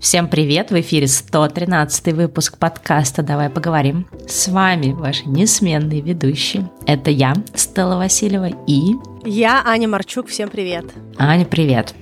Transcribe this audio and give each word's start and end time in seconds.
Всем 0.00 0.28
привет! 0.28 0.70
В 0.70 0.80
эфире 0.80 1.08
113 1.08 2.12
выпуск 2.14 2.56
подкаста 2.56 3.22
«Давай 3.22 3.50
поговорим». 3.50 4.06
С 4.28 4.46
вами 4.46 4.92
ваши 4.92 5.28
несменные 5.28 6.00
ведущие. 6.00 6.70
Это 6.86 7.10
я, 7.10 7.34
Стелла 7.54 7.96
Васильева, 7.96 8.50
и... 8.68 8.92
Я, 9.24 9.60
Аня 9.66 9.88
Марчук. 9.88 10.28
Всем 10.28 10.50
привет! 10.50 10.84
Аня, 11.18 11.44
привет! 11.44 11.94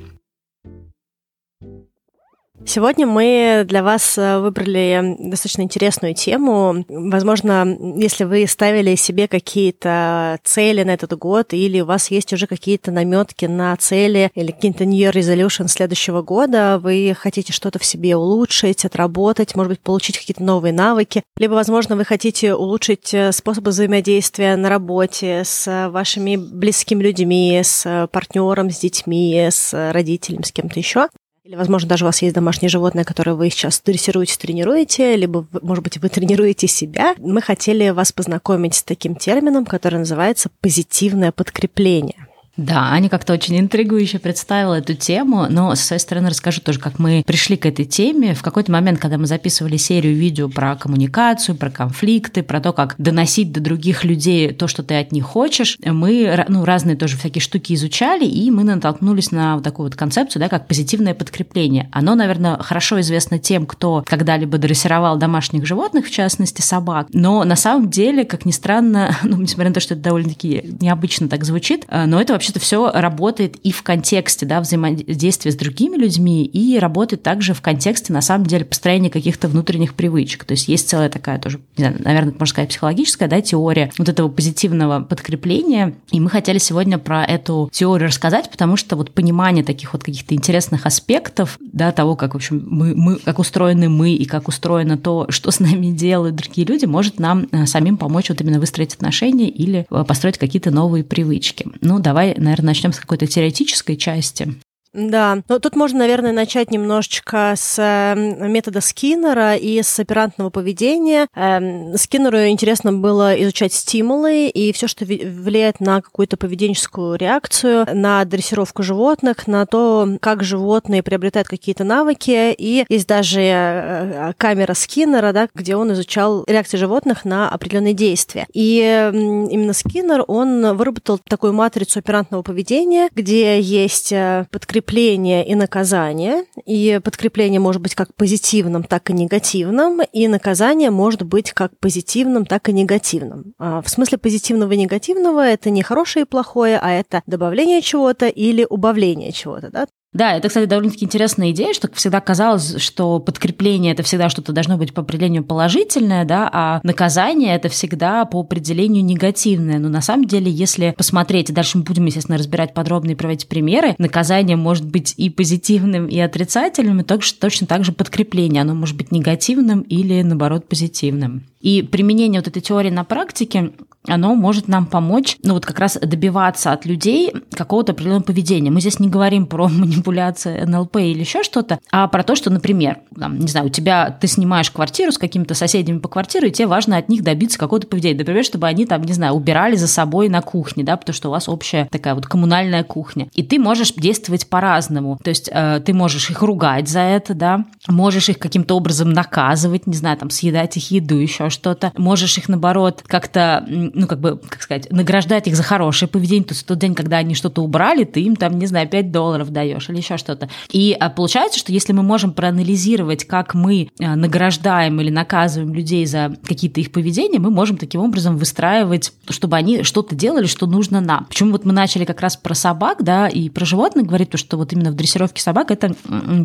Сегодня 2.77 3.07
мы 3.07 3.65
для 3.67 3.83
вас 3.83 4.19
э, 4.19 4.39
выбрали 4.39 5.17
достаточно 5.19 5.63
интересную 5.63 6.15
тему. 6.15 6.85
Возможно, 6.91 7.75
если 7.97 8.25
вы 8.25 8.47
ставили 8.47 8.97
себе 8.97 9.29
какие-то 9.29 10.39
цели 10.45 10.83
на 10.83 10.91
этот 10.91 11.17
год, 11.17 11.55
или 11.55 11.81
у 11.81 11.87
вас 11.87 12.11
есть 12.11 12.35
уже 12.35 12.47
какие-то 12.47 12.91
наметки 12.91 13.47
на 13.47 13.75
цели 13.79 14.31
или 14.35 14.51
какие-то 14.51 14.85
New 14.85 15.11
Year 15.11 15.15
Resolution 15.15 15.69
следующего 15.69 16.21
года, 16.21 16.79
вы 16.79 17.17
хотите 17.19 17.55
что-то 17.55 17.79
в 17.79 17.85
себе 17.87 18.15
улучшить, 18.15 18.85
отработать, 18.85 19.57
может 19.57 19.71
быть, 19.71 19.81
получить 19.81 20.19
какие-то 20.19 20.43
новые 20.43 20.75
навыки, 20.75 21.23
либо, 21.39 21.55
возможно, 21.55 21.97
вы 21.97 22.05
хотите 22.05 22.55
улучшить 22.55 23.15
э, 23.15 23.33
способы 23.33 23.71
взаимодействия 23.71 24.55
на 24.55 24.69
работе 24.69 25.45
с 25.47 25.89
вашими 25.89 26.37
близкими 26.37 27.03
людьми, 27.03 27.59
с 27.65 28.07
партнером, 28.13 28.71
с 28.71 28.79
детьми, 28.81 29.49
с 29.51 29.73
родителями, 29.93 30.43
с 30.43 30.53
кем-то 30.53 30.79
еще. 30.79 31.09
Или, 31.47 31.55
возможно, 31.55 31.89
даже 31.89 32.05
у 32.05 32.09
вас 32.09 32.23
есть 32.23 32.35
домашнее 32.35 32.69
животное, 32.69 33.05
которое 33.05 33.35
вы 33.35 33.51
сейчас 33.51 33.81
дрессируете, 33.81 34.37
тренируете, 34.37 35.15
либо, 35.15 35.47
может 35.63 35.85
быть, 35.85 35.97
вы 35.99 36.09
тренируете 36.09 36.67
себя. 36.67 37.15
Мы 37.19 37.41
хотели 37.41 37.91
вас 37.91 38.11
познакомить 38.11 38.75
с 38.75 38.83
таким 38.83 39.15
термином, 39.15 39.65
который 39.65 40.01
называется 40.01 40.51
позитивное 40.61 41.31
подкрепление. 41.31 42.26
Да, 42.57 42.91
Аня 42.91 43.09
как-то 43.09 43.35
очень 43.35 43.59
интригующе 43.59 44.19
представила 44.19 44.75
эту 44.75 44.95
тему, 44.95 45.47
но 45.51 45.75
со 45.75 45.85
своей 45.85 46.01
стороны 46.01 46.31
расскажу 46.31 46.61
тоже, 46.63 46.79
как 46.79 46.99
мы 46.99 47.23
пришли 47.27 47.57
к 47.57 47.67
этой 47.67 47.85
теме. 47.85 48.35
В 48.35 48.43
какой-то 48.43 48.73
момент, 48.73 48.99
когда 48.99 49.19
мы 49.19 49.27
записывали 49.27 49.77
серию 49.77 50.17
видео 50.17 50.49
про 50.49 50.75
коммуникацию, 50.77 51.55
про 51.55 51.71
конфликты, 51.71 52.43
про 52.43 52.61
то, 52.61 52.73
как 52.73 52.95
доносить 52.99 53.53
до 53.53 53.61
других 53.61 54.05
людей 54.05 54.53
то, 54.53 54.69
что 54.69 54.83
ты 54.83 54.99
от 54.99 55.13
них 55.13 55.25
хочешь, 55.25 55.77
мы 55.85 56.47
ну, 56.49 56.65
разные 56.65 56.97
тоже 56.97 57.19
всякие 57.19 57.43
штуки 57.43 57.75
изучали, 57.75 58.25
и 58.25 58.51
мы 58.51 58.65
натолкнулись 58.65 59.33
на 59.33 59.57
вот 59.57 59.65
такую 59.65 59.89
вот 59.89 59.97
концепцию, 59.97 60.41
да, 60.41 60.49
как 60.49 60.67
позитивное 60.67 61.15
подкрепление. 61.15 61.91
Оно, 61.93 62.15
наверное, 62.15 62.57
хорошо 62.59 63.01
известно 63.01 63.39
тем, 63.39 63.67
кто 63.67 64.03
когда-либо 64.07 64.57
дрессировал 64.57 65.19
домашних 65.19 65.67
животных, 65.67 66.07
в 66.07 66.11
частности 66.11 66.63
собак, 66.63 67.09
но 67.13 67.45
на 67.45 67.57
самом 67.57 67.91
деле, 67.91 68.25
как 68.25 68.47
ни 68.47 68.51
странно, 68.51 69.15
ну, 69.23 69.37
несмотря 69.37 69.69
на 69.69 69.75
то, 69.75 69.81
что 69.81 69.95
это 69.95 70.05
довольно-таки 70.05 70.77
необычно 70.81 71.29
так 71.29 71.45
звучит, 71.45 71.85
э, 71.89 72.07
но 72.07 72.21
это 72.21 72.33
вообще 72.33 72.46
вообще-то 72.47 72.61
все 72.61 72.91
работает 72.93 73.57
и 73.57 73.73
в 73.73 73.83
контексте 73.83 74.47
да, 74.47 74.61
взаимодействия 74.61 75.51
с 75.51 75.57
другими 75.57 75.97
людьми, 75.97 76.45
и 76.45 76.79
работает 76.79 77.23
также 77.23 77.55
в 77.55 77.61
контексте, 77.61 78.13
на 78.13 78.21
самом 78.21 78.47
деле, 78.47 78.65
построения 78.65 79.11
каких-то 79.11 79.49
внутренних 79.49 79.95
привычек. 79.95 80.45
То 80.45 80.53
есть 80.53 80.69
есть 80.69 80.89
целая 80.89 81.09
такая 81.09 81.39
тоже, 81.39 81.61
не 81.77 81.85
знаю, 81.85 81.97
наверное, 81.99 82.33
можно 82.33 82.47
сказать, 82.47 82.71
психологическая 82.71 83.29
да, 83.29 83.41
теория 83.41 83.91
вот 83.99 84.09
этого 84.09 84.29
позитивного 84.29 85.01
подкрепления. 85.01 85.95
И 86.13 86.21
мы 86.21 86.31
хотели 86.31 86.59
сегодня 86.59 86.99
про 86.99 87.25
эту 87.25 87.69
теорию 87.73 88.09
рассказать, 88.09 88.51
потому 88.51 88.77
что 88.77 88.97
вот 88.97 89.13
понимание 89.13 89.65
таких 89.65 89.93
вот 89.93 90.05
каких-то 90.05 90.35
интересных 90.35 90.87
аспектов, 90.87 91.59
да, 91.61 91.91
того, 91.91 92.15
как, 92.15 92.35
в 92.35 92.37
общем, 92.37 92.65
мы, 92.69 92.95
мы, 92.95 93.17
как 93.17 93.39
устроены 93.39 93.89
мы 93.89 94.13
и 94.13 94.25
как 94.25 94.47
устроено 94.49 94.97
то, 94.97 95.27
что 95.31 95.51
с 95.51 95.59
нами 95.59 95.91
делают 95.91 96.37
другие 96.37 96.67
люди, 96.67 96.85
может 96.85 97.19
нам 97.19 97.49
э, 97.51 97.67
самим 97.67 97.97
помочь 97.97 98.29
вот 98.29 98.41
именно 98.41 98.61
выстроить 98.61 98.95
отношения 98.95 99.49
или 99.49 99.87
э, 99.91 100.05
построить 100.07 100.39
какие-то 100.39 100.71
новые 100.71 101.03
привычки. 101.03 101.67
Ну, 101.81 101.99
давай 101.99 102.36
наверное, 102.41 102.69
начнем 102.69 102.93
с 102.93 103.01
какой-то 103.01 103.27
теоретической 103.27 103.97
части. 103.97 104.55
Да, 104.97 105.43
но 105.47 105.59
тут 105.59 105.77
можно, 105.77 105.99
наверное, 105.99 106.33
начать 106.33 106.71
немножечко 106.71 107.53
с 107.55 107.79
эм, 107.79 108.51
метода 108.51 108.81
Скиннера 108.81 109.55
и 109.55 109.83
с 109.83 110.01
оперантного 110.01 110.49
поведения. 110.49 111.29
Эм, 111.35 111.99
Скиннеру 111.99 112.47
интересно 112.47 112.95
было 112.95 113.35
изучать 113.43 113.75
стимулы 113.75 114.49
и 114.49 114.73
все, 114.73 114.89
что 114.89 115.05
влияет 115.05 115.81
на 115.81 116.01
какую-то 116.01 116.39
поведенческую 116.39 117.17
реакцию, 117.17 117.87
на 117.93 118.25
дрессировку 118.25 118.83
животных, 118.83 119.47
на 119.47 119.67
то, 119.67 120.09
как 120.19 120.43
животные 120.43 121.03
приобретают 121.03 121.47
какие-то 121.47 121.85
навыки. 121.85 122.55
И 122.57 122.87
есть 122.89 123.07
даже 123.07 123.43
э, 123.43 124.33
камера 124.39 124.73
Скиннера, 124.73 125.35
да, 125.35 125.49
где 125.55 125.77
он 125.77 125.93
изучал 125.93 126.43
реакции 126.47 126.79
животных 126.79 127.27
на 127.27 127.51
определенные 127.51 127.93
действия. 127.93 128.47
И 128.55 128.79
именно 129.13 129.75
Скиннер, 129.75 130.25
он 130.27 130.75
выработал 130.75 131.19
такую 131.19 131.53
матрицу 131.53 131.99
оперантного 131.99 132.41
поведения, 132.41 133.11
где 133.15 133.61
есть 133.61 134.11
э, 134.11 134.47
подкрепление 134.51 134.86
подкрепление 134.87 135.47
и 135.47 135.55
наказание. 135.55 136.45
И 136.65 137.01
подкрепление 137.03 137.61
может 137.61 137.83
быть 137.83 137.95
как 137.95 138.15
позитивным, 138.15 138.85
так 138.85 139.11
и 139.11 139.13
негативным. 139.13 140.01
И 140.13 140.29
наказание 140.29 140.91
может 140.91 141.23
быть 141.23 141.53
как 141.53 141.79
позитивным, 141.81 142.47
так 142.47 142.69
и 142.69 142.73
негативным. 142.73 143.55
А 143.59 143.83
в 143.83 143.89
смысле 143.89 144.19
позитивного 144.19 144.73
и 144.73 144.77
негативного 144.77 145.45
это 145.45 145.71
не 145.71 145.83
хорошее 145.83 146.25
и 146.25 146.29
плохое, 146.29 146.79
а 146.81 146.93
это 146.93 147.23
добавление 147.27 147.83
чего-то 147.83 148.29
или 148.29 148.67
убавление 148.69 149.33
чего-то. 149.33 149.71
Да? 149.71 149.87
Да, 150.17 150.35
это, 150.35 150.49
кстати, 150.49 150.67
довольно-таки 150.67 151.05
интересная 151.05 151.51
идея, 151.51 151.75
что 151.75 151.91
всегда 151.93 152.23
казалось, 152.23 152.81
что 152.81 153.21
подкрепление 153.21 153.93
это 153.93 154.03
всегда 154.03 154.31
что-то 154.31 154.53
должно 154.53 154.79
быть 154.79 154.95
по 154.95 155.03
определению 155.03 155.45
положительное, 155.45 156.25
да, 156.25 156.49
а 156.51 156.81
наказание 156.83 157.55
это 157.55 157.69
всегда 157.69 158.25
по 158.25 158.41
определению 158.41 159.05
негативное. 159.05 159.79
Но 159.79 159.91
на 159.91 160.01
самом 160.01 160.25
деле, 160.25 160.51
если 160.51 160.95
посмотреть, 160.97 161.51
и 161.51 161.53
дальше 161.53 161.77
мы 161.77 161.85
будем, 161.85 162.07
естественно, 162.07 162.39
разбирать 162.39 162.73
подробно 162.73 163.11
и 163.11 163.15
проводить 163.15 163.47
примеры, 163.47 163.95
наказание 163.99 164.57
может 164.57 164.87
быть 164.87 165.13
и 165.19 165.29
позитивным, 165.29 166.07
и 166.07 166.19
отрицательным, 166.19 167.01
и 167.01 167.05
точно, 167.05 167.37
точно 167.39 167.67
так 167.67 167.85
же 167.85 167.93
подкрепление. 167.93 168.63
Оно 168.63 168.75
может 168.75 168.97
быть 168.97 169.13
негативным 169.13 169.83
или, 169.83 170.23
наоборот, 170.23 170.67
позитивным. 170.67 171.45
И 171.67 171.83
применение 171.83 172.41
вот 172.41 172.47
этой 172.47 172.63
теории 172.63 172.91
на 172.91 173.03
практике 173.03 173.73
оно 174.09 174.37
может 174.37 174.69
нам 174.69 174.87
помочь, 174.87 175.37
ну 175.43 175.55
вот 175.55 175.67
как 175.67 175.81
раз 175.81 175.99
добиваться 176.01 176.71
от 176.71 176.87
людей 176.87 177.33
какого-то 177.51 177.91
определенного 177.91 178.23
поведения. 178.23 178.71
Мы 178.71 178.81
здесь 178.81 179.01
не 179.01 179.09
говорим 179.09 179.47
про 179.47 179.69
манипуляции 179.69 180.65
НЛП 180.65 180.99
или 180.99 181.21
еще 181.21 181.43
что-то, 181.43 181.81
а 181.91 182.07
про 182.07 182.23
то, 182.23 182.37
что, 182.37 182.51
например, 182.51 182.99
там, 183.19 183.39
не 183.39 183.49
знаю, 183.49 183.67
у 183.67 183.69
тебя 183.69 184.17
ты 184.21 184.29
снимаешь 184.29 184.71
квартиру 184.71 185.13
с 185.13 185.19
какими-то 185.19 185.55
соседями 185.55 185.99
по 185.99 186.09
квартире, 186.09 186.49
и 186.49 186.53
тебе 186.53 186.69
важно 186.69 186.99
от 186.99 187.09
них 187.09 187.23
добиться 187.23 187.59
какого-то 187.59 187.87
поведения. 187.87 188.19
Например, 188.19 188.45
чтобы 188.45 188.67
они 188.67 188.87
там, 188.87 189.03
не 189.03 189.13
знаю, 189.13 189.35
убирали 189.35 189.77
за 189.77 189.89
собой 189.89 190.29
на 190.29 190.43
кухне, 190.43 190.85
да, 190.85 190.97
потому 190.97 191.15
что 191.15 191.29
у 191.29 191.33
вас 191.33 191.49
общая 191.49 191.89
такая 191.91 192.15
вот 192.15 192.27
коммунальная 192.27 192.85
кухня. 192.85 193.29
И 193.35 193.43
ты 193.43 193.59
можешь 193.59 193.93
действовать 193.93 194.49
по-разному. 194.49 195.19
То 195.23 195.31
есть 195.31 195.51
э, 195.53 195.81
ты 195.85 195.93
можешь 195.93 196.31
их 196.31 196.43
ругать 196.43 196.89
за 196.89 197.01
это, 197.01 197.35
да, 197.35 197.65
можешь 197.89 198.29
их 198.29 198.39
каким-то 198.39 198.77
образом 198.77 199.11
наказывать, 199.11 199.87
не 199.87 199.95
знаю, 199.95 200.17
там, 200.17 200.31
съедать 200.31 200.77
их 200.77 200.91
еду, 200.91 201.17
еще 201.17 201.51
что-то. 201.57 201.93
Можешь 201.97 202.39
их, 202.39 202.49
наоборот, 202.49 203.03
как-то 203.07 203.65
ну, 203.69 204.07
как 204.07 204.21
бы, 204.21 204.39
как 204.49 204.63
сказать, 204.63 204.91
награждать 204.91 205.47
их 205.49 205.57
за 205.57 205.63
хорошее 205.63 206.09
поведение. 206.09 206.45
То 206.45 206.55
есть 206.55 206.67
тот 206.67 206.79
день, 206.79 206.95
когда 206.95 207.19
они 207.19 207.35
что-то 207.35 207.63
убрали, 207.63 208.05
ты 208.05 208.21
им 208.21 208.37
там, 208.37 208.59
не 208.59 208.67
знаю, 208.67 208.89
5 208.89 209.11
долларов 209.11 209.51
даешь 209.51 209.89
или 209.89 209.99
еще 209.99 210.17
что-то. 210.17 210.49
И 210.71 210.97
а, 210.99 211.11
получается, 211.11 211.59
что 211.59 211.73
если 211.73 211.93
мы 211.93 212.03
можем 212.03 212.33
проанализировать, 212.33 213.25
как 213.25 213.55
мы 213.55 213.91
а, 214.01 214.17
награждаем 214.17 215.01
или 215.01 215.11
наказываем 215.11 215.75
людей 215.75 216.07
за 216.07 216.37
какие-то 216.45 216.81
их 216.81 216.93
поведения, 216.93 217.39
мы 217.39 217.51
можем 217.51 217.77
таким 217.77 218.01
образом 218.01 218.37
выстраивать, 218.37 219.13
чтобы 219.29 219.57
они 219.57 219.83
что-то 219.83 220.15
делали, 220.15 220.47
что 220.47 220.67
нужно 220.67 221.01
нам. 221.01 221.27
Почему 221.27 221.53
вот 221.53 221.65
мы 221.65 221.73
начали 221.73 222.05
как 222.05 222.21
раз 222.21 222.37
про 222.37 222.55
собак, 222.55 223.03
да, 223.03 223.29
и 223.29 223.49
про 223.49 223.65
животных 223.65 224.07
говорить, 224.07 224.31
то, 224.31 224.39
что 224.39 224.57
вот 224.57 224.73
именно 224.73 224.91
в 224.91 224.95
дрессировке 224.95 225.43
собак 225.43 225.71
это 225.71 225.95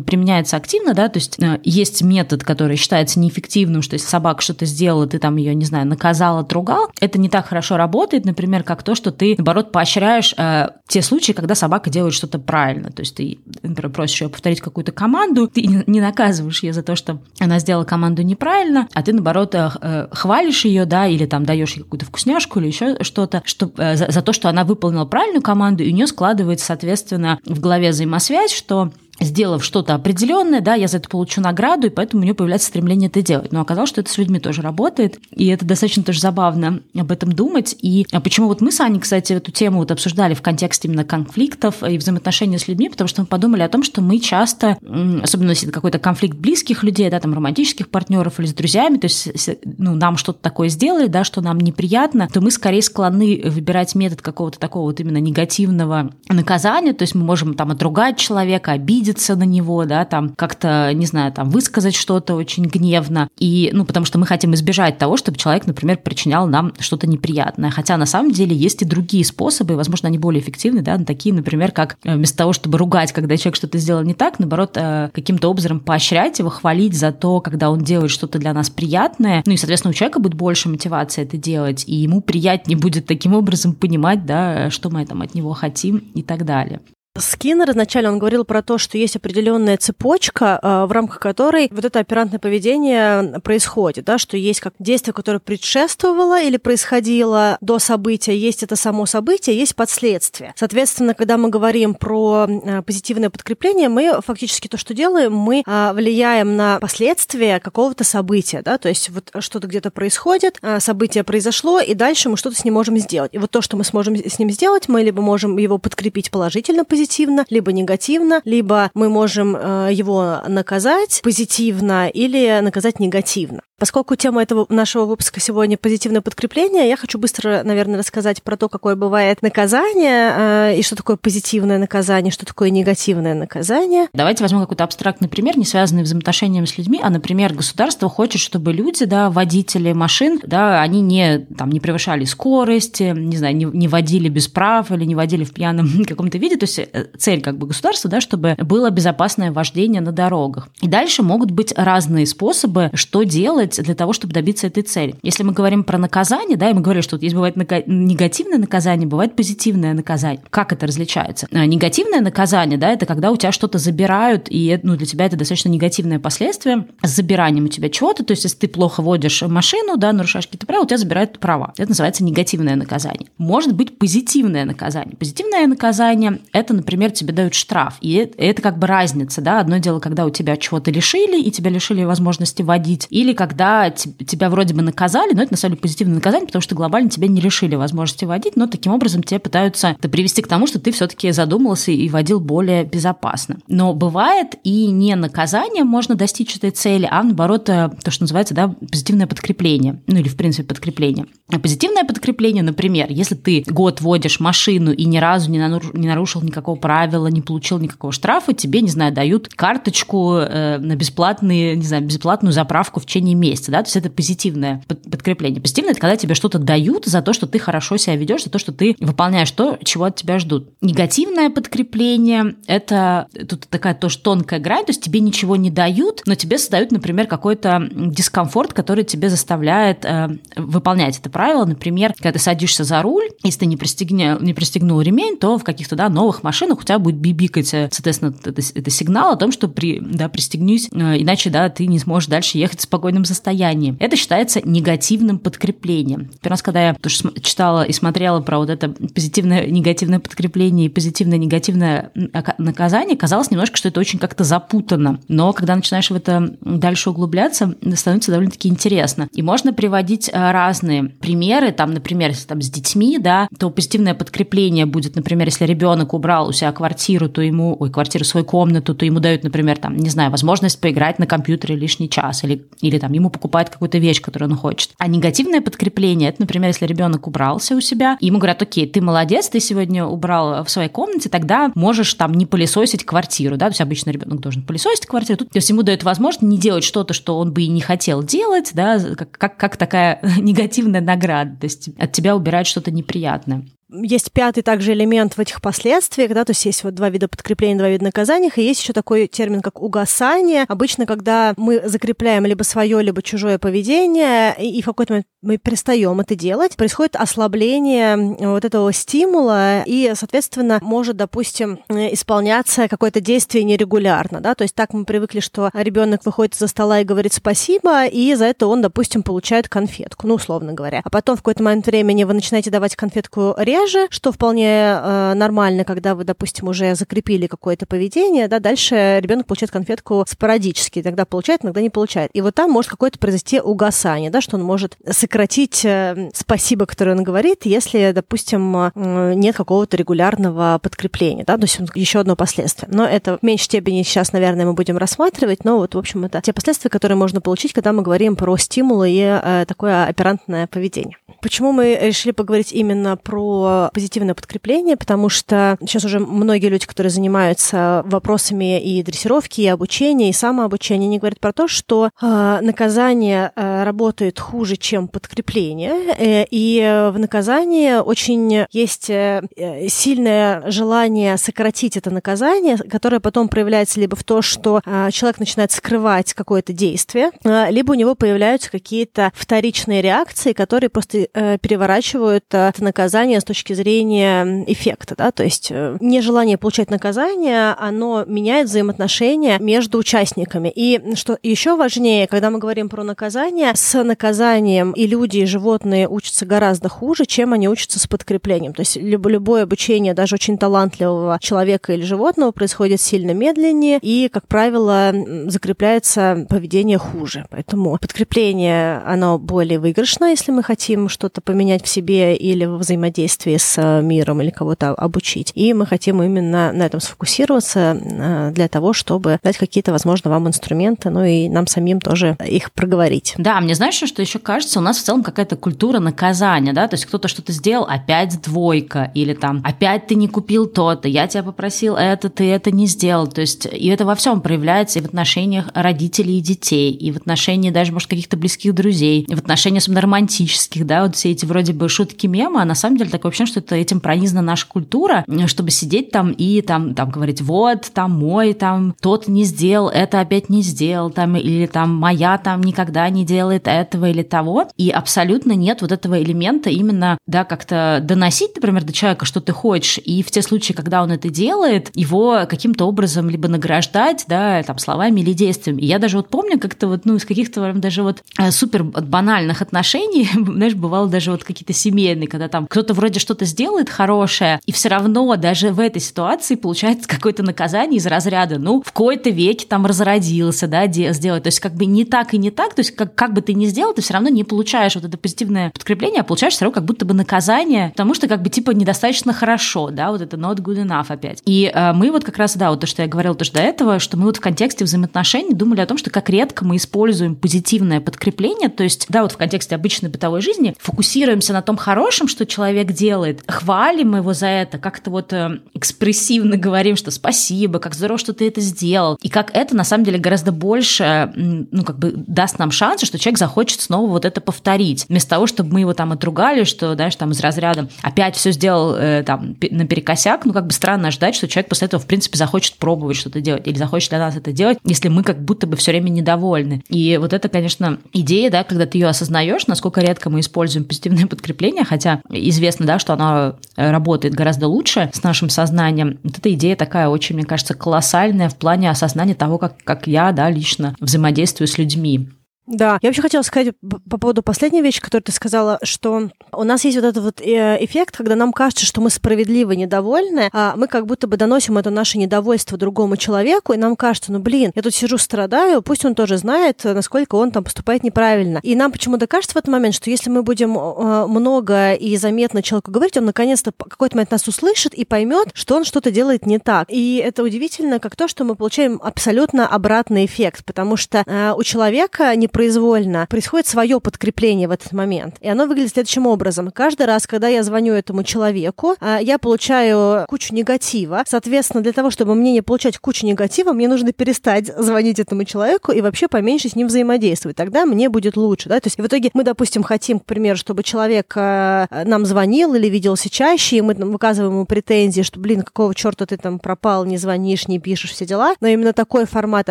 применяется 0.06 0.56
активно, 0.56 0.94
да, 0.94 1.08
то 1.08 1.18
есть 1.18 1.40
э, 1.42 1.60
есть 1.64 2.02
метод, 2.02 2.44
который 2.44 2.76
считается 2.76 3.18
неэффективным, 3.18 3.82
что 3.82 3.94
если 3.94 4.06
собака 4.06 4.42
что-то 4.42 4.66
сделала, 4.66 4.91
ты 5.06 5.18
там 5.18 5.36
ее, 5.36 5.54
не 5.54 5.64
знаю, 5.64 5.86
наказал, 5.86 6.38
отругал, 6.38 6.90
это 7.00 7.18
не 7.18 7.28
так 7.28 7.42
так 7.42 7.48
хорошо 7.48 7.76
работает, 7.76 8.24
например, 8.24 8.62
как 8.62 8.84
то, 8.84 8.94
что 8.94 9.10
ты, 9.10 9.34
наоборот, 9.36 9.72
поощряешь 9.72 10.32
э, 10.38 10.68
те 10.86 11.02
случаи, 11.02 11.32
когда 11.32 11.56
собака 11.56 11.90
делает 11.90 12.14
что-то 12.14 12.38
правильно. 12.38 12.90
То 12.90 13.02
есть 13.02 13.16
ты, 13.16 13.38
например, 13.62 13.90
просишь 13.90 14.22
ее 14.22 14.28
повторить 14.28 14.60
какую-то 14.60 14.92
команду, 14.92 15.48
ты 15.48 15.62
не 15.62 16.00
наказываешь 16.00 16.62
ее 16.62 16.72
за 16.72 16.82
то, 16.82 16.94
что 16.94 17.20
она 17.40 17.58
сделала 17.58 17.84
команду 17.84 18.22
неправильно, 18.22 18.88
а 18.94 19.02
ты, 19.02 19.12
наоборот, 19.12 19.54
э, 19.54 19.70
э 19.80 20.08
хвалишь 20.12 20.64
ее, 20.64 20.84
да, 20.84 21.06
или 21.06 21.26
там 21.26 21.44
даешь 21.44 21.72
ей 21.72 21.82
какую-то 21.82 22.06
вкусняшку 22.06 22.60
или 22.60 22.68
еще 22.68 23.02
что-то, 23.02 23.42
что, 23.44 23.70
э, 23.76 23.96
за, 23.96 24.10
за 24.10 24.22
то, 24.22 24.32
что 24.32 24.48
она 24.48 24.62
выполнила 24.64 25.04
правильную 25.04 25.42
команду, 25.42 25.82
и 25.82 25.90
у 25.90 25.94
нее 25.94 26.06
складывается, 26.06 26.66
соответственно, 26.66 27.40
в 27.44 27.58
голове 27.58 27.90
взаимосвязь, 27.90 28.52
что 28.52 28.92
сделав 29.22 29.64
что-то 29.64 29.94
определенное, 29.94 30.60
да, 30.60 30.74
я 30.74 30.88
за 30.88 30.98
это 30.98 31.08
получу 31.08 31.40
награду, 31.40 31.86
и 31.86 31.90
поэтому 31.90 32.22
у 32.22 32.24
нее 32.24 32.34
появляется 32.34 32.68
стремление 32.68 33.08
это 33.08 33.22
делать. 33.22 33.52
Но 33.52 33.60
оказалось, 33.60 33.90
что 33.90 34.00
это 34.00 34.10
с 34.10 34.18
людьми 34.18 34.38
тоже 34.38 34.62
работает, 34.62 35.18
и 35.30 35.46
это 35.48 35.64
достаточно 35.64 36.02
тоже 36.02 36.20
забавно 36.20 36.80
об 36.96 37.10
этом 37.12 37.32
думать. 37.32 37.76
И 37.80 38.06
а 38.12 38.20
почему 38.20 38.48
вот 38.48 38.60
мы 38.60 38.72
с 38.72 38.80
Аней, 38.80 39.00
кстати, 39.00 39.32
эту 39.32 39.50
тему 39.50 39.78
вот 39.78 39.90
обсуждали 39.90 40.34
в 40.34 40.42
контексте 40.42 40.88
именно 40.88 41.04
конфликтов 41.04 41.82
и 41.82 41.98
взаимоотношений 41.98 42.58
с 42.58 42.68
людьми, 42.68 42.88
потому 42.88 43.08
что 43.08 43.22
мы 43.22 43.26
подумали 43.26 43.62
о 43.62 43.68
том, 43.68 43.82
что 43.82 44.00
мы 44.00 44.18
часто, 44.18 44.78
особенно 45.22 45.50
если 45.50 45.68
это 45.68 45.74
какой-то 45.74 45.98
конфликт 45.98 46.36
близких 46.36 46.82
людей, 46.82 47.10
да, 47.10 47.20
там 47.20 47.34
романтических 47.34 47.88
партнеров 47.88 48.40
или 48.40 48.46
с 48.46 48.54
друзьями, 48.54 48.96
то 48.98 49.06
есть 49.06 49.30
ну, 49.78 49.94
нам 49.94 50.16
что-то 50.16 50.40
такое 50.40 50.68
сделали, 50.68 51.06
да, 51.06 51.24
что 51.24 51.40
нам 51.40 51.58
неприятно, 51.58 52.28
то 52.32 52.40
мы 52.40 52.50
скорее 52.50 52.82
склонны 52.82 53.42
выбирать 53.44 53.94
метод 53.94 54.22
какого-то 54.22 54.58
такого 54.58 54.84
вот 54.84 55.00
именно 55.00 55.18
негативного 55.18 56.12
наказания, 56.28 56.92
то 56.92 57.02
есть 57.02 57.14
мы 57.14 57.24
можем 57.24 57.54
там 57.54 57.70
отругать 57.70 58.18
человека, 58.18 58.72
обидеть 58.72 59.11
обидеться 59.12 59.36
на 59.36 59.44
него, 59.44 59.84
да, 59.84 60.04
там 60.04 60.30
как-то, 60.30 60.92
не 60.94 61.06
знаю, 61.06 61.32
там 61.32 61.50
высказать 61.50 61.94
что-то 61.94 62.34
очень 62.34 62.64
гневно. 62.64 63.28
И, 63.38 63.70
ну, 63.72 63.84
потому 63.84 64.06
что 64.06 64.18
мы 64.18 64.26
хотим 64.26 64.54
избежать 64.54 64.98
того, 64.98 65.16
чтобы 65.16 65.38
человек, 65.38 65.66
например, 65.66 65.98
причинял 65.98 66.46
нам 66.46 66.72
что-то 66.78 67.06
неприятное. 67.06 67.70
Хотя 67.70 67.96
на 67.96 68.06
самом 68.06 68.32
деле 68.32 68.56
есть 68.56 68.82
и 68.82 68.84
другие 68.84 69.24
способы, 69.24 69.76
возможно, 69.76 70.08
они 70.08 70.18
более 70.18 70.42
эффективны, 70.42 70.82
да, 70.82 70.98
такие, 70.98 71.34
например, 71.34 71.72
как 71.72 71.96
э, 72.04 72.14
вместо 72.14 72.38
того, 72.38 72.52
чтобы 72.52 72.78
ругать, 72.78 73.12
когда 73.12 73.36
человек 73.36 73.56
что-то 73.56 73.78
сделал 73.78 74.02
не 74.02 74.14
так, 74.14 74.38
наоборот, 74.38 74.72
э, 74.76 75.10
каким-то 75.12 75.48
образом 75.48 75.80
поощрять 75.80 76.38
его, 76.38 76.48
хвалить 76.48 76.94
за 76.94 77.12
то, 77.12 77.40
когда 77.40 77.70
он 77.70 77.80
делает 77.80 78.10
что-то 78.10 78.38
для 78.38 78.52
нас 78.52 78.70
приятное. 78.70 79.42
Ну 79.46 79.52
и, 79.52 79.56
соответственно, 79.56 79.90
у 79.90 79.94
человека 79.94 80.20
будет 80.20 80.34
больше 80.34 80.68
мотивации 80.68 81.22
это 81.22 81.36
делать, 81.36 81.84
и 81.86 81.94
ему 81.94 82.20
приятнее 82.20 82.78
будет 82.78 83.06
таким 83.06 83.34
образом 83.34 83.74
понимать, 83.74 84.24
да, 84.24 84.70
что 84.70 84.90
мы 84.90 85.04
там 85.04 85.22
от 85.22 85.34
него 85.34 85.52
хотим 85.52 85.98
и 86.14 86.22
так 86.22 86.44
далее. 86.44 86.80
Скиннер 87.18 87.70
изначально 87.70 88.10
он 88.10 88.18
говорил 88.18 88.44
про 88.44 88.62
то, 88.62 88.78
что 88.78 88.96
есть 88.96 89.16
определенная 89.16 89.76
цепочка, 89.76 90.58
э, 90.62 90.86
в 90.86 90.92
рамках 90.92 91.20
которой 91.20 91.68
вот 91.70 91.84
это 91.84 91.98
оперантное 91.98 92.38
поведение 92.38 93.38
происходит, 93.40 94.06
да, 94.06 94.16
что 94.16 94.38
есть 94.38 94.60
как 94.60 94.72
действие, 94.78 95.12
которое 95.12 95.38
предшествовало 95.38 96.40
или 96.40 96.56
происходило 96.56 97.58
до 97.60 97.78
события, 97.78 98.34
есть 98.34 98.62
это 98.62 98.76
само 98.76 99.04
событие, 99.04 99.58
есть 99.58 99.76
последствия. 99.76 100.54
Соответственно, 100.56 101.12
когда 101.12 101.36
мы 101.36 101.50
говорим 101.50 101.94
про 101.94 102.46
э, 102.48 102.80
позитивное 102.80 103.28
подкрепление, 103.28 103.90
мы 103.90 104.20
фактически 104.24 104.68
то, 104.68 104.78
что 104.78 104.94
делаем, 104.94 105.34
мы 105.34 105.64
э, 105.66 105.92
влияем 105.92 106.56
на 106.56 106.78
последствия 106.78 107.60
какого-то 107.60 108.04
события, 108.04 108.62
да, 108.62 108.78
то 108.78 108.88
есть 108.88 109.10
вот 109.10 109.30
что-то 109.38 109.66
где-то 109.66 109.90
происходит, 109.90 110.58
событие 110.78 111.24
произошло, 111.24 111.78
и 111.78 111.92
дальше 111.92 112.30
мы 112.30 112.38
что-то 112.38 112.56
с 112.56 112.64
ним 112.64 112.74
можем 112.74 112.96
сделать. 112.96 113.34
И 113.34 113.38
вот 113.38 113.50
то, 113.50 113.60
что 113.60 113.76
мы 113.76 113.84
сможем 113.84 114.16
с 114.16 114.38
ним 114.38 114.50
сделать, 114.50 114.88
мы 114.88 115.02
либо 115.02 115.20
можем 115.20 115.58
его 115.58 115.76
подкрепить 115.76 116.30
положительно, 116.30 116.86
позитивно, 116.86 117.01
позитивно, 117.02 117.44
либо 117.50 117.72
негативно, 117.72 118.40
либо 118.44 118.90
мы 118.94 119.08
можем 119.08 119.56
э, 119.56 119.88
его 119.92 120.38
наказать 120.46 121.20
позитивно 121.24 122.08
или 122.08 122.60
наказать 122.60 123.00
негативно. 123.00 123.62
Поскольку 123.78 124.14
тема 124.14 124.42
этого 124.42 124.66
нашего 124.68 125.06
выпуска 125.06 125.40
сегодня 125.40 125.76
позитивное 125.76 126.20
подкрепление, 126.20 126.88
я 126.88 126.96
хочу 126.96 127.18
быстро, 127.18 127.62
наверное, 127.64 127.98
рассказать 127.98 128.42
про 128.42 128.56
то, 128.56 128.68
какое 128.68 128.94
бывает 128.94 129.42
наказание 129.42 130.32
э, 130.36 130.78
и 130.78 130.82
что 130.82 130.94
такое 130.94 131.16
позитивное 131.16 131.78
наказание, 131.78 132.30
что 132.30 132.46
такое 132.46 132.70
негативное 132.70 133.34
наказание. 133.34 134.06
Давайте 134.12 134.44
возьмем 134.44 134.60
какой-то 134.60 134.84
абстрактный 134.84 135.28
пример, 135.28 135.58
не 135.58 135.64
связанный 135.64 136.04
взаимоотношениями 136.04 136.66
с 136.66 136.78
людьми, 136.78 137.00
а, 137.02 137.10
например, 137.10 137.54
государство 137.54 138.08
хочет, 138.08 138.40
чтобы 138.40 138.72
люди, 138.72 139.04
да, 139.04 139.30
водители 139.30 139.92
машин, 139.92 140.40
да, 140.44 140.80
они 140.80 141.00
не, 141.00 141.38
там, 141.58 141.70
не 141.70 141.80
превышали 141.80 142.24
скорость, 142.24 143.00
не 143.00 143.36
знаю, 143.36 143.56
не, 143.56 143.64
не 143.64 143.88
водили 143.88 144.28
без 144.28 144.46
прав 144.46 144.92
или 144.92 145.04
не 145.04 145.14
водили 145.14 145.44
в 145.44 145.52
пьяном 145.52 146.04
каком-то 146.06 146.38
виде. 146.38 146.56
То 146.56 146.64
есть 146.64 146.78
э, 146.78 147.06
цель 147.18 147.42
как 147.42 147.58
бы 147.58 147.66
государства, 147.66 148.08
да, 148.08 148.20
чтобы 148.20 148.54
было 148.58 148.90
безопасное 148.90 149.50
вождение 149.50 150.00
на 150.00 150.12
дорогах. 150.12 150.68
И 150.80 150.86
дальше 150.86 151.22
могут 151.22 151.50
быть 151.50 151.72
разные 151.76 152.26
способы, 152.26 152.90
что 152.94 153.24
делать 153.24 153.61
делать 153.62 153.82
для 153.82 153.94
того, 153.94 154.12
чтобы 154.12 154.32
добиться 154.32 154.66
этой 154.66 154.82
цели. 154.82 155.14
Если 155.22 155.42
мы 155.42 155.52
говорим 155.52 155.84
про 155.84 155.98
наказание, 155.98 156.56
да, 156.56 156.70
и 156.70 156.74
мы 156.74 156.80
говорили, 156.80 157.02
что 157.02 157.16
вот 157.16 157.22
есть 157.22 157.34
бывает 157.34 157.56
негативное 157.86 158.58
наказание, 158.58 159.06
бывает 159.06 159.36
позитивное 159.36 159.94
наказание. 159.94 160.42
Как 160.50 160.72
это 160.72 160.86
различается? 160.86 161.46
А, 161.52 161.66
негативное 161.66 162.20
наказание, 162.20 162.78
да, 162.78 162.90
это 162.90 163.06
когда 163.06 163.30
у 163.30 163.36
тебя 163.36 163.52
что-то 163.52 163.78
забирают, 163.78 164.46
и 164.48 164.78
ну, 164.82 164.96
для 164.96 165.06
тебя 165.06 165.26
это 165.26 165.36
достаточно 165.36 165.68
негативное 165.68 166.18
последствие 166.18 166.86
с 167.02 167.10
забиранием 167.10 167.64
у 167.64 167.68
тебя 167.68 167.88
чего-то. 167.88 168.24
То 168.24 168.32
есть, 168.32 168.44
если 168.44 168.58
ты 168.58 168.68
плохо 168.68 169.02
водишь 169.02 169.42
машину, 169.42 169.96
да, 169.96 170.12
нарушаешь 170.12 170.46
какие-то 170.46 170.66
правила, 170.66 170.84
у 170.84 170.86
тебя 170.86 170.98
забирают 170.98 171.38
права. 171.38 171.72
Это 171.76 171.90
называется 171.90 172.24
негативное 172.24 172.76
наказание. 172.76 173.28
Может 173.38 173.74
быть 173.74 173.98
позитивное 173.98 174.64
наказание. 174.64 175.16
Позитивное 175.16 175.66
наказание– 175.66 176.40
это, 176.52 176.74
например, 176.74 177.10
тебе 177.10 177.32
дают 177.32 177.54
штраф. 177.54 177.94
И 178.00 178.30
это 178.36 178.62
как 178.62 178.78
бы 178.78 178.86
разница, 178.86 179.40
да. 179.40 179.60
Одно 179.60 179.78
дело, 179.78 180.00
когда 180.00 180.24
у 180.24 180.30
тебя 180.30 180.56
чего-то 180.56 180.90
лишили, 180.90 181.40
и 181.40 181.50
тебя 181.50 181.70
лишили 181.70 182.04
возможности 182.04 182.62
водить, 182.62 183.06
или 183.10 183.32
когда 183.32 183.51
когда 183.52 183.90
тебя 183.90 184.48
вроде 184.48 184.72
бы 184.72 184.80
наказали, 184.80 185.34
но 185.34 185.42
это 185.42 185.52
на 185.52 185.56
самом 185.58 185.74
деле 185.74 185.82
позитивное 185.82 186.14
наказание, 186.16 186.46
потому 186.46 186.62
что 186.62 186.74
глобально 186.74 187.10
тебя 187.10 187.28
не 187.28 187.40
решили 187.40 187.74
возможности 187.74 188.24
водить, 188.24 188.56
но 188.56 188.66
таким 188.66 188.92
образом 188.92 189.22
тебя 189.22 189.40
пытаются 189.40 189.94
привести 190.00 190.40
к 190.40 190.48
тому, 190.48 190.66
что 190.66 190.80
ты 190.80 190.90
все-таки 190.90 191.30
задумался 191.32 191.92
и 191.92 192.08
водил 192.08 192.40
более 192.40 192.84
безопасно. 192.84 193.58
Но 193.68 193.92
бывает 193.92 194.54
и 194.64 194.86
не 194.86 195.14
наказание 195.16 195.84
можно 195.84 196.14
достичь 196.14 196.56
этой 196.56 196.70
цели, 196.70 197.06
а 197.10 197.22
наоборот 197.22 197.68
э, 197.68 197.90
то, 198.02 198.10
что 198.10 198.22
называется 198.22 198.54
да, 198.54 198.68
позитивное 198.68 199.26
подкрепление, 199.26 200.00
ну 200.06 200.18
или 200.18 200.28
в 200.28 200.36
принципе 200.36 200.66
подкрепление. 200.66 201.26
А 201.50 201.58
позитивное 201.58 202.04
подкрепление, 202.04 202.62
например, 202.62 203.08
если 203.10 203.34
ты 203.34 203.64
год 203.66 204.00
водишь 204.00 204.40
машину 204.40 204.92
и 204.92 205.04
ни 205.04 205.18
разу 205.18 205.50
не, 205.50 205.58
нарушил 205.58 206.40
никакого 206.40 206.76
правила, 206.76 207.26
не 207.26 207.42
получил 207.42 207.78
никакого 207.78 208.12
штрафа, 208.12 208.54
тебе, 208.54 208.80
не 208.80 208.88
знаю, 208.88 209.12
дают 209.12 209.48
карточку 209.48 210.36
э, 210.36 210.78
на 210.78 210.96
бесплатные, 210.96 211.76
не 211.76 211.84
знаю, 211.84 212.04
бесплатную 212.04 212.52
заправку 212.52 212.98
в 212.98 213.04
течение 213.04 213.34
месте, 213.42 213.70
да, 213.70 213.82
то 213.82 213.86
есть 213.86 213.96
это 213.96 214.10
позитивное 214.10 214.82
подкрепление. 214.88 215.60
Позитивное– 215.60 215.90
это 215.92 216.00
когда 216.00 216.16
тебе 216.16 216.34
что-то 216.34 216.58
дают 216.58 217.06
за 217.06 217.20
то, 217.20 217.32
что 217.32 217.46
ты 217.46 217.58
хорошо 217.58 217.96
себя 217.96 218.16
ведешь, 218.16 218.44
за 218.44 218.50
то, 218.50 218.58
что 218.58 218.72
ты 218.72 218.96
выполняешь 219.00 219.50
то, 219.50 219.78
чего 219.84 220.04
от 220.04 220.16
тебя 220.16 220.38
ждут. 220.38 220.70
Негативное 220.80 221.50
подкрепление– 221.50 222.54
это 222.66 223.28
тут 223.48 223.66
такая 223.68 223.94
тоже 223.94 224.18
тонкая 224.18 224.60
грань, 224.60 224.84
то 224.84 224.90
есть 224.90 225.02
тебе 225.02 225.20
ничего 225.20 225.56
не 225.56 225.70
дают, 225.70 226.22
но 226.26 226.34
тебе 226.34 226.58
создают, 226.58 226.92
например, 226.92 227.26
какой-то 227.26 227.88
дискомфорт, 227.90 228.72
который 228.72 229.04
тебе 229.04 229.28
заставляет 229.28 230.04
э, 230.04 230.28
выполнять 230.56 231.18
это 231.18 231.30
правило. 231.30 231.64
Например, 231.64 232.14
когда 232.14 232.32
ты 232.32 232.38
садишься 232.38 232.84
за 232.84 233.02
руль, 233.02 233.28
если 233.42 233.60
ты 233.60 233.66
не, 233.66 233.76
пристегни, 233.76 234.36
не 234.40 234.54
пристегнул 234.54 235.00
ремень, 235.00 235.36
то 235.36 235.58
в 235.58 235.64
каких-то 235.64 235.96
да, 235.96 236.08
новых 236.08 236.42
машинах 236.42 236.80
у 236.80 236.82
тебя 236.82 236.98
будет 236.98 237.16
бибикать, 237.16 237.72
э, 237.74 237.88
соответственно, 237.90 238.34
это, 238.44 238.62
это 238.74 238.90
сигнал 238.90 239.32
о 239.32 239.36
том, 239.36 239.52
что 239.52 239.68
при, 239.68 239.98
да, 240.00 240.28
пристегнись, 240.28 240.88
э, 240.92 241.20
иначе 241.20 241.50
да, 241.50 241.68
ты 241.68 241.86
не 241.86 241.98
сможешь 241.98 242.28
дальше 242.28 242.58
ехать 242.58 242.80
в 242.80 242.82
спокойном 242.82 243.24
состоянии. 243.32 243.96
Это 243.98 244.16
считается 244.16 244.60
негативным 244.64 245.38
подкреплением. 245.38 246.30
Первый 246.40 246.52
раз, 246.52 246.62
когда 246.62 246.88
я 246.88 246.94
тоже 246.94 247.16
читала 247.40 247.82
и 247.84 247.92
смотрела 247.92 248.40
про 248.40 248.58
вот 248.58 248.70
это 248.70 248.88
позитивное, 248.88 249.66
негативное 249.66 250.18
подкрепление 250.20 250.86
и 250.86 250.88
позитивное, 250.88 251.38
негативное 251.38 252.10
наказание, 252.58 253.16
казалось 253.16 253.50
немножко, 253.50 253.76
что 253.76 253.88
это 253.88 254.00
очень 254.00 254.18
как-то 254.18 254.44
запутано. 254.44 255.20
Но 255.28 255.52
когда 255.52 255.74
начинаешь 255.74 256.10
в 256.10 256.14
это 256.14 256.56
дальше 256.60 257.10
углубляться, 257.10 257.74
становится 257.94 258.30
довольно-таки 258.30 258.68
интересно. 258.68 259.28
И 259.32 259.42
можно 259.42 259.72
приводить 259.72 260.28
э, 260.32 260.50
разные 260.50 261.04
примеры. 261.04 261.72
Там, 261.72 261.92
например, 261.94 262.30
если 262.30 262.46
там 262.46 262.60
с 262.60 262.70
детьми, 262.70 263.18
да, 263.18 263.48
то 263.58 263.70
позитивное 263.70 264.14
подкрепление 264.14 264.86
будет, 264.86 265.16
например, 265.16 265.46
если 265.46 265.64
ребенок 265.64 266.14
убрал 266.14 266.48
у 266.48 266.52
себя 266.52 266.72
квартиру, 266.72 267.28
то 267.28 267.42
ему, 267.42 267.76
ой, 267.78 267.90
квартиру, 267.90 268.24
свою 268.24 268.44
комнату, 268.44 268.94
то 268.94 269.04
ему 269.04 269.20
дают, 269.20 269.44
например, 269.44 269.78
там, 269.78 269.96
не 269.96 270.10
знаю, 270.10 270.30
возможность 270.30 270.80
поиграть 270.80 271.18
на 271.18 271.26
компьютере 271.26 271.76
лишний 271.76 272.08
час 272.08 272.44
или, 272.44 272.64
или 272.80 272.98
там 272.98 273.12
ему 273.22 273.30
покупает 273.30 273.70
какую-то 273.70 273.98
вещь, 273.98 274.20
которую 274.20 274.50
он 274.50 274.56
хочет. 274.56 274.90
А 274.98 275.06
негативное 275.06 275.60
подкрепление, 275.60 276.30
это, 276.30 276.42
например, 276.42 276.68
если 276.68 276.86
ребенок 276.86 277.26
убрался 277.26 277.76
у 277.76 277.80
себя, 277.80 278.16
ему 278.20 278.38
говорят, 278.38 278.60
окей, 278.62 278.86
ты 278.86 279.00
молодец, 279.00 279.48
ты 279.48 279.60
сегодня 279.60 280.04
убрал 280.04 280.64
в 280.64 280.70
своей 280.70 280.88
комнате, 280.88 281.28
тогда 281.28 281.70
можешь 281.74 282.12
там 282.14 282.34
не 282.34 282.46
пылесосить 282.46 283.04
квартиру, 283.04 283.56
да, 283.56 283.66
то 283.66 283.70
есть 283.70 283.80
обычно 283.80 284.10
ребенок 284.10 284.40
должен 284.40 284.62
пылесосить 284.62 285.06
квартиру, 285.06 285.38
тут 285.38 285.50
то 285.50 285.58
есть 285.58 285.70
ему 285.70 285.82
дают 285.82 286.02
возможность 286.02 286.42
не 286.42 286.58
делать 286.58 286.84
что-то, 286.84 287.14
что 287.14 287.38
он 287.38 287.52
бы 287.52 287.62
и 287.62 287.68
не 287.68 287.80
хотел 287.80 288.22
делать, 288.22 288.72
да, 288.74 288.98
как, 289.16 289.30
как, 289.30 289.56
как 289.56 289.76
такая 289.76 290.20
негативная 290.38 291.00
награда, 291.00 291.56
то 291.60 291.64
есть 291.64 291.90
от 291.98 292.12
тебя 292.12 292.34
убирают 292.34 292.66
что-то 292.66 292.90
неприятное 292.90 293.64
есть 293.92 294.32
пятый 294.32 294.62
также 294.62 294.92
элемент 294.92 295.34
в 295.34 295.40
этих 295.40 295.60
последствиях, 295.60 296.32
да, 296.32 296.44
то 296.44 296.50
есть 296.50 296.64
есть 296.64 296.84
вот 296.84 296.94
два 296.94 297.10
вида 297.10 297.28
подкрепления, 297.28 297.78
два 297.78 297.88
вида 297.88 298.04
наказания, 298.04 298.50
и 298.54 298.62
есть 298.62 298.80
еще 298.80 298.92
такой 298.92 299.26
термин, 299.26 299.60
как 299.60 299.80
угасание. 299.82 300.64
Обычно, 300.68 301.06
когда 301.06 301.54
мы 301.56 301.82
закрепляем 301.84 302.46
либо 302.46 302.62
свое, 302.62 303.02
либо 303.02 303.22
чужое 303.22 303.58
поведение, 303.58 304.54
и, 304.58 304.80
в 304.82 304.86
какой-то 304.86 305.12
момент 305.12 305.26
мы 305.42 305.58
перестаем 305.58 306.20
это 306.20 306.34
делать, 306.34 306.76
происходит 306.76 307.16
ослабление 307.16 308.16
вот 308.16 308.64
этого 308.64 308.92
стимула, 308.92 309.82
и, 309.84 310.12
соответственно, 310.14 310.78
может, 310.80 311.16
допустим, 311.16 311.80
исполняться 311.88 312.88
какое-то 312.88 313.20
действие 313.20 313.64
нерегулярно, 313.64 314.40
да, 314.40 314.54
то 314.54 314.62
есть 314.62 314.74
так 314.74 314.92
мы 314.94 315.04
привыкли, 315.04 315.40
что 315.40 315.70
ребенок 315.74 316.24
выходит 316.24 316.54
за 316.54 316.68
стола 316.68 317.00
и 317.00 317.04
говорит 317.04 317.32
спасибо, 317.32 318.06
и 318.06 318.34
за 318.34 318.46
это 318.46 318.66
он, 318.66 318.82
допустим, 318.82 319.22
получает 319.22 319.68
конфетку, 319.68 320.26
ну, 320.26 320.34
условно 320.34 320.72
говоря. 320.72 321.00
А 321.04 321.10
потом 321.10 321.36
в 321.36 321.40
какой-то 321.40 321.62
момент 321.62 321.86
времени 321.86 322.24
вы 322.24 322.34
начинаете 322.34 322.70
давать 322.70 322.96
конфетку 322.96 323.54
реже, 323.82 324.06
что 324.10 324.32
вполне 324.32 324.68
э, 324.68 325.34
нормально, 325.34 325.84
когда 325.84 326.14
вы, 326.14 326.24
допустим, 326.24 326.68
уже 326.68 326.94
закрепили 326.94 327.46
какое-то 327.46 327.86
поведение, 327.86 328.48
да, 328.48 328.60
дальше 328.60 329.18
ребенок 329.20 329.46
получает 329.46 329.70
конфетку 329.70 330.24
спорадически, 330.28 331.00
иногда 331.00 331.24
получает, 331.24 331.64
иногда 331.64 331.80
не 331.80 331.90
получает. 331.90 332.30
И 332.32 332.40
вот 332.40 332.54
там 332.54 332.70
может 332.70 332.90
какое-то 332.90 333.18
произойти 333.18 333.60
угасание, 333.60 334.30
да, 334.30 334.40
что 334.40 334.56
он 334.56 334.62
может 334.62 334.96
сократить 335.08 335.84
э, 335.84 336.30
спасибо, 336.34 336.86
которое 336.86 337.12
он 337.12 337.22
говорит, 337.22 337.64
если, 337.64 338.12
допустим, 338.12 338.76
э, 338.76 339.34
нет 339.34 339.56
какого-то 339.56 339.96
регулярного 339.96 340.78
подкрепления, 340.82 341.44
да, 341.44 341.56
то 341.56 341.62
есть 341.62 341.78
еще 341.94 342.20
одно 342.20 342.36
последствие. 342.36 342.90
Но 342.92 343.04
это 343.04 343.38
в 343.38 343.42
меньшей 343.42 343.64
степени 343.64 344.02
сейчас, 344.02 344.32
наверное, 344.32 344.66
мы 344.66 344.74
будем 344.74 344.96
рассматривать, 344.98 345.64
но 345.64 345.78
вот, 345.78 345.94
в 345.94 345.98
общем, 345.98 346.24
это 346.24 346.40
те 346.40 346.52
последствия, 346.52 346.90
которые 346.90 347.16
можно 347.16 347.40
получить, 347.40 347.72
когда 347.72 347.92
мы 347.92 348.02
говорим 348.02 348.36
про 348.36 348.56
стимулы 348.56 349.10
и 349.10 349.20
э, 349.20 349.64
такое 349.66 350.06
оперантное 350.06 350.66
поведение. 350.66 351.16
Почему 351.42 351.72
мы 351.72 351.98
решили 352.00 352.30
поговорить 352.32 352.72
именно 352.72 353.16
про 353.16 353.90
позитивное 353.92 354.34
подкрепление, 354.34 354.96
потому 354.96 355.28
что 355.28 355.76
сейчас 355.80 356.04
уже 356.04 356.20
многие 356.20 356.68
люди, 356.68 356.86
которые 356.86 357.10
занимаются 357.10 358.02
вопросами 358.06 358.80
и 358.80 359.02
дрессировки, 359.02 359.60
и 359.60 359.66
обучения, 359.66 360.30
и 360.30 360.32
самообучения, 360.32 361.08
они 361.08 361.18
говорят 361.18 361.40
про 361.40 361.52
то, 361.52 361.66
что 361.66 362.10
э, 362.20 362.58
наказание 362.62 363.50
э, 363.56 363.82
работает 363.82 364.38
хуже, 364.38 364.76
чем 364.76 365.08
подкрепление, 365.08 366.14
э, 366.16 366.46
и 366.48 367.10
в 367.12 367.18
наказании 367.18 367.94
очень 367.94 368.66
есть 368.70 369.10
э, 369.10 369.42
сильное 369.88 370.70
желание 370.70 371.36
сократить 371.36 371.96
это 371.96 372.10
наказание, 372.10 372.76
которое 372.76 373.18
потом 373.18 373.48
проявляется 373.48 373.98
либо 373.98 374.14
в 374.16 374.22
то, 374.22 374.42
что 374.42 374.80
э, 374.84 375.08
человек 375.10 375.40
начинает 375.40 375.72
скрывать 375.72 376.34
какое-то 376.34 376.72
действие, 376.72 377.30
э, 377.44 377.70
либо 377.70 377.92
у 377.92 377.94
него 377.94 378.14
появляются 378.14 378.70
какие-то 378.70 379.32
вторичные 379.34 380.02
реакции, 380.02 380.52
которые 380.52 380.88
просто 380.88 381.18
э, 381.18 381.26
переворачивают 381.32 382.44
э, 382.52 382.68
это 382.68 382.84
наказание 382.84 383.40
с 383.40 383.44
точки 383.44 383.72
зрения 383.72 384.64
эффекта, 384.66 385.14
да, 385.16 385.30
то 385.30 385.42
есть 385.42 385.68
э, 385.70 385.96
нежелание 386.00 386.58
получать 386.58 386.90
наказание, 386.90 387.74
оно 387.78 388.24
меняет 388.26 388.68
взаимоотношения 388.68 389.58
между 389.58 389.98
участниками. 389.98 390.70
И 390.74 391.14
что 391.14 391.38
еще 391.42 391.76
важнее, 391.76 392.26
когда 392.26 392.50
мы 392.50 392.58
говорим 392.58 392.88
про 392.88 393.02
наказание, 393.02 393.72
с 393.74 394.02
наказанием 394.02 394.92
и 394.92 395.06
люди, 395.06 395.38
и 395.38 395.46
животные 395.46 396.08
учатся 396.08 396.44
гораздо 396.44 396.88
хуже, 396.88 397.24
чем 397.24 397.52
они 397.52 397.68
учатся 397.68 397.98
с 397.98 398.06
подкреплением. 398.06 398.74
То 398.74 398.80
есть 398.80 398.96
любое 398.96 399.62
обучение 399.62 400.14
даже 400.14 400.34
очень 400.34 400.58
талантливого 400.58 401.38
человека 401.40 401.92
или 401.94 402.02
животного 402.02 402.52
происходит 402.52 403.00
сильно 403.00 403.32
медленнее, 403.32 403.98
и, 404.02 404.28
как 404.32 404.46
правило, 404.46 405.14
закрепляется 405.46 406.46
поведение 406.48 406.98
хуже. 406.98 407.46
Поэтому 407.50 407.96
подкрепление, 407.98 408.98
оно 409.06 409.38
более 409.38 409.78
выигрышно, 409.78 410.26
если 410.26 410.52
мы 410.52 410.62
хотим 410.62 411.08
что-то 411.22 411.40
поменять 411.40 411.84
в 411.84 411.88
себе 411.88 412.34
или 412.34 412.64
в 412.64 412.78
взаимодействии 412.78 413.56
с 413.56 414.00
миром, 414.02 414.42
или 414.42 414.50
кого-то 414.50 414.88
обучить. 414.90 415.52
И 415.54 415.72
мы 415.72 415.86
хотим 415.86 416.20
именно 416.20 416.72
на 416.72 416.82
этом 416.82 417.00
сфокусироваться 417.00 417.96
э, 417.96 418.50
для 418.52 418.66
того, 418.66 418.92
чтобы 418.92 419.38
дать 419.40 419.56
какие-то, 419.56 419.92
возможно, 419.92 420.30
вам 420.30 420.48
инструменты, 420.48 421.10
ну 421.10 421.22
и 421.22 421.48
нам 421.48 421.68
самим 421.68 422.00
тоже 422.00 422.36
их 422.44 422.72
проговорить. 422.72 423.34
Да, 423.38 423.60
мне 423.60 423.76
знаешь, 423.76 423.94
что 423.94 424.20
еще 424.20 424.40
кажется, 424.40 424.80
у 424.80 424.82
нас 424.82 424.98
в 424.98 425.04
целом 425.04 425.22
какая-то 425.22 425.54
культура 425.54 426.00
наказания, 426.00 426.72
да, 426.72 426.88
то 426.88 426.94
есть 426.94 427.06
кто-то 427.06 427.28
что-то 427.28 427.52
сделал, 427.52 427.84
опять 427.84 428.42
двойка, 428.42 429.12
или 429.14 429.34
там 429.34 429.60
опять 429.64 430.08
ты 430.08 430.16
не 430.16 430.26
купил 430.26 430.66
то-то, 430.66 431.06
я 431.06 431.28
тебя 431.28 431.44
попросил 431.44 431.94
это, 431.94 432.30
ты 432.30 432.50
это 432.50 432.72
не 432.72 432.86
сделал, 432.86 433.28
то 433.28 433.42
есть 433.42 433.68
и 433.70 433.86
это 433.86 434.04
во 434.04 434.16
всем 434.16 434.40
проявляется 434.40 434.98
и 434.98 435.02
в 435.02 435.04
отношениях 435.04 435.66
родителей 435.72 436.38
и 436.38 436.40
детей, 436.40 436.90
и 436.90 437.12
в 437.12 437.16
отношении 437.16 437.70
даже, 437.70 437.92
может, 437.92 438.10
каких-то 438.10 438.36
близких 438.36 438.74
друзей, 438.74 439.20
и 439.20 439.34
в 439.36 439.38
отношениях 439.38 439.84
особенно 439.84 440.00
романтических, 440.00 440.84
да, 440.84 441.04
вот 441.12 441.16
все 441.16 441.30
эти 441.30 441.44
вроде 441.44 441.72
бы 441.72 441.88
шутки 441.88 442.26
мема, 442.26 442.62
а 442.62 442.64
на 442.64 442.74
самом 442.74 442.96
деле 442.96 443.10
такое 443.10 443.30
ощущение, 443.30 443.50
что 443.50 443.60
это 443.60 443.76
этим 443.76 444.00
пронизана 444.00 444.42
наша 444.42 444.66
культура, 444.66 445.24
чтобы 445.46 445.70
сидеть 445.70 446.10
там 446.10 446.32
и 446.32 446.62
там, 446.62 446.94
там 446.94 447.10
говорить, 447.10 447.42
вот, 447.42 447.90
там 447.92 448.12
мой, 448.12 448.54
там 448.54 448.94
тот 449.00 449.28
не 449.28 449.44
сделал, 449.44 449.88
это 449.88 450.20
опять 450.20 450.48
не 450.48 450.62
сделал, 450.62 451.10
там, 451.10 451.36
или 451.36 451.66
там 451.66 451.94
моя 451.94 452.38
там 452.38 452.62
никогда 452.62 453.08
не 453.10 453.24
делает 453.24 453.68
этого 453.68 454.08
или 454.08 454.22
того, 454.22 454.68
и 454.76 454.90
абсолютно 454.90 455.52
нет 455.52 455.82
вот 455.82 455.92
этого 455.92 456.20
элемента 456.22 456.70
именно, 456.70 457.18
да, 457.26 457.44
как-то 457.44 458.00
доносить, 458.02 458.54
например, 458.56 458.84
до 458.84 458.92
человека, 458.92 459.26
что 459.26 459.40
ты 459.40 459.52
хочешь, 459.52 459.98
и 460.02 460.22
в 460.22 460.30
те 460.30 460.40
случаи, 460.40 460.72
когда 460.72 461.02
он 461.02 461.12
это 461.12 461.28
делает, 461.28 461.90
его 461.94 462.46
каким-то 462.48 462.86
образом 462.86 463.28
либо 463.28 463.48
награждать, 463.48 464.24
да, 464.28 464.62
там, 464.62 464.78
словами 464.78 465.20
или 465.20 465.32
действиями. 465.32 465.82
И 465.82 465.86
я 465.86 465.98
даже 465.98 466.16
вот 466.16 466.28
помню 466.28 466.58
как-то 466.58 466.88
вот, 466.88 467.04
ну, 467.04 467.16
из 467.16 467.24
каких-то 467.24 467.72
даже 467.74 468.02
вот 468.02 468.22
э, 468.38 468.50
супер 468.50 468.84
банальных 468.84 469.60
отношений, 469.60 470.28
знаешь, 470.34 470.74
бывало 470.74 471.01
даже 471.06 471.30
вот 471.30 471.44
какие-то 471.44 471.72
семейные, 471.72 472.28
когда 472.28 472.48
там 472.48 472.66
кто-то 472.66 472.94
вроде 472.94 473.20
что-то 473.20 473.44
сделает 473.44 473.90
хорошее, 473.90 474.60
и 474.66 474.72
все 474.72 474.88
равно 474.88 475.36
даже 475.36 475.70
в 475.70 475.80
этой 475.80 476.00
ситуации 476.00 476.54
получается 476.54 477.08
какое-то 477.08 477.42
наказание 477.42 477.98
из 477.98 478.06
разряда, 478.06 478.58
ну, 478.58 478.82
в 478.84 478.92
кои-то 478.92 479.30
веке 479.30 479.66
там 479.66 479.86
разродился, 479.86 480.66
да, 480.66 480.86
сделать. 480.86 481.42
То 481.44 481.48
есть 481.48 481.60
как 481.60 481.74
бы 481.74 481.86
не 481.86 482.04
так 482.04 482.34
и 482.34 482.38
не 482.38 482.50
так, 482.50 482.74
то 482.74 482.80
есть 482.80 482.94
как, 482.94 483.14
как 483.14 483.32
бы 483.32 483.40
ты 483.40 483.54
ни 483.54 483.66
сделал, 483.66 483.94
ты 483.94 484.02
все 484.02 484.14
равно 484.14 484.28
не 484.28 484.44
получаешь 484.44 484.94
вот 484.94 485.04
это 485.04 485.16
позитивное 485.16 485.70
подкрепление, 485.70 486.20
а 486.20 486.24
получаешь 486.24 486.54
все 486.54 486.64
равно 486.64 486.74
как 486.74 486.84
будто 486.84 487.04
бы 487.04 487.14
наказание, 487.14 487.90
потому 487.90 488.14
что 488.14 488.28
как 488.28 488.42
бы 488.42 488.50
типа 488.50 488.70
недостаточно 488.72 489.32
хорошо, 489.32 489.90
да, 489.90 490.10
вот 490.10 490.20
это 490.20 490.36
not 490.36 490.56
good 490.56 490.84
enough 490.84 491.06
опять. 491.08 491.42
И 491.44 491.70
э, 491.72 491.92
мы 491.92 492.10
вот 492.10 492.24
как 492.24 492.38
раз, 492.38 492.56
да, 492.56 492.70
вот 492.70 492.80
то, 492.80 492.86
что 492.86 493.02
я 493.02 493.08
говорила 493.08 493.34
тоже 493.34 493.52
до 493.52 493.60
этого, 493.60 493.98
что 493.98 494.16
мы 494.16 494.24
вот 494.24 494.36
в 494.36 494.40
контексте 494.40 494.84
взаимоотношений 494.84 495.54
думали 495.54 495.80
о 495.80 495.86
том, 495.86 495.98
что 495.98 496.10
как 496.10 496.28
редко 496.30 496.64
мы 496.64 496.76
используем 496.76 497.34
позитивное 497.34 498.00
подкрепление, 498.00 498.68
то 498.68 498.82
есть, 498.82 499.06
да, 499.08 499.22
вот 499.22 499.32
в 499.32 499.36
контексте 499.36 499.74
обычной 499.74 500.10
бытовой 500.10 500.40
жизни 500.40 500.74
фокусируемся 500.82 501.52
на 501.52 501.62
том 501.62 501.76
хорошем, 501.76 502.26
что 502.26 502.44
человек 502.44 502.92
делает, 502.92 503.42
хвалим 503.46 504.16
его 504.16 504.34
за 504.34 504.48
это, 504.48 504.78
как-то 504.78 505.10
вот 505.10 505.32
э, 505.32 505.60
экспрессивно 505.74 506.56
говорим, 506.58 506.96
что 506.96 507.10
спасибо, 507.10 507.78
как 507.78 507.94
здорово, 507.94 508.18
что 508.18 508.32
ты 508.32 508.48
это 508.48 508.60
сделал, 508.60 509.16
и 509.22 509.28
как 509.28 509.54
это 509.54 509.76
на 509.76 509.84
самом 509.84 510.04
деле 510.04 510.18
гораздо 510.18 510.50
больше, 510.50 511.32
ну, 511.36 511.84
как 511.84 511.98
бы 511.98 512.12
даст 512.16 512.58
нам 512.58 512.72
шанс, 512.72 513.02
что 513.04 513.18
человек 513.18 513.38
захочет 513.38 513.80
снова 513.80 514.10
вот 514.10 514.24
это 514.24 514.40
повторить, 514.40 515.06
вместо 515.08 515.30
того, 515.30 515.46
чтобы 515.46 515.72
мы 515.72 515.80
его 515.80 515.94
там 515.94 516.12
отругали, 516.12 516.64
что, 516.64 516.94
знаешь, 516.94 517.14
там 517.14 517.30
из 517.30 517.40
разряда 517.40 517.88
опять 518.02 518.34
все 518.36 518.50
сделал 518.50 518.94
э, 518.96 519.22
там 519.22 519.56
наперекосяк, 519.70 520.44
ну, 520.44 520.52
как 520.52 520.66
бы 520.66 520.72
странно 520.72 521.12
ждать, 521.12 521.36
что 521.36 521.46
человек 521.46 521.68
после 521.68 521.86
этого, 521.86 522.02
в 522.02 522.06
принципе, 522.06 522.36
захочет 522.36 522.74
пробовать 522.76 523.16
что-то 523.16 523.40
делать 523.40 523.68
или 523.68 523.76
захочет 523.76 524.10
для 524.10 524.18
нас 524.18 524.36
это 524.36 524.50
делать, 524.50 524.78
если 524.84 525.08
мы 525.08 525.22
как 525.22 525.42
будто 525.44 525.68
бы 525.68 525.76
все 525.76 525.92
время 525.92 526.08
недовольны. 526.08 526.82
И 526.88 527.16
вот 527.18 527.32
это, 527.32 527.48
конечно, 527.48 527.98
идея, 528.12 528.50
да, 528.50 528.64
когда 528.64 528.86
ты 528.86 528.98
ее 528.98 529.06
осознаешь, 529.06 529.68
насколько 529.68 530.00
редко 530.00 530.28
мы 530.28 530.40
используем 530.40 530.71
позитивное 530.80 531.26
подкрепление, 531.26 531.84
хотя 531.84 532.20
известно, 532.28 532.86
да, 532.86 532.98
что 532.98 533.12
оно 533.12 533.56
работает 533.76 534.34
гораздо 534.34 534.68
лучше 534.68 535.10
с 535.12 535.22
нашим 535.22 535.48
сознанием. 535.48 536.18
Вот 536.22 536.38
эта 536.38 536.52
идея 536.54 536.76
такая 536.76 537.08
очень, 537.08 537.36
мне 537.36 537.44
кажется, 537.44 537.74
колоссальная 537.74 538.48
в 538.48 538.56
плане 538.56 538.90
осознания 538.90 539.34
того, 539.34 539.58
как, 539.58 539.82
как 539.84 540.06
я, 540.06 540.32
да, 540.32 540.50
лично 540.50 540.94
взаимодействую 541.00 541.68
с 541.68 541.78
людьми. 541.78 542.28
Да, 542.66 542.98
я 543.02 543.08
вообще 543.08 543.22
хотела 543.22 543.42
сказать 543.42 543.74
по 544.08 544.18
поводу 544.18 544.42
последней 544.42 544.82
вещи, 544.82 545.00
которую 545.00 545.24
ты 545.24 545.32
сказала, 545.32 545.78
что 545.82 546.30
у 546.52 546.62
нас 546.62 546.84
есть 546.84 546.96
вот 546.96 547.04
этот 547.04 547.24
вот 547.24 547.40
э, 547.40 547.84
эффект, 547.84 548.16
когда 548.16 548.36
нам 548.36 548.52
кажется, 548.52 548.86
что 548.86 549.00
мы 549.00 549.10
справедливо 549.10 549.72
недовольны, 549.72 550.48
а 550.52 550.74
мы 550.76 550.86
как 550.86 551.06
будто 551.06 551.26
бы 551.26 551.36
доносим 551.36 551.76
это 551.78 551.90
наше 551.90 552.18
недовольство 552.18 552.78
другому 552.78 553.16
человеку, 553.16 553.72
и 553.72 553.76
нам 553.76 553.96
кажется, 553.96 554.30
ну 554.30 554.38
блин, 554.38 554.70
я 554.76 554.82
тут 554.82 554.94
сижу, 554.94 555.18
страдаю, 555.18 555.82
пусть 555.82 556.04
он 556.04 556.14
тоже 556.14 556.36
знает, 556.36 556.82
насколько 556.84 557.34
он 557.34 557.50
там 557.50 557.64
поступает 557.64 558.04
неправильно. 558.04 558.60
И 558.62 558.76
нам 558.76 558.92
почему-то 558.92 559.26
кажется 559.26 559.54
в 559.54 559.56
этот 559.56 559.72
момент, 559.72 559.96
что 559.96 560.08
если 560.08 560.30
мы 560.30 560.44
будем 560.44 560.70
много 560.70 561.94
и 561.94 562.16
заметно 562.16 562.62
человеку 562.62 562.92
говорить, 562.92 563.16
он 563.16 563.24
наконец-то 563.24 563.72
какой-то 563.72 564.16
момент 564.16 564.30
нас 564.30 564.46
услышит 564.46 564.94
и 564.94 565.04
поймет, 565.04 565.48
что 565.54 565.74
он 565.74 565.84
что-то 565.84 566.12
делает 566.12 566.46
не 566.46 566.60
так. 566.60 566.86
И 566.90 567.16
это 567.16 567.42
удивительно, 567.42 567.98
как 567.98 568.14
то, 568.14 568.28
что 568.28 568.44
мы 568.44 568.54
получаем 568.54 569.00
абсолютно 569.02 569.66
обратный 569.66 570.26
эффект, 570.26 570.64
потому 570.64 570.96
что 570.96 571.24
э, 571.26 571.52
у 571.56 571.62
человека 571.64 572.34
не 572.36 572.48
произвольно 572.52 573.26
происходит 573.28 573.66
свое 573.66 574.00
подкрепление 574.00 574.68
в 574.68 574.70
этот 574.70 574.92
момент. 574.92 575.36
И 575.40 575.48
оно 575.48 575.66
выглядит 575.66 575.92
следующим 575.92 576.26
образом. 576.26 576.70
Каждый 576.70 577.06
раз, 577.06 577.26
когда 577.26 577.48
я 577.48 577.62
звоню 577.62 577.94
этому 577.94 578.22
человеку, 578.22 578.94
а, 579.00 579.18
я 579.20 579.38
получаю 579.38 580.26
кучу 580.28 580.54
негатива. 580.54 581.24
Соответственно, 581.26 581.82
для 581.82 581.92
того, 581.92 582.10
чтобы 582.10 582.34
мне 582.34 582.52
не 582.52 582.62
получать 582.62 582.98
кучу 582.98 583.26
негатива, 583.26 583.72
мне 583.72 583.88
нужно 583.88 584.12
перестать 584.12 584.66
звонить 584.76 585.18
этому 585.18 585.44
человеку 585.44 585.92
и 585.92 586.00
вообще 586.00 586.28
поменьше 586.28 586.68
с 586.68 586.76
ним 586.76 586.88
взаимодействовать. 586.88 587.56
Тогда 587.56 587.86
мне 587.86 588.08
будет 588.08 588.36
лучше. 588.36 588.68
Да? 588.68 588.78
То 588.78 588.86
есть 588.86 588.98
в 588.98 589.06
итоге 589.06 589.30
мы, 589.34 589.44
допустим, 589.44 589.82
хотим, 589.82 590.20
к 590.20 590.26
примеру, 590.26 590.56
чтобы 590.56 590.82
человек 590.82 591.32
а, 591.36 591.88
нам 592.04 592.26
звонил 592.26 592.74
или 592.74 592.88
виделся 592.88 593.30
чаще, 593.30 593.78
и 593.78 593.80
мы 593.80 593.94
выказываем 593.94 594.52
ему 594.54 594.66
претензии, 594.66 595.22
что, 595.22 595.40
блин, 595.40 595.62
какого 595.62 595.94
черта 595.94 596.26
ты 596.26 596.36
там 596.36 596.58
пропал, 596.58 597.06
не 597.06 597.16
звонишь, 597.16 597.66
не 597.66 597.78
пишешь, 597.78 598.12
все 598.12 598.26
дела. 598.26 598.54
Но 598.60 598.68
именно 598.68 598.92
такой 598.92 599.24
формат 599.24 599.70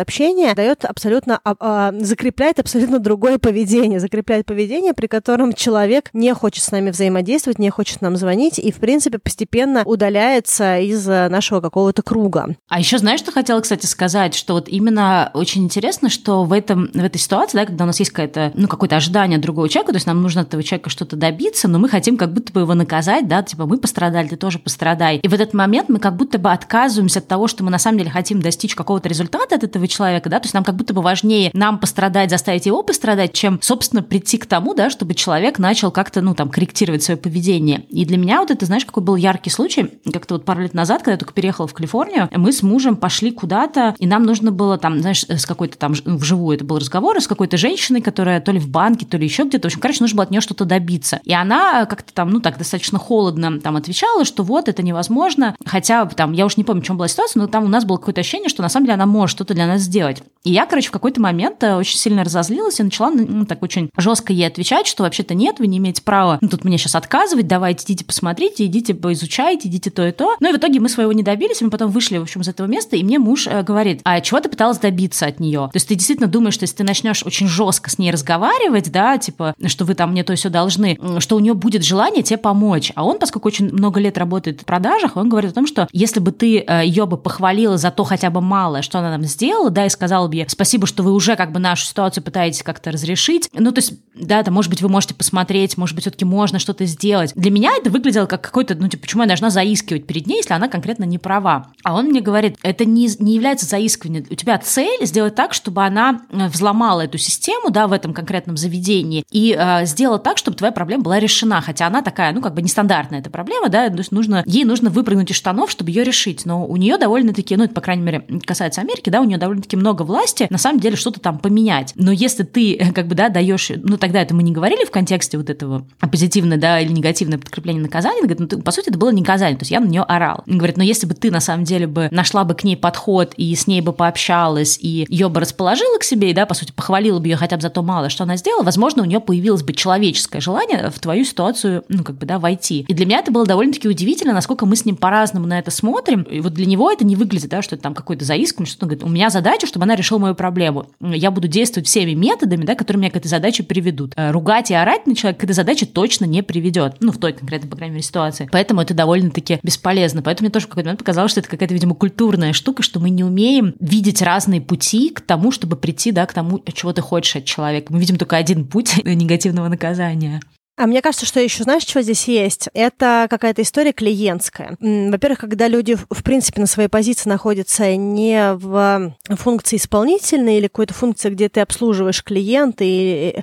общения 0.00 0.54
дает 0.54 0.84
абсолютно, 0.84 1.40
а, 1.44 1.92
закрепляет 2.00 2.58
абсолютно 2.58 2.71
абсолютно 2.72 3.00
другое 3.00 3.36
поведение, 3.36 4.00
закрепляет 4.00 4.46
поведение, 4.46 4.94
при 4.94 5.06
котором 5.06 5.52
человек 5.52 6.08
не 6.14 6.32
хочет 6.32 6.64
с 6.64 6.70
нами 6.70 6.88
взаимодействовать, 6.88 7.58
не 7.58 7.68
хочет 7.68 8.00
нам 8.00 8.16
звонить 8.16 8.58
и, 8.58 8.72
в 8.72 8.76
принципе, 8.76 9.18
постепенно 9.18 9.82
удаляется 9.84 10.78
из 10.78 11.06
э, 11.06 11.28
нашего 11.28 11.60
какого-то 11.60 12.00
круга. 12.00 12.56
А 12.70 12.78
еще 12.78 12.96
знаешь, 12.96 13.20
что 13.20 13.30
хотела, 13.30 13.60
кстати, 13.60 13.84
сказать, 13.84 14.34
что 14.34 14.54
вот 14.54 14.68
именно 14.68 15.30
очень 15.34 15.64
интересно, 15.64 16.08
что 16.08 16.44
в, 16.44 16.52
этом, 16.54 16.88
в 16.94 17.04
этой 17.04 17.18
ситуации, 17.18 17.58
да, 17.58 17.66
когда 17.66 17.84
у 17.84 17.88
нас 17.88 17.98
есть 17.98 18.10
какое-то, 18.10 18.52
ну, 18.54 18.68
какое-то 18.68 18.96
ожидание 18.96 19.38
другого 19.38 19.68
человека, 19.68 19.92
то 19.92 19.96
есть 19.96 20.06
нам 20.06 20.22
нужно 20.22 20.40
от 20.40 20.48
этого 20.48 20.62
человека 20.62 20.88
что-то 20.88 21.16
добиться, 21.16 21.68
но 21.68 21.78
мы 21.78 21.90
хотим 21.90 22.16
как 22.16 22.32
будто 22.32 22.54
бы 22.54 22.60
его 22.60 22.72
наказать, 22.72 23.28
да, 23.28 23.42
типа 23.42 23.66
мы 23.66 23.76
пострадали, 23.76 24.28
ты 24.28 24.36
тоже 24.36 24.58
пострадай. 24.58 25.18
И 25.18 25.28
в 25.28 25.34
этот 25.34 25.52
момент 25.52 25.90
мы 25.90 25.98
как 25.98 26.16
будто 26.16 26.38
бы 26.38 26.50
отказываемся 26.50 27.18
от 27.18 27.28
того, 27.28 27.48
что 27.48 27.64
мы 27.64 27.70
на 27.70 27.78
самом 27.78 27.98
деле 27.98 28.10
хотим 28.10 28.40
достичь 28.40 28.74
какого-то 28.74 29.10
результата 29.10 29.56
от 29.56 29.62
этого 29.62 29.86
человека, 29.86 30.30
да, 30.30 30.40
то 30.40 30.46
есть 30.46 30.54
нам 30.54 30.64
как 30.64 30.76
будто 30.76 30.94
бы 30.94 31.02
важнее 31.02 31.50
нам 31.52 31.78
пострадать, 31.78 32.30
заставить 32.30 32.61
пойти 32.62 32.68
его 32.68 32.84
пострадать, 32.84 33.32
чем, 33.32 33.58
собственно, 33.60 34.04
прийти 34.04 34.38
к 34.38 34.46
тому, 34.46 34.72
да, 34.74 34.88
чтобы 34.88 35.14
человек 35.14 35.58
начал 35.58 35.90
как-то, 35.90 36.20
ну, 36.20 36.32
там, 36.34 36.48
корректировать 36.48 37.02
свое 37.02 37.18
поведение. 37.18 37.84
И 37.88 38.04
для 38.04 38.16
меня 38.16 38.40
вот 38.40 38.52
это, 38.52 38.66
знаешь, 38.66 38.84
какой 38.84 39.02
был 39.02 39.16
яркий 39.16 39.50
случай, 39.50 39.90
как-то 40.12 40.34
вот 40.34 40.44
пару 40.44 40.62
лет 40.62 40.72
назад, 40.72 40.98
когда 40.98 41.12
я 41.12 41.18
только 41.18 41.32
переехала 41.32 41.66
в 41.66 41.74
Калифорнию, 41.74 42.28
мы 42.36 42.52
с 42.52 42.62
мужем 42.62 42.94
пошли 42.94 43.32
куда-то, 43.32 43.96
и 43.98 44.06
нам 44.06 44.22
нужно 44.22 44.52
было 44.52 44.78
там, 44.78 45.00
знаешь, 45.00 45.24
с 45.24 45.44
какой-то 45.44 45.76
там, 45.76 45.94
ну, 46.04 46.16
вживую 46.18 46.54
это 46.54 46.64
был 46.64 46.78
разговор, 46.78 47.20
с 47.20 47.26
какой-то 47.26 47.56
женщиной, 47.56 48.00
которая 48.00 48.40
то 48.40 48.52
ли 48.52 48.60
в 48.60 48.68
банке, 48.68 49.06
то 49.06 49.16
ли 49.16 49.24
еще 49.24 49.42
где-то, 49.42 49.66
в 49.66 49.70
общем, 49.70 49.80
короче, 49.80 49.98
нужно 50.00 50.18
было 50.18 50.24
от 50.24 50.30
нее 50.30 50.40
что-то 50.40 50.64
добиться. 50.64 51.20
И 51.24 51.32
она 51.32 51.84
как-то 51.86 52.14
там, 52.14 52.30
ну, 52.30 52.38
так 52.38 52.58
достаточно 52.58 52.98
холодно 53.00 53.58
там 53.58 53.74
отвечала, 53.74 54.24
что 54.24 54.44
вот, 54.44 54.68
это 54.68 54.84
невозможно, 54.84 55.56
хотя 55.64 56.06
там, 56.06 56.32
я 56.32 56.46
уж 56.46 56.56
не 56.56 56.62
помню, 56.62 56.82
в 56.82 56.86
чем 56.86 56.96
была 56.96 57.08
ситуация, 57.08 57.40
но 57.40 57.48
там 57.48 57.64
у 57.64 57.68
нас 57.68 57.84
было 57.84 57.96
какое-то 57.96 58.20
ощущение, 58.20 58.48
что 58.48 58.62
на 58.62 58.68
самом 58.68 58.86
деле 58.86 58.94
она 58.94 59.06
может 59.06 59.34
что-то 59.36 59.54
для 59.54 59.66
нас 59.66 59.80
сделать. 59.80 60.22
И 60.44 60.52
я, 60.52 60.66
короче, 60.66 60.88
в 60.88 60.92
какой-то 60.92 61.20
момент 61.20 61.62
э, 61.62 61.76
очень 61.76 61.98
сильно 61.98 62.24
разозлилась 62.24 62.51
и 62.52 62.82
начала, 62.82 63.10
ну, 63.10 63.46
так 63.46 63.62
очень 63.62 63.90
жестко 63.96 64.32
ей 64.32 64.46
отвечать, 64.46 64.86
что 64.86 65.02
вообще-то 65.02 65.34
нет, 65.34 65.58
вы 65.58 65.66
не 65.66 65.78
имеете 65.78 66.02
права 66.02 66.38
ну, 66.42 66.48
тут 66.48 66.64
мне 66.64 66.76
сейчас 66.76 66.96
отказывать, 66.96 67.46
давайте 67.46 67.84
идите 67.84 68.04
посмотрите, 68.04 68.66
идите 68.66 68.94
поизучайте, 68.94 69.68
идите 69.68 69.90
то 69.90 70.06
и 70.06 70.10
то. 70.10 70.36
Ну 70.40 70.50
и 70.50 70.52
в 70.52 70.56
итоге 70.56 70.80
мы 70.80 70.88
своего 70.88 71.12
не 71.12 71.22
добились, 71.22 71.60
мы 71.60 71.70
потом 71.70 71.90
вышли, 71.90 72.18
в 72.18 72.22
общем, 72.22 72.40
из 72.40 72.48
этого 72.48 72.66
места, 72.66 72.96
и 72.96 73.04
мне 73.04 73.20
муж 73.20 73.46
э, 73.46 73.62
говорит, 73.62 74.00
а 74.04 74.20
чего 74.20 74.40
ты 74.40 74.48
пыталась 74.48 74.78
добиться 74.78 75.26
от 75.26 75.38
нее? 75.38 75.68
То 75.72 75.76
есть 75.76 75.86
ты 75.86 75.94
действительно 75.94 76.28
думаешь, 76.28 76.54
что 76.54 76.64
если 76.64 76.76
ты 76.76 76.84
начнешь 76.84 77.22
очень 77.24 77.46
жестко 77.46 77.90
с 77.90 77.98
ней 77.98 78.10
разговаривать, 78.10 78.90
да, 78.90 79.18
типа, 79.18 79.54
что 79.66 79.84
вы 79.84 79.94
там 79.94 80.10
мне 80.10 80.24
то 80.24 80.34
все 80.34 80.48
должны, 80.48 80.98
что 81.18 81.36
у 81.36 81.38
нее 81.38 81.54
будет 81.54 81.84
желание 81.84 82.24
тебе 82.24 82.38
помочь. 82.38 82.90
А 82.96 83.04
он, 83.04 83.20
поскольку 83.20 83.46
очень 83.46 83.72
много 83.72 84.00
лет 84.00 84.18
работает 84.18 84.62
в 84.62 84.64
продажах, 84.64 85.16
он 85.16 85.28
говорит 85.28 85.52
о 85.52 85.54
том, 85.54 85.68
что 85.68 85.86
если 85.92 86.18
бы 86.18 86.32
ты 86.32 86.58
э, 86.58 86.84
ее 86.84 87.06
бы 87.06 87.16
похвалила 87.16 87.76
за 87.76 87.92
то 87.92 88.02
хотя 88.02 88.30
бы 88.30 88.40
малое, 88.40 88.82
что 88.82 88.98
она 88.98 89.10
нам 89.10 89.22
сделала, 89.22 89.70
да, 89.70 89.86
и 89.86 89.88
сказала 89.88 90.26
бы 90.26 90.34
ей 90.34 90.46
спасибо, 90.48 90.88
что 90.88 91.04
вы 91.04 91.12
уже 91.12 91.36
как 91.36 91.52
бы 91.52 91.60
нашу 91.60 91.86
ситуацию 91.86 92.24
пытаетесь 92.24 92.41
как-то 92.62 92.90
разрешить. 92.90 93.48
Ну, 93.52 93.72
то 93.72 93.78
есть, 93.78 93.94
да, 94.14 94.40
это, 94.40 94.50
может 94.50 94.70
быть, 94.70 94.82
вы 94.82 94.88
можете 94.88 95.14
посмотреть, 95.14 95.76
может 95.76 95.94
быть, 95.94 96.04
все-таки 96.04 96.24
можно 96.24 96.58
что-то 96.58 96.84
сделать. 96.86 97.32
Для 97.34 97.50
меня 97.50 97.72
это 97.78 97.90
выглядело 97.90 98.26
как 98.26 98.42
какой-то, 98.42 98.74
ну, 98.74 98.88
типа, 98.88 99.02
почему 99.02 99.22
я 99.22 99.28
должна 99.28 99.50
заискивать 99.50 100.06
перед 100.06 100.26
ней, 100.26 100.38
если 100.38 100.54
она 100.54 100.68
конкретно 100.68 101.04
не 101.04 101.18
права. 101.18 101.68
А 101.84 101.94
он 101.94 102.06
мне 102.06 102.20
говорит, 102.20 102.56
это 102.62 102.84
не, 102.84 103.08
не 103.18 103.34
является 103.34 103.66
заискиванием. 103.66 104.26
У 104.30 104.34
тебя 104.34 104.58
цель 104.58 105.04
сделать 105.06 105.34
так, 105.34 105.54
чтобы 105.54 105.84
она 105.84 106.22
э, 106.30 106.48
взломала 106.48 107.02
эту 107.02 107.18
систему, 107.18 107.70
да, 107.70 107.86
в 107.86 107.92
этом 107.92 108.14
конкретном 108.14 108.56
заведении 108.56 109.24
и 109.30 109.56
э, 109.58 109.86
сделала 109.86 110.18
так, 110.18 110.38
чтобы 110.38 110.56
твоя 110.56 110.72
проблема 110.72 111.02
была 111.02 111.20
решена. 111.20 111.60
Хотя 111.60 111.86
она 111.86 112.02
такая, 112.02 112.32
ну, 112.32 112.40
как 112.40 112.54
бы 112.54 112.62
нестандартная 112.62 113.20
эта 113.20 113.30
проблема, 113.30 113.68
да, 113.68 113.88
то 113.88 113.98
есть 113.98 114.12
нужно, 114.12 114.42
ей 114.46 114.64
нужно 114.64 114.90
выпрыгнуть 114.90 115.30
из 115.30 115.36
штанов, 115.36 115.70
чтобы 115.70 115.90
ее 115.90 116.04
решить. 116.04 116.44
Но 116.46 116.66
у 116.66 116.76
нее 116.76 116.98
довольно-таки, 116.98 117.56
ну, 117.56 117.64
это, 117.64 117.74
по 117.74 117.80
крайней 117.80 118.02
мере, 118.02 118.24
касается 118.44 118.80
Америки, 118.80 119.10
да, 119.10 119.20
у 119.20 119.24
нее 119.24 119.38
довольно-таки 119.38 119.76
много 119.76 120.02
власти, 120.02 120.46
на 120.50 120.58
самом 120.58 120.80
деле, 120.80 120.96
что-то 120.96 121.20
там 121.20 121.38
поменять. 121.38 121.92
Но 121.96 122.12
если 122.12 122.31
ты, 122.38 122.74
э, 122.74 122.92
как 122.92 123.06
бы, 123.06 123.14
да, 123.14 123.28
даешь, 123.28 123.70
ну, 123.82 123.96
тогда 123.96 124.22
это 124.22 124.34
мы 124.34 124.42
не 124.42 124.52
говорили 124.52 124.84
в 124.84 124.90
контексте 124.90 125.38
вот 125.38 125.50
этого 125.50 125.86
позитивное, 125.98 126.58
да, 126.58 126.80
или 126.80 126.92
негативное 126.92 127.38
подкрепление 127.38 127.82
наказания, 127.82 128.20
говорит, 128.20 128.40
ну, 128.40 128.46
ты, 128.46 128.58
по 128.58 128.70
сути, 128.70 128.88
это 128.90 128.98
было 128.98 129.10
не 129.10 129.20
наказание, 129.20 129.56
то 129.56 129.62
есть 129.62 129.70
я 129.70 129.80
на 129.80 129.86
нее 129.86 130.02
орал. 130.02 130.42
Он 130.46 130.58
говорит, 130.58 130.76
но 130.76 130.82
если 130.82 131.06
бы 131.06 131.14
ты, 131.14 131.30
на 131.30 131.40
самом 131.40 131.64
деле, 131.64 131.86
бы 131.86 132.08
нашла 132.10 132.44
бы 132.44 132.54
к 132.54 132.64
ней 132.64 132.76
подход 132.76 133.34
и 133.36 133.54
с 133.54 133.66
ней 133.66 133.80
бы 133.80 133.92
пообщалась, 133.92 134.78
и 134.80 135.06
ее 135.08 135.28
бы 135.28 135.40
расположила 135.40 135.98
к 135.98 136.04
себе, 136.04 136.30
и, 136.30 136.34
да, 136.34 136.46
по 136.46 136.54
сути, 136.54 136.72
похвалила 136.72 137.18
бы 137.18 137.28
ее 137.28 137.36
хотя 137.36 137.56
бы 137.56 137.62
за 137.62 137.70
то 137.70 137.82
малое, 137.82 138.08
что 138.08 138.24
она 138.24 138.36
сделала, 138.36 138.64
возможно, 138.64 139.02
у 139.02 139.06
нее 139.06 139.20
появилось 139.20 139.62
бы 139.62 139.72
человеческое 139.72 140.40
желание 140.40 140.90
в 140.90 140.98
твою 140.98 141.24
ситуацию, 141.24 141.84
ну, 141.88 142.04
как 142.04 142.16
бы, 142.16 142.26
да, 142.26 142.38
войти. 142.38 142.84
И 142.88 142.94
для 142.94 143.06
меня 143.06 143.18
это 143.18 143.30
было 143.30 143.46
довольно-таки 143.46 143.88
удивительно, 143.88 144.32
насколько 144.32 144.66
мы 144.66 144.76
с 144.76 144.84
ним 144.84 144.96
по-разному 144.96 145.46
на 145.46 145.58
это 145.58 145.70
смотрим. 145.70 146.22
И 146.22 146.40
вот 146.40 146.54
для 146.54 146.66
него 146.66 146.90
это 146.90 147.04
не 147.04 147.16
выглядит, 147.16 147.50
да, 147.50 147.62
что 147.62 147.74
это 147.74 147.82
там 147.82 147.94
какой-то 147.94 148.24
заискивание, 148.24 148.70
что 148.70 148.84
он 148.84 148.88
говорит, 148.88 149.04
у 149.04 149.08
меня 149.08 149.30
задача, 149.30 149.66
чтобы 149.66 149.84
она 149.84 149.96
решила 149.96 150.18
мою 150.18 150.34
проблему. 150.34 150.86
Я 151.00 151.30
буду 151.30 151.48
действовать 151.48 151.86
всеми 151.86 152.12
методами, 152.22 152.64
да, 152.64 152.74
которые 152.74 153.00
меня 153.00 153.10
к 153.10 153.16
этой 153.16 153.28
задаче 153.28 153.62
приведут. 153.62 154.12
Э, 154.16 154.30
ругать 154.30 154.70
и 154.70 154.74
орать 154.74 155.06
на 155.06 155.14
человека 155.14 155.40
к 155.40 155.44
этой 155.44 155.52
задаче 155.52 155.86
точно 155.86 156.24
не 156.24 156.42
приведет. 156.42 156.96
Ну, 157.00 157.12
в 157.12 157.18
той 157.18 157.32
конкретной, 157.32 157.68
по 157.68 157.76
крайней 157.76 157.94
мере, 157.94 158.04
ситуации. 158.04 158.48
Поэтому 158.50 158.80
это 158.80 158.94
довольно-таки 158.94 159.58
бесполезно. 159.62 160.22
Поэтому 160.22 160.46
мне 160.46 160.52
тоже 160.52 160.66
в 160.66 160.68
какой-то 160.68 160.88
момент 160.88 161.00
показалось, 161.00 161.32
что 161.32 161.40
это 161.40 161.48
какая-то, 161.48 161.74
видимо, 161.74 161.94
культурная 161.94 162.52
штука, 162.52 162.82
что 162.82 163.00
мы 163.00 163.10
не 163.10 163.24
умеем 163.24 163.74
видеть 163.80 164.22
разные 164.22 164.60
пути 164.60 165.10
к 165.10 165.20
тому, 165.20 165.50
чтобы 165.50 165.76
прийти, 165.76 166.12
да, 166.12 166.26
к 166.26 166.32
тому, 166.32 166.62
чего 166.72 166.92
ты 166.92 167.02
хочешь 167.02 167.36
от 167.36 167.44
человека. 167.44 167.92
Мы 167.92 167.98
видим 167.98 168.16
только 168.16 168.36
один 168.36 168.66
путь 168.66 169.00
негативного 169.04 169.68
наказания. 169.68 170.40
А 170.76 170.86
мне 170.86 171.02
кажется, 171.02 171.26
что 171.26 171.38
еще 171.38 171.64
знаешь, 171.64 171.82
что 171.82 172.00
здесь 172.00 172.26
есть? 172.28 172.68
Это 172.72 173.26
какая-то 173.28 173.60
история 173.62 173.92
клиентская. 173.92 174.76
Во-первых, 174.80 175.40
когда 175.40 175.68
люди, 175.68 175.94
в 175.94 176.22
принципе, 176.24 176.60
на 176.60 176.66
своей 176.66 176.88
позиции 176.88 177.28
находятся 177.28 177.94
не 177.94 178.54
в 178.54 179.14
функции 179.36 179.76
исполнительной 179.76 180.56
или 180.56 180.68
какой-то 180.68 180.94
функции, 180.94 181.28
где 181.28 181.50
ты 181.50 181.60
обслуживаешь 181.60 182.24
клиента, 182.24 182.84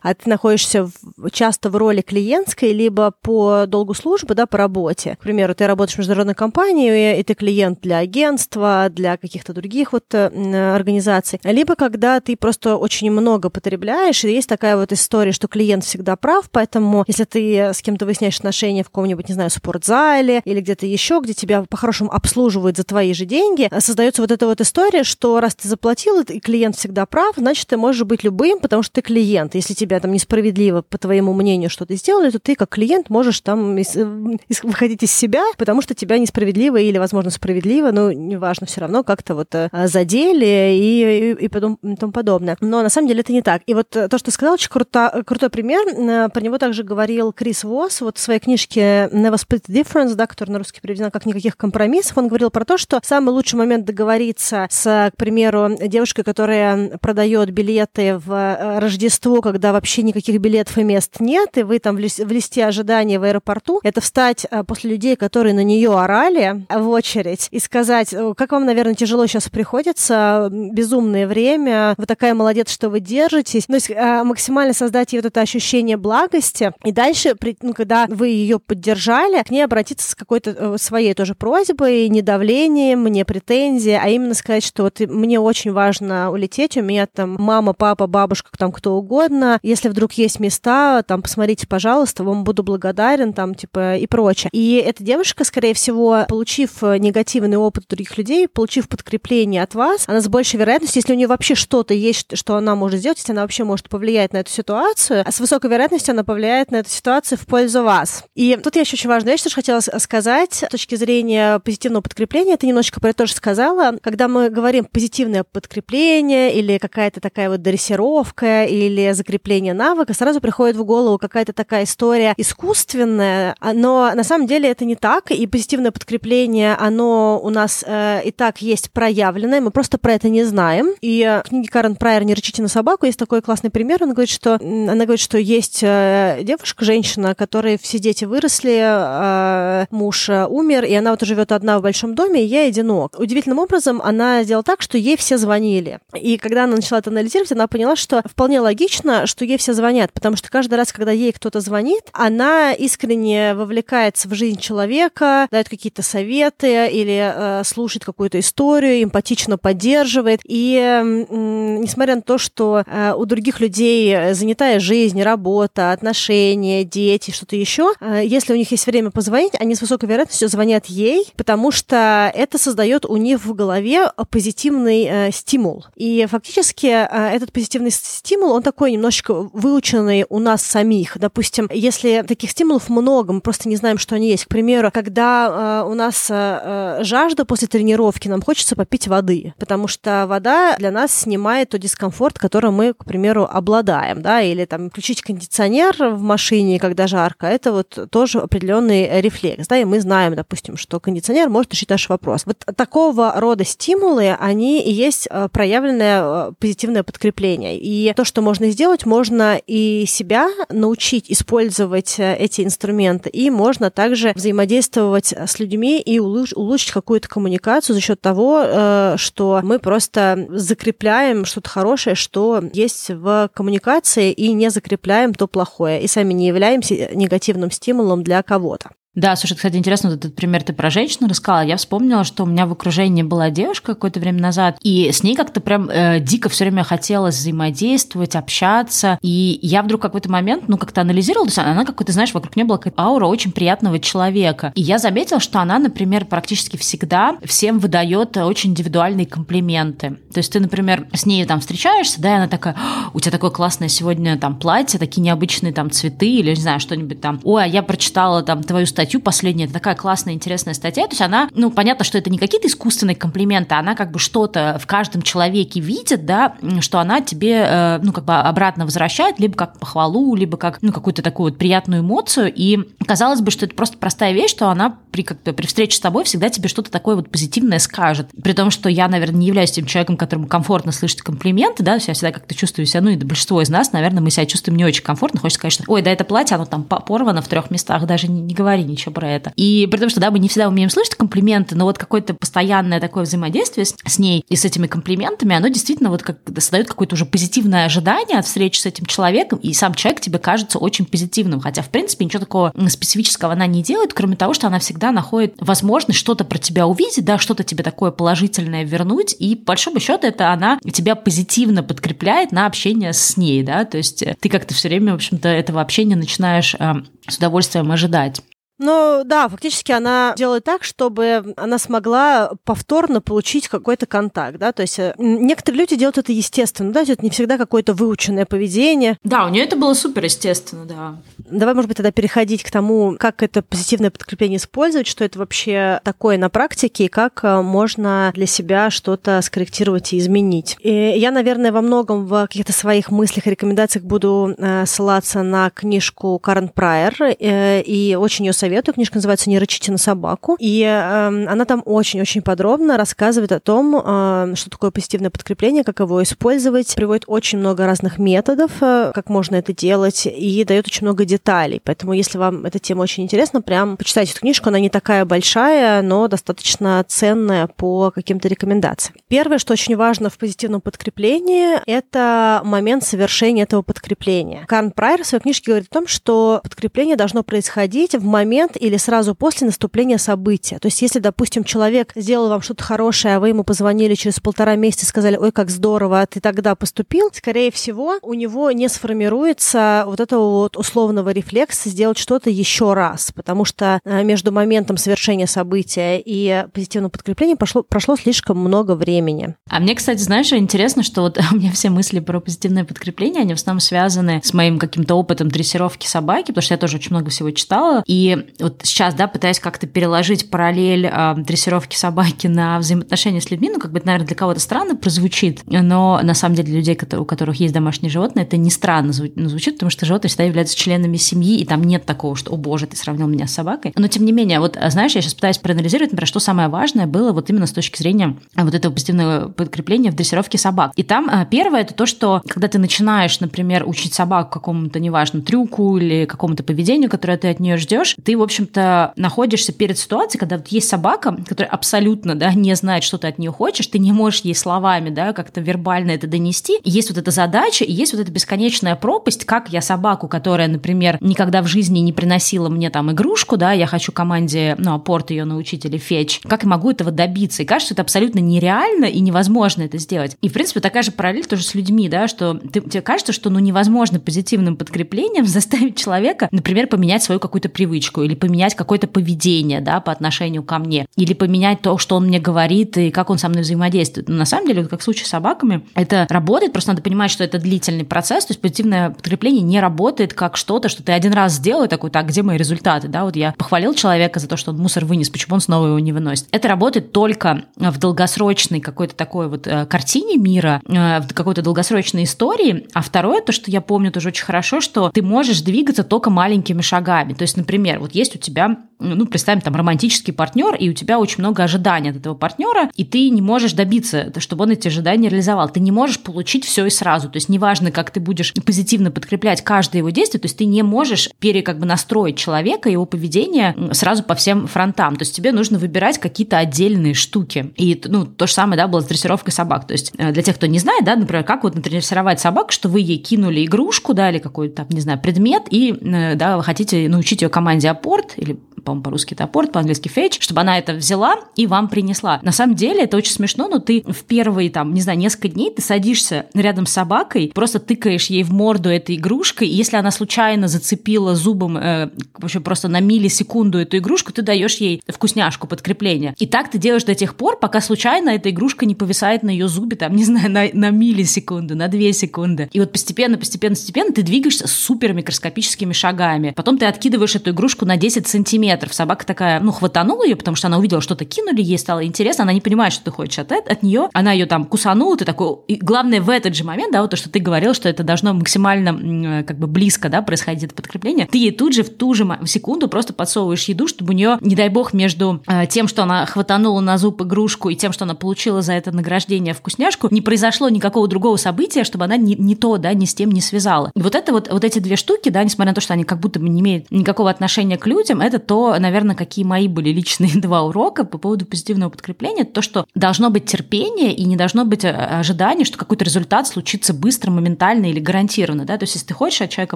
а 0.01 0.13
ты 0.15 0.29
находишься 0.29 0.85
в, 0.85 1.29
часто 1.31 1.69
в 1.69 1.75
роли 1.75 2.01
клиентской, 2.01 2.73
либо 2.73 3.11
по 3.21 3.65
долгу 3.67 3.93
службы, 3.93 4.33
да, 4.33 4.47
по 4.47 4.57
работе. 4.57 5.15
К 5.19 5.23
примеру, 5.23 5.53
ты 5.53 5.67
работаешь 5.67 5.95
в 5.95 5.99
международной 5.99 6.35
компании, 6.35 7.19
и 7.19 7.23
ты 7.23 7.35
клиент 7.35 7.79
для 7.81 7.99
агентства, 7.99 8.87
для 8.89 9.17
каких-то 9.17 9.53
других 9.53 9.93
вот 9.93 10.05
э, 10.13 10.75
организаций. 10.75 11.39
Либо 11.43 11.75
когда 11.75 12.19
ты 12.21 12.35
просто 12.35 12.75
очень 12.75 13.11
много 13.11 13.49
потребляешь, 13.49 14.23
и 14.23 14.33
есть 14.33 14.49
такая 14.49 14.75
вот 14.75 14.91
история, 14.91 15.31
что 15.31 15.47
клиент 15.47 15.85
всегда 15.85 16.15
прав, 16.15 16.49
поэтому 16.49 17.03
если 17.07 17.18
ты 17.25 17.59
с 17.73 17.81
кем-то 17.81 18.05
выясняешь 18.05 18.37
отношения 18.37 18.83
в 18.83 18.87
каком-нибудь, 18.87 19.27
не 19.29 19.33
знаю, 19.33 19.49
спортзале 19.49 20.41
или 20.45 20.61
где-то 20.61 20.85
еще, 20.85 21.19
где 21.23 21.33
тебя 21.33 21.63
по-хорошему 21.69 22.11
обслуживают 22.11 22.77
за 22.77 22.83
твои 22.83 23.13
же 23.13 23.25
деньги, 23.25 23.69
создается 23.79 24.21
вот 24.21 24.31
эта 24.31 24.45
вот 24.45 24.61
история, 24.61 25.03
что 25.03 25.39
раз 25.39 25.55
ты 25.55 25.67
заплатил, 25.67 26.21
и 26.21 26.39
клиент 26.39 26.75
всегда 26.75 27.05
прав, 27.05 27.35
значит, 27.37 27.67
ты 27.67 27.77
можешь 27.77 28.03
быть 28.03 28.23
любым, 28.23 28.59
потому 28.59 28.83
что 28.83 28.95
ты 28.95 29.01
клиент. 29.01 29.55
Если 29.55 29.73
тебя 29.73 29.99
там 29.99 30.11
несправедливо, 30.11 30.81
по 30.81 30.97
твоему 30.97 31.33
мнению, 31.33 31.69
что-то 31.69 31.95
сделали, 31.95 32.29
то 32.29 32.39
ты 32.39 32.55
как 32.55 32.69
клиент 32.69 33.09
можешь 33.09 33.41
там 33.41 33.77
из, 33.77 33.95
из, 33.95 34.63
выходить 34.63 35.03
из 35.03 35.11
себя, 35.11 35.43
потому 35.57 35.81
что 35.81 35.93
тебя 35.93 36.17
несправедливо 36.17 36.77
или, 36.77 36.97
возможно, 36.97 37.31
справедливо, 37.31 37.91
но 37.91 38.11
неважно, 38.11 38.67
все 38.67 38.81
равно 38.81 39.03
как-то 39.03 39.35
вот 39.35 39.53
э, 39.53 39.69
задели 39.85 40.75
и, 40.75 41.31
и, 41.31 41.45
и 41.45 41.47
потом, 41.47 41.79
и 41.83 41.95
тому 41.95 42.11
подобное. 42.11 42.57
Но 42.61 42.81
на 42.81 42.89
самом 42.89 43.07
деле 43.07 43.21
это 43.21 43.33
не 43.33 43.41
так. 43.41 43.61
И 43.65 43.73
вот 43.73 43.89
то, 43.89 44.07
что 44.07 44.25
ты 44.25 44.31
сказал, 44.31 44.53
очень 44.53 44.69
круто, 44.69 45.23
крутой 45.25 45.49
пример. 45.49 45.87
Э, 45.87 46.29
про 46.29 46.41
него 46.41 46.57
также 46.57 46.83
говорил 46.83 47.08
говорил 47.09 47.33
Крис 47.33 47.63
Восс 47.63 48.01
вот 48.01 48.19
в 48.19 48.21
своей 48.21 48.39
книжке 48.39 49.09
Never 49.11 49.33
Split 49.33 49.63
Difference, 49.67 50.13
да, 50.13 50.27
которая 50.27 50.53
на 50.53 50.57
русский 50.59 50.79
переведена 50.79 51.09
как 51.09 51.25
«Никаких 51.25 51.57
компромиссов», 51.57 52.19
он 52.19 52.27
говорил 52.27 52.51
про 52.51 52.65
то, 52.65 52.77
что 52.77 52.99
самый 53.03 53.31
лучший 53.31 53.55
момент 53.55 53.83
договориться 53.83 54.67
с, 54.69 54.83
к 55.11 55.17
примеру, 55.17 55.75
девушкой, 55.87 56.23
которая 56.23 56.99
продает 56.99 57.49
билеты 57.49 58.19
в 58.19 58.31
э, 58.31 58.77
Рождество, 58.77 59.41
когда 59.41 59.73
вообще 59.73 60.03
никаких 60.03 60.39
билетов 60.39 60.77
и 60.77 60.83
мест 60.83 61.15
нет, 61.19 61.57
и 61.57 61.63
вы 61.63 61.79
там 61.79 61.95
в, 61.95 61.99
лис- 61.99 62.23
в 62.23 62.31
листе 62.31 62.63
ожидания 62.63 63.17
в 63.17 63.23
аэропорту, 63.23 63.79
это 63.81 64.01
встать 64.01 64.45
э, 64.51 64.63
после 64.63 64.91
людей, 64.91 65.15
которые 65.15 65.55
на 65.55 65.63
нее 65.63 65.97
орали 65.97 66.63
в 66.69 66.89
очередь, 66.89 67.47
и 67.49 67.57
сказать, 67.57 68.13
как 68.37 68.51
вам, 68.51 68.65
наверное, 68.65 68.93
тяжело 68.93 69.25
сейчас 69.25 69.49
приходится, 69.49 70.47
безумное 70.51 71.25
время, 71.25 71.95
вы 71.97 72.05
такая 72.05 72.35
молодец, 72.35 72.69
что 72.69 72.89
вы 72.89 72.99
держитесь. 72.99 73.65
То 73.65 73.73
есть 73.73 73.89
э, 73.89 74.23
максимально 74.23 74.75
создать 74.75 75.13
ей 75.13 75.19
вот 75.19 75.25
это 75.25 75.41
ощущение 75.41 75.97
благости, 75.97 76.71
и 76.83 76.91
дальше 76.99 77.33
ну, 77.61 77.73
когда 77.73 78.07
вы 78.09 78.27
ее 78.27 78.59
поддержали, 78.59 79.41
к 79.43 79.51
ней 79.51 79.61
обратиться 79.61 80.11
с 80.11 80.15
какой-то 80.15 80.51
э, 80.51 80.77
своей 80.77 81.13
тоже 81.13 81.33
просьбой, 81.33 82.09
не 82.09 82.21
давлением, 82.21 83.07
не 83.07 83.23
претензией, 83.23 83.97
а 84.03 84.09
именно 84.09 84.33
сказать, 84.33 84.65
что 84.65 84.83
вот 84.83 84.99
мне 84.99 85.39
очень 85.39 85.71
важно 85.71 86.29
улететь, 86.29 86.75
у 86.75 86.81
меня 86.81 87.07
там 87.07 87.37
мама, 87.39 87.71
папа, 87.71 88.05
бабушка, 88.07 88.49
там 88.57 88.73
кто 88.73 88.95
угодно, 88.95 89.59
если 89.63 89.87
вдруг 89.87 90.11
есть 90.13 90.41
места, 90.41 91.01
там, 91.03 91.21
посмотрите, 91.21 91.67
пожалуйста, 91.67 92.25
вам 92.25 92.43
буду 92.43 92.63
благодарен, 92.63 93.31
там, 93.31 93.55
типа, 93.55 93.95
и 93.95 94.05
прочее. 94.05 94.49
И 94.51 94.83
эта 94.85 95.01
девушка, 95.01 95.45
скорее 95.45 95.73
всего, 95.73 96.25
получив 96.27 96.81
негативный 96.81 97.55
опыт 97.55 97.85
других 97.87 98.17
людей, 98.17 98.49
получив 98.49 98.89
подкрепление 98.89 99.63
от 99.63 99.73
вас, 99.73 100.03
она 100.07 100.19
с 100.19 100.27
большей 100.27 100.59
вероятностью, 100.59 100.99
если 100.99 101.13
у 101.13 101.15
нее 101.15 101.27
вообще 101.27 101.55
что-то 101.55 101.93
есть, 101.93 102.37
что 102.37 102.57
она 102.57 102.75
может 102.75 102.99
сделать, 102.99 103.19
если 103.19 103.31
она 103.31 103.43
вообще 103.43 103.63
может 103.63 103.87
повлиять 103.87 104.33
на 104.33 104.37
эту 104.39 104.51
ситуацию, 104.51 105.23
а 105.25 105.31
с 105.31 105.39
высокой 105.39 105.69
вероятностью 105.69 106.11
она 106.11 106.25
повлияет 106.25 106.71
на 106.71 106.77
эту 106.77 106.88
ситуации 106.91 107.35
в 107.35 107.45
пользу 107.45 107.83
вас. 107.83 108.23
И 108.35 108.57
тут 108.61 108.75
я 108.75 108.81
еще 108.81 108.95
очень 108.95 109.09
важную 109.09 109.33
вещь 109.33 109.43
тоже 109.43 109.55
хотела 109.55 109.79
сказать 109.79 110.53
с 110.53 110.69
точки 110.69 110.95
зрения 110.95 111.59
позитивного 111.59 112.01
подкрепления. 112.01 112.57
Ты 112.57 112.67
немножечко 112.67 112.99
про 112.99 113.09
это 113.09 113.19
тоже 113.19 113.33
сказала. 113.33 113.97
Когда 114.01 114.27
мы 114.27 114.49
говорим 114.49 114.85
позитивное 114.85 115.43
подкрепление 115.43 116.53
или 116.53 116.77
какая-то 116.77 117.21
такая 117.21 117.49
вот 117.49 117.61
дрессировка 117.61 118.65
или 118.65 119.11
закрепление 119.13 119.73
навыка, 119.73 120.13
сразу 120.13 120.41
приходит 120.41 120.75
в 120.75 120.83
голову 120.83 121.17
какая-то 121.17 121.53
такая 121.53 121.83
история 121.83 122.33
искусственная, 122.37 123.55
но 123.61 124.11
на 124.13 124.23
самом 124.23 124.47
деле 124.47 124.69
это 124.69 124.85
не 124.85 124.95
так, 124.95 125.31
и 125.31 125.45
позитивное 125.47 125.91
подкрепление, 125.91 126.75
оно 126.75 127.39
у 127.41 127.49
нас 127.49 127.83
э, 127.85 128.21
и 128.25 128.31
так 128.31 128.61
есть 128.61 128.91
проявленное, 128.91 129.61
мы 129.61 129.71
просто 129.71 129.97
про 129.97 130.13
это 130.13 130.29
не 130.29 130.43
знаем. 130.43 130.87
И 131.01 131.41
в 131.45 131.49
книге 131.49 131.69
Карен 131.69 131.95
Прайер 131.95 132.23
«Не 132.23 132.33
рычите 132.33 132.61
на 132.61 132.67
собаку» 132.67 133.05
есть 133.05 133.19
такой 133.19 133.41
классный 133.41 133.69
пример, 133.69 134.03
он 134.03 134.13
говорит, 134.13 134.29
что, 134.29 134.55
она 134.55 135.05
говорит, 135.05 135.19
что 135.19 135.37
есть 135.37 135.79
э, 135.81 136.39
девушка, 136.43 136.78
девушка, 136.79 136.85
женщина, 136.85 137.35
которой 137.35 137.77
все 137.77 137.99
дети 137.99 138.25
выросли, 138.25 138.79
э, 138.81 139.85
муж 139.91 140.29
умер, 140.29 140.85
и 140.85 140.93
она 140.93 141.11
вот 141.11 141.21
живет 141.21 141.51
одна 141.51 141.79
в 141.79 141.81
большом 141.81 142.15
доме, 142.15 142.43
и 142.43 142.45
я 142.45 142.67
одинок. 142.67 143.19
Удивительным 143.19 143.59
образом 143.59 144.01
она 144.01 144.43
сделала 144.43 144.63
так, 144.63 144.81
что 144.81 144.97
ей 144.97 145.17
все 145.17 145.37
звонили. 145.37 145.99
И 146.19 146.37
когда 146.37 146.63
она 146.63 146.75
начала 146.75 146.99
это 146.99 147.09
анализировать, 147.09 147.51
она 147.51 147.67
поняла, 147.67 147.95
что 147.95 148.21
вполне 148.25 148.59
логично, 148.59 149.27
что 149.27 149.45
ей 149.45 149.57
все 149.57 149.73
звонят, 149.73 150.11
потому 150.13 150.35
что 150.35 150.49
каждый 150.49 150.75
раз, 150.75 150.91
когда 150.91 151.11
ей 151.11 151.31
кто-то 151.31 151.61
звонит, 151.61 152.03
она 152.13 152.73
искренне 152.73 153.53
вовлекается 153.53 154.27
в 154.27 154.33
жизнь 154.33 154.59
человека, 154.59 155.47
дает 155.51 155.69
какие-то 155.69 156.01
советы 156.01 156.87
или 156.87 157.33
э, 157.33 157.63
слушает 157.63 158.05
какую-то 158.05 158.39
историю, 158.39 159.03
эмпатично 159.03 159.57
поддерживает. 159.57 160.41
И 160.45 160.77
э, 160.79 161.03
несмотря 161.03 162.15
на 162.15 162.21
то, 162.21 162.37
что 162.37 162.83
э, 162.85 163.13
у 163.15 163.25
других 163.25 163.59
людей 163.59 164.33
занятая 164.33 164.79
жизнь, 164.79 165.21
работа, 165.21 165.91
отношения, 165.91 166.68
дети, 166.83 167.31
что-то 167.31 167.55
еще, 167.55 167.93
э, 167.99 168.21
если 168.25 168.53
у 168.53 168.55
них 168.55 168.71
есть 168.71 168.85
время 168.85 169.11
позвонить, 169.11 169.53
они 169.59 169.75
с 169.75 169.81
высокой 169.81 170.07
вероятностью 170.07 170.47
звонят 170.47 170.85
ей, 170.87 171.25
потому 171.35 171.71
что 171.71 172.31
это 172.33 172.57
создает 172.57 173.05
у 173.05 173.17
них 173.17 173.45
в 173.45 173.53
голове 173.53 174.11
позитивный 174.29 175.07
э, 175.09 175.31
стимул. 175.31 175.85
И 175.95 176.25
фактически 176.29 176.87
э, 176.87 177.35
этот 177.35 177.51
позитивный 177.51 177.91
стимул, 177.91 178.51
он 178.51 178.63
такой 178.63 178.91
немножечко 178.91 179.33
выученный 179.53 180.25
у 180.29 180.39
нас 180.39 180.63
самих. 180.63 181.17
Допустим, 181.17 181.69
если 181.73 182.23
таких 182.27 182.51
стимулов 182.51 182.89
много, 182.89 183.33
мы 183.33 183.41
просто 183.41 183.69
не 183.69 183.75
знаем, 183.75 183.97
что 183.97 184.15
они 184.15 184.29
есть. 184.29 184.45
К 184.45 184.49
примеру, 184.49 184.91
когда 184.93 185.83
э, 185.85 185.89
у 185.89 185.93
нас 185.93 186.27
жажда 186.29 187.45
после 187.45 187.67
тренировки, 187.67 188.27
нам 188.27 188.41
хочется 188.41 188.75
попить 188.75 189.07
воды, 189.07 189.53
потому 189.57 189.87
что 189.87 190.25
вода 190.27 190.75
для 190.77 190.91
нас 190.91 191.11
снимает 191.13 191.69
тот 191.69 191.81
дискомфорт, 191.81 192.37
которым 192.37 192.75
мы, 192.75 192.93
к 192.93 193.05
примеру, 193.05 193.47
обладаем, 193.49 194.21
да, 194.21 194.41
или 194.41 194.65
там 194.65 194.89
включить 194.89 195.21
кондиционер 195.21 195.95
в 196.13 196.21
машине, 196.21 196.58
когда 196.79 197.07
жарко, 197.07 197.47
это 197.47 197.71
вот 197.71 198.09
тоже 198.11 198.39
определенный 198.39 199.21
рефлекс, 199.21 199.67
да, 199.67 199.77
и 199.77 199.85
мы 199.85 199.99
знаем, 199.99 200.35
допустим, 200.35 200.77
что 200.77 200.99
кондиционер 200.99 201.49
может 201.49 201.73
решить 201.73 201.89
наш 201.89 202.09
вопрос. 202.09 202.45
Вот 202.45 202.57
такого 202.75 203.33
рода 203.35 203.63
стимулы, 203.63 204.35
они 204.39 204.81
и 204.81 204.91
есть 204.91 205.27
э, 205.29 205.49
проявленное 205.51 206.21
э, 206.23 206.51
позитивное 206.59 207.03
подкрепление. 207.03 207.77
И 207.77 208.13
то, 208.15 208.25
что 208.25 208.41
можно 208.41 208.69
сделать, 208.69 209.05
можно 209.05 209.59
и 209.65 210.05
себя 210.07 210.49
научить 210.69 211.31
использовать 211.31 212.19
э, 212.19 212.35
эти 212.35 212.61
инструменты, 212.61 213.29
и 213.29 213.49
можно 213.49 213.91
также 213.91 214.33
взаимодействовать 214.35 215.33
с 215.33 215.59
людьми 215.59 215.99
и 215.99 216.19
улучшить 216.19 216.91
какую-то 216.91 217.27
коммуникацию 217.27 217.95
за 217.95 218.01
счет 218.01 218.21
того, 218.21 219.15
что 219.17 219.59
мы 219.63 219.79
просто 219.79 220.47
закрепляем 220.49 221.45
что-то 221.45 221.69
хорошее, 221.69 222.15
что 222.15 222.63
есть 222.73 223.09
в 223.09 223.49
коммуникации, 223.53 224.31
и 224.31 224.51
не 224.53 224.69
закрепляем 224.69 225.33
то 225.33 225.47
плохое, 225.47 226.01
и 226.01 226.07
сами 226.07 226.33
не 226.33 226.48
являемся 226.49 227.09
негативным 227.15 227.71
стимулом 227.71 228.23
для 228.23 228.43
кого-то. 228.43 228.91
Да, 229.19 229.35
слушай, 229.35 229.55
кстати, 229.55 229.75
интересно, 229.75 230.09
вот 230.09 230.19
этот 230.19 230.33
пример 230.33 230.63
ты 230.63 230.71
про 230.71 230.89
женщину 230.89 231.27
рассказала. 231.27 231.65
Я 231.65 231.75
вспомнила, 231.75 232.23
что 232.23 232.43
у 232.43 232.47
меня 232.47 232.65
в 232.65 232.71
окружении 232.71 233.21
была 233.21 233.49
девушка 233.49 233.93
какое-то 233.93 234.21
время 234.21 234.39
назад, 234.39 234.77
и 234.81 235.11
с 235.11 235.23
ней 235.23 235.35
как-то 235.35 235.59
прям 235.59 235.89
э, 235.89 236.21
дико 236.21 236.47
все 236.47 236.63
время 236.63 236.85
хотелось 236.85 237.35
взаимодействовать, 237.35 238.37
общаться. 238.37 239.19
И 239.21 239.59
я 239.61 239.83
вдруг 239.83 240.01
какой-то 240.01 240.31
момент, 240.31 240.69
ну, 240.69 240.77
как-то 240.77 241.01
анализировала, 241.01 241.47
то 241.47 241.49
есть 241.49 241.59
она 241.59 241.83
какой-то, 241.83 242.13
знаешь, 242.13 242.33
вокруг 242.33 242.55
нее 242.55 242.65
была 242.65 242.77
какая-то 242.77 243.01
аура 243.01 243.25
очень 243.25 243.51
приятного 243.51 243.99
человека. 243.99 244.71
И 244.75 244.81
я 244.81 244.97
заметила, 244.99 245.41
что 245.41 245.59
она, 245.59 245.79
например, 245.79 246.23
практически 246.23 246.77
всегда 246.77 247.35
всем 247.43 247.79
выдает 247.79 248.37
очень 248.37 248.69
индивидуальные 248.69 249.25
комплименты. 249.25 250.11
То 250.33 250.37
есть 250.37 250.53
ты, 250.53 250.61
например, 250.61 251.09
с 251.11 251.25
ней 251.25 251.43
там 251.43 251.59
встречаешься, 251.59 252.21
да, 252.21 252.29
и 252.29 252.37
она 252.37 252.47
такая, 252.47 252.77
у 253.13 253.19
тебя 253.19 253.33
такое 253.33 253.51
классное 253.51 253.89
сегодня 253.89 254.37
там 254.37 254.55
платье, 254.55 254.97
такие 254.97 255.21
необычные 255.21 255.73
там 255.73 255.91
цветы 255.91 256.29
или, 256.29 256.51
не 256.51 256.61
знаю, 256.61 256.79
что-нибудь 256.79 257.19
там. 257.19 257.41
Ой, 257.43 257.65
а 257.65 257.67
я 257.67 257.83
прочитала 257.83 258.43
там 258.43 258.63
твою 258.63 258.85
статью 258.85 259.08
последняя, 259.17 259.65
это 259.65 259.73
такая 259.73 259.95
классная, 259.95 260.33
интересная 260.33 260.73
статья. 260.73 261.05
То 261.05 261.11
есть 261.13 261.21
она, 261.21 261.49
ну, 261.53 261.71
понятно, 261.71 262.05
что 262.05 262.17
это 262.17 262.29
не 262.29 262.37
какие-то 262.37 262.67
искусственные 262.67 263.15
комплименты, 263.15 263.75
она 263.75 263.95
как 263.95 264.11
бы 264.11 264.19
что-то 264.19 264.77
в 264.79 264.85
каждом 264.85 265.21
человеке 265.21 265.79
видит, 265.79 266.25
да, 266.25 266.55
что 266.81 266.99
она 266.99 267.21
тебе, 267.21 267.65
э, 267.65 267.99
ну, 268.03 268.13
как 268.13 268.25
бы 268.25 268.35
обратно 268.35 268.85
возвращает, 268.85 269.39
либо 269.39 269.55
как 269.55 269.79
похвалу, 269.79 270.35
либо 270.35 270.57
как, 270.57 270.79
ну, 270.81 270.91
какую-то 270.91 271.21
такую 271.21 271.51
вот 271.51 271.57
приятную 271.57 272.01
эмоцию. 272.01 272.53
И 272.53 272.79
казалось 273.05 273.41
бы, 273.41 273.51
что 273.51 273.65
это 273.65 273.75
просто 273.75 273.97
простая 273.97 274.33
вещь, 274.33 274.51
что 274.51 274.69
она 274.69 274.97
при, 275.11 275.23
как 275.23 275.39
при 275.39 275.65
встрече 275.65 275.97
с 275.97 275.99
тобой 275.99 276.23
всегда 276.23 276.49
тебе 276.49 276.69
что-то 276.69 276.91
такое 276.91 277.15
вот 277.15 277.29
позитивное 277.29 277.79
скажет. 277.79 278.29
При 278.41 278.53
том, 278.53 278.69
что 278.71 278.89
я, 278.89 279.07
наверное, 279.07 279.39
не 279.39 279.47
являюсь 279.47 279.71
тем 279.71 279.85
человеком, 279.85 280.17
которому 280.17 280.47
комфортно 280.47 280.91
слышать 280.91 281.21
комплименты, 281.21 281.83
да, 281.83 281.93
я 281.93 282.13
всегда 282.13 282.31
как-то 282.31 282.53
чувствую 282.55 282.85
себя, 282.85 283.01
ну, 283.01 283.09
и 283.09 283.15
большинство 283.17 283.61
из 283.61 283.69
нас, 283.69 283.91
наверное, 283.91 284.21
мы 284.21 284.31
себя 284.31 284.45
чувствуем 284.45 284.77
не 284.77 284.85
очень 284.85 285.03
комфортно. 285.03 285.39
Хочется 285.39 285.59
сказать, 285.59 285.73
что, 285.73 285.83
ой, 285.87 286.01
да 286.01 286.11
это 286.11 286.23
платье, 286.23 286.55
оно 286.55 286.65
там 286.65 286.83
порвано 286.83 287.41
в 287.41 287.47
трех 287.47 287.71
местах, 287.71 288.05
даже 288.05 288.27
не, 288.27 288.41
не 288.41 288.53
говори 288.53 288.83
ничего 288.89 289.13
про 289.13 289.29
это. 289.31 289.53
И 289.55 289.87
при 289.89 289.97
том, 289.97 290.09
что, 290.09 290.19
да, 290.19 290.31
мы 290.31 290.39
не 290.39 290.47
всегда 290.47 290.67
умеем 290.67 290.89
слышать 290.89 291.15
комплименты, 291.15 291.75
но 291.75 291.85
вот 291.85 291.97
какое-то 291.97 292.33
постоянное 292.33 292.99
такое 292.99 293.23
взаимодействие 293.23 293.85
с, 293.85 293.95
с 294.05 294.19
ней 294.19 294.43
и 294.49 294.55
с 294.55 294.65
этими 294.65 294.87
комплиментами, 294.87 295.55
оно 295.55 295.67
действительно 295.67 296.09
вот 296.09 296.23
как 296.23 296.39
создает 296.57 296.87
какое-то 296.87 297.15
уже 297.15 297.25
позитивное 297.25 297.85
ожидание 297.85 298.39
от 298.39 298.45
встречи 298.45 298.79
с 298.79 298.85
этим 298.85 299.05
человеком, 299.05 299.59
и 299.59 299.73
сам 299.73 299.93
человек 299.93 300.21
тебе 300.21 300.39
кажется 300.39 300.77
очень 300.77 301.05
позитивным, 301.05 301.59
хотя, 301.59 301.81
в 301.81 301.89
принципе, 301.89 302.25
ничего 302.25 302.41
такого 302.41 302.73
специфического 302.89 303.53
она 303.53 303.67
не 303.67 303.83
делает, 303.83 304.13
кроме 304.13 304.35
того, 304.35 304.53
что 304.53 304.67
она 304.67 304.79
всегда 304.79 305.11
находит 305.11 305.55
возможность 305.59 306.19
что-то 306.19 306.43
про 306.43 306.57
тебя 306.57 306.87
увидеть, 306.87 307.25
да, 307.25 307.37
что-то 307.37 307.63
тебе 307.63 307.83
такое 307.83 308.11
положительное 308.11 308.83
вернуть, 308.83 309.35
и 309.39 309.55
по 309.55 309.67
большому 309.67 309.99
счету 309.99 310.27
это 310.27 310.51
она 310.51 310.79
тебя 310.91 311.15
позитивно 311.15 311.83
подкрепляет 311.83 312.51
на 312.51 312.65
общение 312.65 313.13
с 313.13 313.37
ней, 313.37 313.63
да, 313.63 313.85
то 313.85 313.97
есть 313.97 314.23
ты 314.39 314.49
как-то 314.49 314.73
все 314.73 314.89
время, 314.89 315.13
в 315.13 315.15
общем-то, 315.15 315.47
этого 315.47 315.81
общения 315.81 316.15
начинаешь 316.15 316.75
э, 316.77 316.93
с 317.27 317.37
удовольствием 317.37 317.91
ожидать. 317.91 318.41
Ну 318.79 319.23
да, 319.25 319.49
фактически 319.49 319.91
она 319.91 320.33
делает 320.37 320.63
так, 320.63 320.85
чтобы 320.85 321.53
она 321.57 321.77
смогла 321.77 322.51
повторно 322.63 323.19
получить 323.21 323.67
какой-то 323.67 324.05
контакт, 324.05 324.57
да, 324.57 324.71
то 324.71 324.81
есть 324.81 324.97
э, 324.99 325.13
некоторые 325.17 325.81
люди 325.81 325.97
делают 325.97 326.17
это 326.17 326.31
естественно, 326.31 326.93
да, 326.93 327.01
это 327.01 327.17
не 327.21 327.29
всегда 327.29 327.57
какое-то 327.57 327.93
выученное 327.93 328.45
поведение. 328.45 329.17
Да, 329.23 329.45
у 329.45 329.49
нее 329.49 329.65
это 329.65 329.75
было 329.75 329.93
супер 329.93 330.23
естественно, 330.23 330.85
да. 330.85 331.15
Давай, 331.37 331.75
может 331.75 331.89
быть, 331.89 331.97
тогда 331.97 332.11
переходить 332.11 332.63
к 332.63 332.71
тому, 332.71 333.17
как 333.19 333.43
это 333.43 333.61
позитивное 333.61 334.11
подкрепление 334.11 334.57
использовать, 334.57 335.07
что 335.07 335.25
это 335.25 335.39
вообще 335.39 335.99
такое 336.05 336.37
на 336.37 336.49
практике, 336.49 337.05
и 337.05 337.09
как 337.09 337.43
э, 337.43 337.61
можно 337.61 338.31
для 338.33 338.45
себя 338.45 338.89
что-то 338.89 339.41
скорректировать 339.41 340.13
и 340.13 340.19
изменить. 340.19 340.77
И 340.79 340.89
я, 341.17 341.31
наверное, 341.31 341.73
во 341.73 341.81
многом 341.81 342.25
в 342.25 342.47
каких-то 342.47 342.71
своих 342.71 343.11
мыслях 343.11 343.45
и 343.45 343.49
рекомендациях 343.49 344.05
буду 344.05 344.55
э, 344.57 344.85
ссылаться 344.85 345.43
на 345.43 345.69
книжку 345.69 346.39
Карен 346.39 346.69
Прайер, 346.69 347.35
и 347.37 348.17
очень 348.17 348.45
ее 348.45 348.53
советую 348.53 348.68
советую. 348.69 348.93
Книжка 348.93 349.15
называется 349.15 349.49
«Не 349.49 349.57
рычите 349.57 349.91
на 349.91 349.97
собаку». 349.97 350.55
И 350.59 350.83
э, 350.83 351.27
она 351.27 351.65
там 351.65 351.81
очень-очень 351.85 352.43
подробно 352.43 352.97
рассказывает 352.97 353.51
о 353.51 353.59
том, 353.59 353.95
э, 353.95 354.53
что 354.55 354.69
такое 354.69 354.91
позитивное 354.91 355.31
подкрепление, 355.31 355.83
как 355.83 356.01
его 356.01 356.21
использовать. 356.21 356.93
Приводит 356.93 357.23
очень 357.25 357.57
много 357.57 357.87
разных 357.87 358.19
методов, 358.19 358.71
э, 358.81 359.11
как 359.15 359.29
можно 359.29 359.55
это 359.55 359.73
делать, 359.73 360.27
и 360.27 360.63
дает 360.65 360.85
очень 360.85 361.07
много 361.07 361.25
деталей. 361.25 361.81
Поэтому, 361.83 362.13
если 362.13 362.37
вам 362.37 362.65
эта 362.67 362.77
тема 362.77 363.01
очень 363.01 363.23
интересна, 363.23 363.63
прям 363.63 363.97
почитайте 363.97 364.33
эту 364.33 364.41
книжку. 364.41 364.69
Она 364.69 364.79
не 364.79 364.89
такая 364.89 365.25
большая, 365.25 366.03
но 366.03 366.27
достаточно 366.27 367.03
ценная 367.07 367.65
по 367.65 368.11
каким-то 368.11 368.47
рекомендациям. 368.47 369.15
Первое, 369.29 369.57
что 369.57 369.73
очень 369.73 369.95
важно 369.95 370.29
в 370.29 370.37
позитивном 370.37 370.81
подкреплении, 370.81 371.79
это 371.87 372.61
момент 372.63 373.03
совершения 373.03 373.63
этого 373.63 373.81
подкрепления. 373.81 374.65
Карн 374.67 374.91
Прайер 374.91 375.23
в 375.23 375.25
своей 375.25 375.41
книжке 375.41 375.71
говорит 375.71 375.87
о 375.89 375.93
том, 375.93 376.07
что 376.07 376.59
подкрепление 376.61 377.15
должно 377.15 377.41
происходить 377.41 378.13
в 378.13 378.23
момент 378.23 378.58
момент 378.59 378.77
или 378.79 378.97
сразу 378.97 379.35
после 379.35 379.67
наступления 379.67 380.17
события. 380.17 380.79
То 380.79 380.87
есть, 380.87 381.01
если, 381.01 381.19
допустим, 381.19 381.63
человек 381.63 382.11
сделал 382.15 382.49
вам 382.49 382.61
что-то 382.61 382.83
хорошее, 382.83 383.35
а 383.35 383.39
вы 383.39 383.49
ему 383.49 383.63
позвонили 383.63 384.15
через 384.15 384.39
полтора 384.39 384.75
месяца 384.75 385.05
и 385.05 385.09
сказали, 385.09 385.37
ой, 385.37 385.51
как 385.51 385.69
здорово, 385.69 386.21
а 386.21 386.25
ты 386.25 386.41
тогда 386.41 386.75
поступил, 386.75 387.29
скорее 387.33 387.71
всего, 387.71 388.15
у 388.21 388.33
него 388.33 388.71
не 388.71 388.89
сформируется 388.89 390.03
вот 390.05 390.19
этого 390.19 390.49
вот 390.49 390.77
условного 390.77 391.29
рефлекса 391.29 391.89
сделать 391.89 392.17
что-то 392.17 392.49
еще 392.49 392.93
раз, 392.93 393.31
потому 393.33 393.65
что 393.65 393.99
э, 394.03 394.23
между 394.23 394.51
моментом 394.51 394.97
совершения 394.97 395.47
события 395.47 396.21
и 396.23 396.65
позитивным 396.73 397.11
подкреплением 397.11 397.57
прошло, 397.57 397.83
прошло 397.83 398.17
слишком 398.17 398.57
много 398.57 398.95
времени. 398.95 399.55
А 399.69 399.79
мне, 399.79 399.95
кстати, 399.95 400.19
знаешь, 400.19 400.51
интересно, 400.51 401.03
что 401.03 401.21
вот 401.21 401.39
у 401.51 401.55
меня 401.55 401.71
все 401.71 401.89
мысли 401.89 402.19
про 402.19 402.39
позитивное 402.39 402.83
подкрепление, 402.83 403.41
они 403.41 403.53
в 403.53 403.57
основном 403.57 403.79
связаны 403.79 404.41
с 404.43 404.53
моим 404.53 404.79
каким-то 404.79 405.15
опытом 405.15 405.49
дрессировки 405.49 406.07
собаки, 406.07 406.47
потому 406.47 406.63
что 406.63 406.73
я 406.73 406.77
тоже 406.77 406.97
очень 406.97 407.11
много 407.11 407.29
всего 407.29 407.51
читала, 407.51 408.03
и 408.05 408.48
вот 408.59 408.81
сейчас, 408.83 409.13
да, 409.13 409.27
пытаясь 409.27 409.59
как-то 409.59 409.87
переложить 409.87 410.49
параллель 410.49 411.05
э, 411.05 411.35
дрессировки 411.37 411.95
собаки 411.95 412.47
на 412.47 412.79
взаимоотношения 412.79 413.41
с 413.41 413.51
людьми, 413.51 413.69
ну, 413.69 413.79
как 413.79 413.91
бы, 413.91 414.01
наверное, 414.03 414.27
для 414.27 414.35
кого-то 414.35 414.59
странно 414.59 414.95
прозвучит, 414.95 415.61
но 415.65 416.19
на 416.23 416.33
самом 416.33 416.55
деле 416.55 416.67
для 416.69 416.77
людей, 416.77 416.97
у 417.17 417.25
которых 417.25 417.57
есть 417.57 417.73
домашние 417.73 418.09
животные, 418.09 418.45
это 418.45 418.57
не 418.57 418.71
странно 418.71 419.13
звучит, 419.13 419.75
потому 419.75 419.89
что 419.89 420.05
животные 420.05 420.29
всегда 420.29 420.45
являются 420.45 420.77
членами 420.77 421.17
семьи, 421.17 421.59
и 421.59 421.65
там 421.65 421.83
нет 421.83 422.05
такого, 422.05 422.35
что, 422.35 422.51
о 422.51 422.57
боже, 422.57 422.87
ты 422.87 422.95
сравнил 422.95 423.27
меня 423.27 423.47
с 423.47 423.53
собакой. 423.53 423.93
Но, 423.95 424.07
тем 424.07 424.25
не 424.25 424.31
менее, 424.31 424.59
вот, 424.59 424.77
знаешь, 424.89 425.15
я 425.15 425.21
сейчас 425.21 425.33
пытаюсь 425.33 425.57
проанализировать, 425.57 426.11
например, 426.11 426.27
что 426.27 426.39
самое 426.39 426.69
важное 426.69 427.07
было 427.07 427.31
вот 427.31 427.49
именно 427.49 427.67
с 427.67 427.71
точки 427.71 427.97
зрения 427.97 428.37
вот 428.55 428.73
этого 428.73 428.93
позитивного 428.93 429.49
подкрепления 429.49 430.11
в 430.11 430.15
дрессировке 430.15 430.57
собак. 430.57 430.91
И 430.95 431.03
там 431.03 431.29
э, 431.29 431.45
первое, 431.49 431.81
это 431.81 431.93
то, 431.93 432.05
что 432.05 432.41
когда 432.47 432.67
ты 432.67 432.77
начинаешь, 432.79 433.39
например, 433.39 433.87
учить 433.87 434.13
собаку 434.13 434.51
какому-то, 434.51 434.99
неважно, 434.99 435.41
трюку 435.41 435.97
или 435.97 436.25
какому-то 436.25 436.63
поведению, 436.63 437.09
которое 437.09 437.37
ты 437.37 437.49
от 437.49 437.59
нее 437.59 437.77
ждешь, 437.77 438.15
ты, 438.23 438.37
в 438.39 438.43
общем-то, 438.43 439.13
находишься 439.15 439.71
перед 439.71 439.97
ситуацией, 439.97 440.39
когда 440.39 440.57
вот 440.57 440.67
есть 440.69 440.89
собака, 440.89 441.37
которая 441.47 441.69
абсолютно, 441.69 442.35
да, 442.35 442.53
не 442.53 442.75
знает, 442.75 443.03
что 443.03 443.17
ты 443.17 443.27
от 443.27 443.37
нее 443.37 443.51
хочешь, 443.51 443.87
ты 443.87 443.99
не 443.99 444.11
можешь 444.11 444.41
ей 444.41 444.55
словами, 444.55 445.09
да, 445.09 445.33
как-то 445.33 445.61
вербально 445.61 446.11
это 446.11 446.27
донести. 446.27 446.79
Есть 446.83 447.09
вот 447.09 447.17
эта 447.17 447.31
задача, 447.31 447.83
и 447.83 447.91
есть 447.91 448.13
вот 448.13 448.21
эта 448.21 448.31
бесконечная 448.31 448.95
пропасть, 448.95 449.45
как 449.45 449.69
я 449.69 449.81
собаку, 449.81 450.27
которая, 450.27 450.67
например, 450.67 451.17
никогда 451.21 451.61
в 451.61 451.67
жизни 451.67 451.99
не 451.99 452.13
приносила 452.13 452.69
мне 452.69 452.89
там 452.89 453.11
игрушку, 453.11 453.57
да, 453.57 453.73
я 453.73 453.87
хочу 453.87 454.11
команде, 454.11 454.75
ну, 454.77 454.93
апорт 454.93 455.31
ее 455.31 455.45
научить 455.45 455.85
или 455.85 455.97
фетч, 455.97 456.41
как 456.41 456.63
я 456.63 456.69
могу 456.69 456.91
этого 456.91 457.11
добиться? 457.11 457.63
И 457.63 457.65
кажется, 457.65 457.93
это 457.93 458.01
абсолютно 458.01 458.39
нереально 458.39 459.05
и 459.05 459.19
невозможно 459.19 459.83
это 459.83 459.97
сделать. 459.97 460.37
И, 460.41 460.49
в 460.49 460.53
принципе, 460.53 460.79
такая 460.79 461.03
же 461.03 461.11
параллель 461.11 461.45
тоже 461.45 461.63
с 461.63 461.75
людьми, 461.75 462.09
да, 462.09 462.27
что 462.27 462.53
ты, 462.53 462.81
тебе 462.81 463.01
кажется, 463.01 463.33
что, 463.33 463.49
ну, 463.49 463.59
невозможно 463.59 464.19
позитивным 464.19 464.77
подкреплением 464.77 465.45
заставить 465.45 465.97
человека, 465.97 466.47
например, 466.51 466.87
поменять 466.87 467.23
свою 467.23 467.39
какую-то 467.39 467.69
привычку 467.69 468.18
или 468.23 468.35
поменять 468.35 468.75
какое-то 468.75 469.07
поведение, 469.07 469.81
да, 469.81 469.99
по 469.99 470.11
отношению 470.11 470.63
ко 470.63 470.79
мне, 470.79 471.05
или 471.15 471.33
поменять 471.33 471.81
то, 471.81 471.97
что 471.97 472.15
он 472.15 472.27
мне 472.27 472.39
говорит 472.39 472.97
и 472.97 473.11
как 473.11 473.29
он 473.29 473.37
со 473.37 473.49
мной 473.49 473.61
взаимодействует. 473.61 474.29
Но 474.29 474.35
на 474.35 474.45
самом 474.45 474.67
деле, 474.67 474.85
как 474.85 475.01
в 475.01 475.03
случае 475.03 475.25
с 475.25 475.29
собаками, 475.29 475.83
это 475.95 476.27
работает, 476.29 476.73
просто 476.73 476.91
надо 476.91 477.01
понимать, 477.01 477.31
что 477.31 477.43
это 477.43 477.59
длительный 477.59 478.05
процесс, 478.05 478.45
то 478.45 478.51
есть 478.51 478.61
позитивное 478.61 479.11
подкрепление 479.11 479.61
не 479.61 479.79
работает 479.79 480.33
как 480.33 480.57
что-то, 480.57 480.89
что 480.89 481.03
ты 481.03 481.11
один 481.11 481.33
раз 481.33 481.53
сделал, 481.53 481.83
и 481.83 481.87
такой, 481.87 482.09
так, 482.09 482.27
где 482.27 482.43
мои 482.43 482.57
результаты, 482.57 483.07
да, 483.07 483.23
вот 483.23 483.35
я 483.35 483.53
похвалил 483.57 483.93
человека 483.93 484.39
за 484.39 484.47
то, 484.47 484.57
что 484.57 484.71
он 484.71 484.77
мусор 484.77 485.05
вынес, 485.05 485.29
почему 485.29 485.55
он 485.55 485.61
снова 485.61 485.87
его 485.87 485.99
не 485.99 486.13
выносит. 486.13 486.47
Это 486.51 486.67
работает 486.67 487.11
только 487.11 487.63
в 487.75 487.97
долгосрочной 487.97 488.79
какой-то 488.79 489.15
такой 489.15 489.47
вот 489.47 489.67
э, 489.67 489.85
картине 489.85 490.37
мира, 490.37 490.81
э, 490.85 491.19
в 491.21 491.33
какой-то 491.33 491.61
долгосрочной 491.61 492.23
истории. 492.23 492.87
А 492.93 493.01
второе, 493.01 493.41
то, 493.41 493.51
что 493.51 493.71
я 493.71 493.81
помню 493.81 494.11
тоже 494.11 494.29
очень 494.29 494.45
хорошо, 494.45 494.81
что 494.81 495.09
ты 495.09 495.21
можешь 495.21 495.61
двигаться 495.61 496.03
только 496.03 496.29
маленькими 496.29 496.81
шагами. 496.81 497.33
То 497.33 497.43
есть, 497.43 497.57
например, 497.57 497.99
вот 497.99 498.08
есть 498.15 498.35
у 498.35 498.39
тебя 498.39 498.77
ну, 498.99 499.25
представим, 499.25 499.61
там, 499.61 499.75
романтический 499.75 500.33
партнер, 500.33 500.75
и 500.75 500.89
у 500.89 500.93
тебя 500.93 501.19
очень 501.19 501.39
много 501.39 501.63
ожиданий 501.63 502.09
от 502.09 502.17
этого 502.17 502.35
партнера, 502.35 502.89
и 502.95 503.05
ты 503.05 503.29
не 503.29 503.41
можешь 503.41 503.73
добиться, 503.73 504.31
чтобы 504.39 504.63
он 504.63 504.71
эти 504.71 504.89
ожидания 504.89 505.29
реализовал. 505.29 505.69
Ты 505.69 505.79
не 505.79 505.91
можешь 505.91 506.19
получить 506.19 506.65
все 506.65 506.85
и 506.85 506.89
сразу. 506.89 507.29
То 507.29 507.37
есть, 507.37 507.49
неважно, 507.49 507.91
как 507.91 508.11
ты 508.11 508.19
будешь 508.19 508.53
позитивно 508.65 509.09
подкреплять 509.09 509.63
каждое 509.63 509.99
его 509.99 510.09
действие, 510.09 510.41
то 510.41 510.45
есть, 510.45 510.57
ты 510.57 510.65
не 510.65 510.83
можешь 510.83 511.29
пере, 511.39 511.61
как 511.61 511.79
бы, 511.79 511.85
настроить 511.85 512.37
человека, 512.37 512.89
его 512.89 513.05
поведение 513.05 513.75
сразу 513.93 514.23
по 514.23 514.35
всем 514.35 514.67
фронтам. 514.67 515.15
То 515.15 515.23
есть, 515.23 515.35
тебе 515.35 515.53
нужно 515.53 515.79
выбирать 515.79 516.17
какие-то 516.17 516.57
отдельные 516.57 517.13
штуки. 517.13 517.71
И, 517.77 517.99
ну, 518.05 518.25
то 518.25 518.47
же 518.47 518.53
самое, 518.53 518.77
да, 518.77 518.87
было 518.87 518.99
с 518.99 519.05
дрессировкой 519.05 519.53
собак. 519.53 519.87
То 519.87 519.93
есть, 519.93 520.11
э, 520.17 520.31
для 520.33 520.43
тех, 520.43 520.55
кто 520.55 520.67
не 520.67 520.79
знает, 520.79 521.05
да, 521.05 521.15
например, 521.15 521.45
как 521.45 521.63
вот 521.63 521.75
натренировать 521.75 522.39
собаку, 522.39 522.71
что 522.71 522.89
вы 522.89 522.99
ей 522.99 523.17
кинули 523.17 523.65
игрушку, 523.65 524.13
да, 524.13 524.29
или 524.29 524.39
какой-то, 524.39 524.85
не 524.89 524.99
знаю, 524.99 525.21
предмет, 525.21 525.63
и, 525.69 525.93
э, 525.93 526.35
да, 526.35 526.57
вы 526.57 526.63
хотите 526.63 527.07
научить 527.07 527.41
ее 527.41 527.49
команде 527.49 527.89
апорт 527.99 528.33
или 528.37 528.57
по-моему, 528.79 529.03
по-русски 529.03 529.33
это 529.33 529.43
апорт, 529.43 529.71
по-английски 529.71 530.09
fetch, 530.13 530.37
чтобы 530.39 530.61
она 530.61 530.77
это 530.77 530.93
взяла 530.93 531.35
и 531.55 531.67
вам 531.67 531.89
принесла. 531.89 532.39
На 532.43 532.51
самом 532.51 532.75
деле 532.75 533.03
это 533.03 533.17
очень 533.17 533.33
смешно, 533.33 533.67
но 533.67 533.79
ты 533.79 534.03
в 534.07 534.23
первые, 534.23 534.69
там, 534.69 534.93
не 534.93 535.01
знаю, 535.01 535.19
несколько 535.19 535.49
дней 535.49 535.71
ты 535.71 535.81
садишься 535.81 536.45
рядом 536.53 536.85
с 536.85 536.91
собакой, 536.91 537.51
просто 537.53 537.79
тыкаешь 537.79 538.27
ей 538.27 538.43
в 538.43 538.51
морду 538.51 538.89
этой 538.89 539.15
игрушкой, 539.15 539.67
и 539.67 539.73
если 539.73 539.97
она 539.97 540.11
случайно 540.11 540.67
зацепила 540.67 541.35
зубом 541.35 541.77
э, 541.77 542.09
вообще 542.37 542.59
просто 542.59 542.87
на 542.87 542.99
миллисекунду 542.99 543.79
эту 543.79 543.97
игрушку, 543.97 544.31
ты 544.31 544.41
даешь 544.41 544.75
ей 544.75 545.01
вкусняшку 545.07 545.67
подкрепления. 545.67 546.33
И 546.37 546.47
так 546.47 546.71
ты 546.71 546.77
делаешь 546.77 547.03
до 547.03 547.15
тех 547.15 547.35
пор, 547.35 547.57
пока 547.59 547.81
случайно 547.81 548.29
эта 548.29 548.49
игрушка 548.49 548.85
не 548.85 548.95
повисает 548.95 549.43
на 549.43 549.49
ее 549.49 549.67
зубе, 549.67 549.97
там, 549.97 550.15
не 550.15 550.23
знаю, 550.23 550.51
на, 550.51 550.65
на 550.73 550.89
миллисекунду, 550.89 551.75
на 551.75 551.87
две 551.87 552.13
секунды. 552.13 552.69
И 552.71 552.79
вот 552.79 552.91
постепенно, 552.91 553.37
постепенно, 553.37 553.75
постепенно 553.75 554.13
ты 554.13 554.23
двигаешься 554.23 554.67
супер 554.67 555.13
микроскопическими 555.13 555.93
шагами. 555.93 556.53
Потом 556.55 556.77
ты 556.77 556.85
откидываешь 556.85 557.35
эту 557.35 557.51
игрушку 557.51 557.85
на 557.89 557.97
10 557.97 558.27
сантиметров 558.27 558.69
метров. 558.69 558.93
Собака 558.93 559.25
такая, 559.25 559.59
ну, 559.59 559.71
хватанула 559.71 560.23
ее, 560.23 560.35
потому 560.35 560.55
что 560.55 560.67
она 560.67 560.77
увидела, 560.77 561.01
что-то 561.01 561.25
кинули, 561.25 561.61
ей 561.61 561.77
стало 561.77 562.05
интересно, 562.05 562.43
она 562.43 562.53
не 562.53 562.61
понимает, 562.61 562.93
что 562.93 563.05
ты 563.05 563.11
хочешь 563.11 563.39
от, 563.39 563.51
от 563.51 563.83
нее. 563.83 564.09
Она 564.13 564.31
ее 564.31 564.45
там 564.45 564.65
кусанула, 564.65 565.17
ты 565.17 565.25
такой... 565.25 565.57
И 565.67 565.75
главное, 565.75 566.21
в 566.21 566.29
этот 566.29 566.55
же 566.55 566.63
момент, 566.63 566.93
да, 566.93 567.01
вот 567.01 567.09
то, 567.09 567.17
что 567.17 567.29
ты 567.29 567.39
говорил, 567.39 567.73
что 567.73 567.89
это 567.89 568.03
должно 568.03 568.33
максимально 568.33 569.43
как 569.43 569.57
бы 569.57 569.65
близко, 569.65 570.09
да, 570.09 570.21
происходить 570.21 570.65
это 570.65 570.75
подкрепление, 570.75 571.27
ты 571.27 571.39
ей 571.39 571.51
тут 571.51 571.73
же 571.73 571.83
в 571.83 571.89
ту 571.89 572.13
же 572.13 572.27
секунду 572.45 572.87
просто 572.87 573.13
подсовываешь 573.13 573.63
еду, 573.65 573.87
чтобы 573.87 574.13
у 574.13 574.15
нее, 574.15 574.37
не 574.41 574.55
дай 574.55 574.69
бог, 574.69 574.93
между 574.93 575.41
э, 575.47 575.65
тем, 575.67 575.87
что 575.87 576.03
она 576.03 576.25
хватанула 576.25 576.79
на 576.79 576.97
зуб 576.97 577.21
игрушку 577.21 577.69
и 577.69 577.75
тем, 577.75 577.91
что 577.91 578.05
она 578.05 578.13
получила 578.13 578.61
за 578.61 578.73
это 578.73 578.91
награждение 578.91 579.53
вкусняшку, 579.53 580.09
не 580.11 580.21
произошло 580.21 580.69
никакого 580.69 581.07
другого 581.07 581.37
события, 581.37 581.83
чтобы 581.83 582.05
она 582.05 582.17
не, 582.17 582.35
не 582.35 582.55
то, 582.55 582.77
да, 582.77 582.93
ни 582.93 583.05
с 583.05 583.15
тем 583.15 583.31
не 583.31 583.41
связала. 583.41 583.91
И 583.95 584.01
вот 584.01 584.13
это 584.13 584.31
вот, 584.31 584.49
вот 584.51 584.63
эти 584.63 584.79
две 584.79 584.95
штуки, 584.95 585.29
да, 585.29 585.43
несмотря 585.43 585.71
на 585.71 585.75
то, 585.75 585.81
что 585.81 585.93
они 585.93 586.03
как 586.03 586.19
будто 586.19 586.39
бы 586.39 586.49
не 586.49 586.61
имеют 586.61 586.91
никакого 586.91 587.29
отношения 587.29 587.77
к 587.79 587.87
людям, 587.87 588.21
это 588.21 588.39
то, 588.39 588.77
наверное, 588.77 589.15
какие 589.15 589.45
мои 589.45 589.67
были 589.67 589.89
личные 589.89 590.31
два 590.35 590.61
урока 590.63 591.03
по 591.03 591.17
поводу 591.17 591.45
позитивного 591.45 591.89
подкрепления, 591.89 592.43
то, 592.43 592.61
что 592.61 592.85
должно 592.95 593.29
быть 593.29 593.45
терпение 593.45 594.13
и 594.13 594.25
не 594.25 594.35
должно 594.35 594.65
быть 594.65 594.85
э, 594.85 594.91
ожидания, 594.91 595.65
что 595.65 595.77
какой-то 595.77 596.05
результат 596.05 596.47
случится 596.47 596.93
быстро, 596.93 597.31
моментально 597.31 597.87
или 597.87 597.99
гарантированно, 597.99 598.65
да, 598.65 598.77
то 598.77 598.83
есть 598.83 598.95
если 598.95 599.07
ты 599.07 599.13
хочешь 599.13 599.41
от 599.41 599.49
человека 599.49 599.75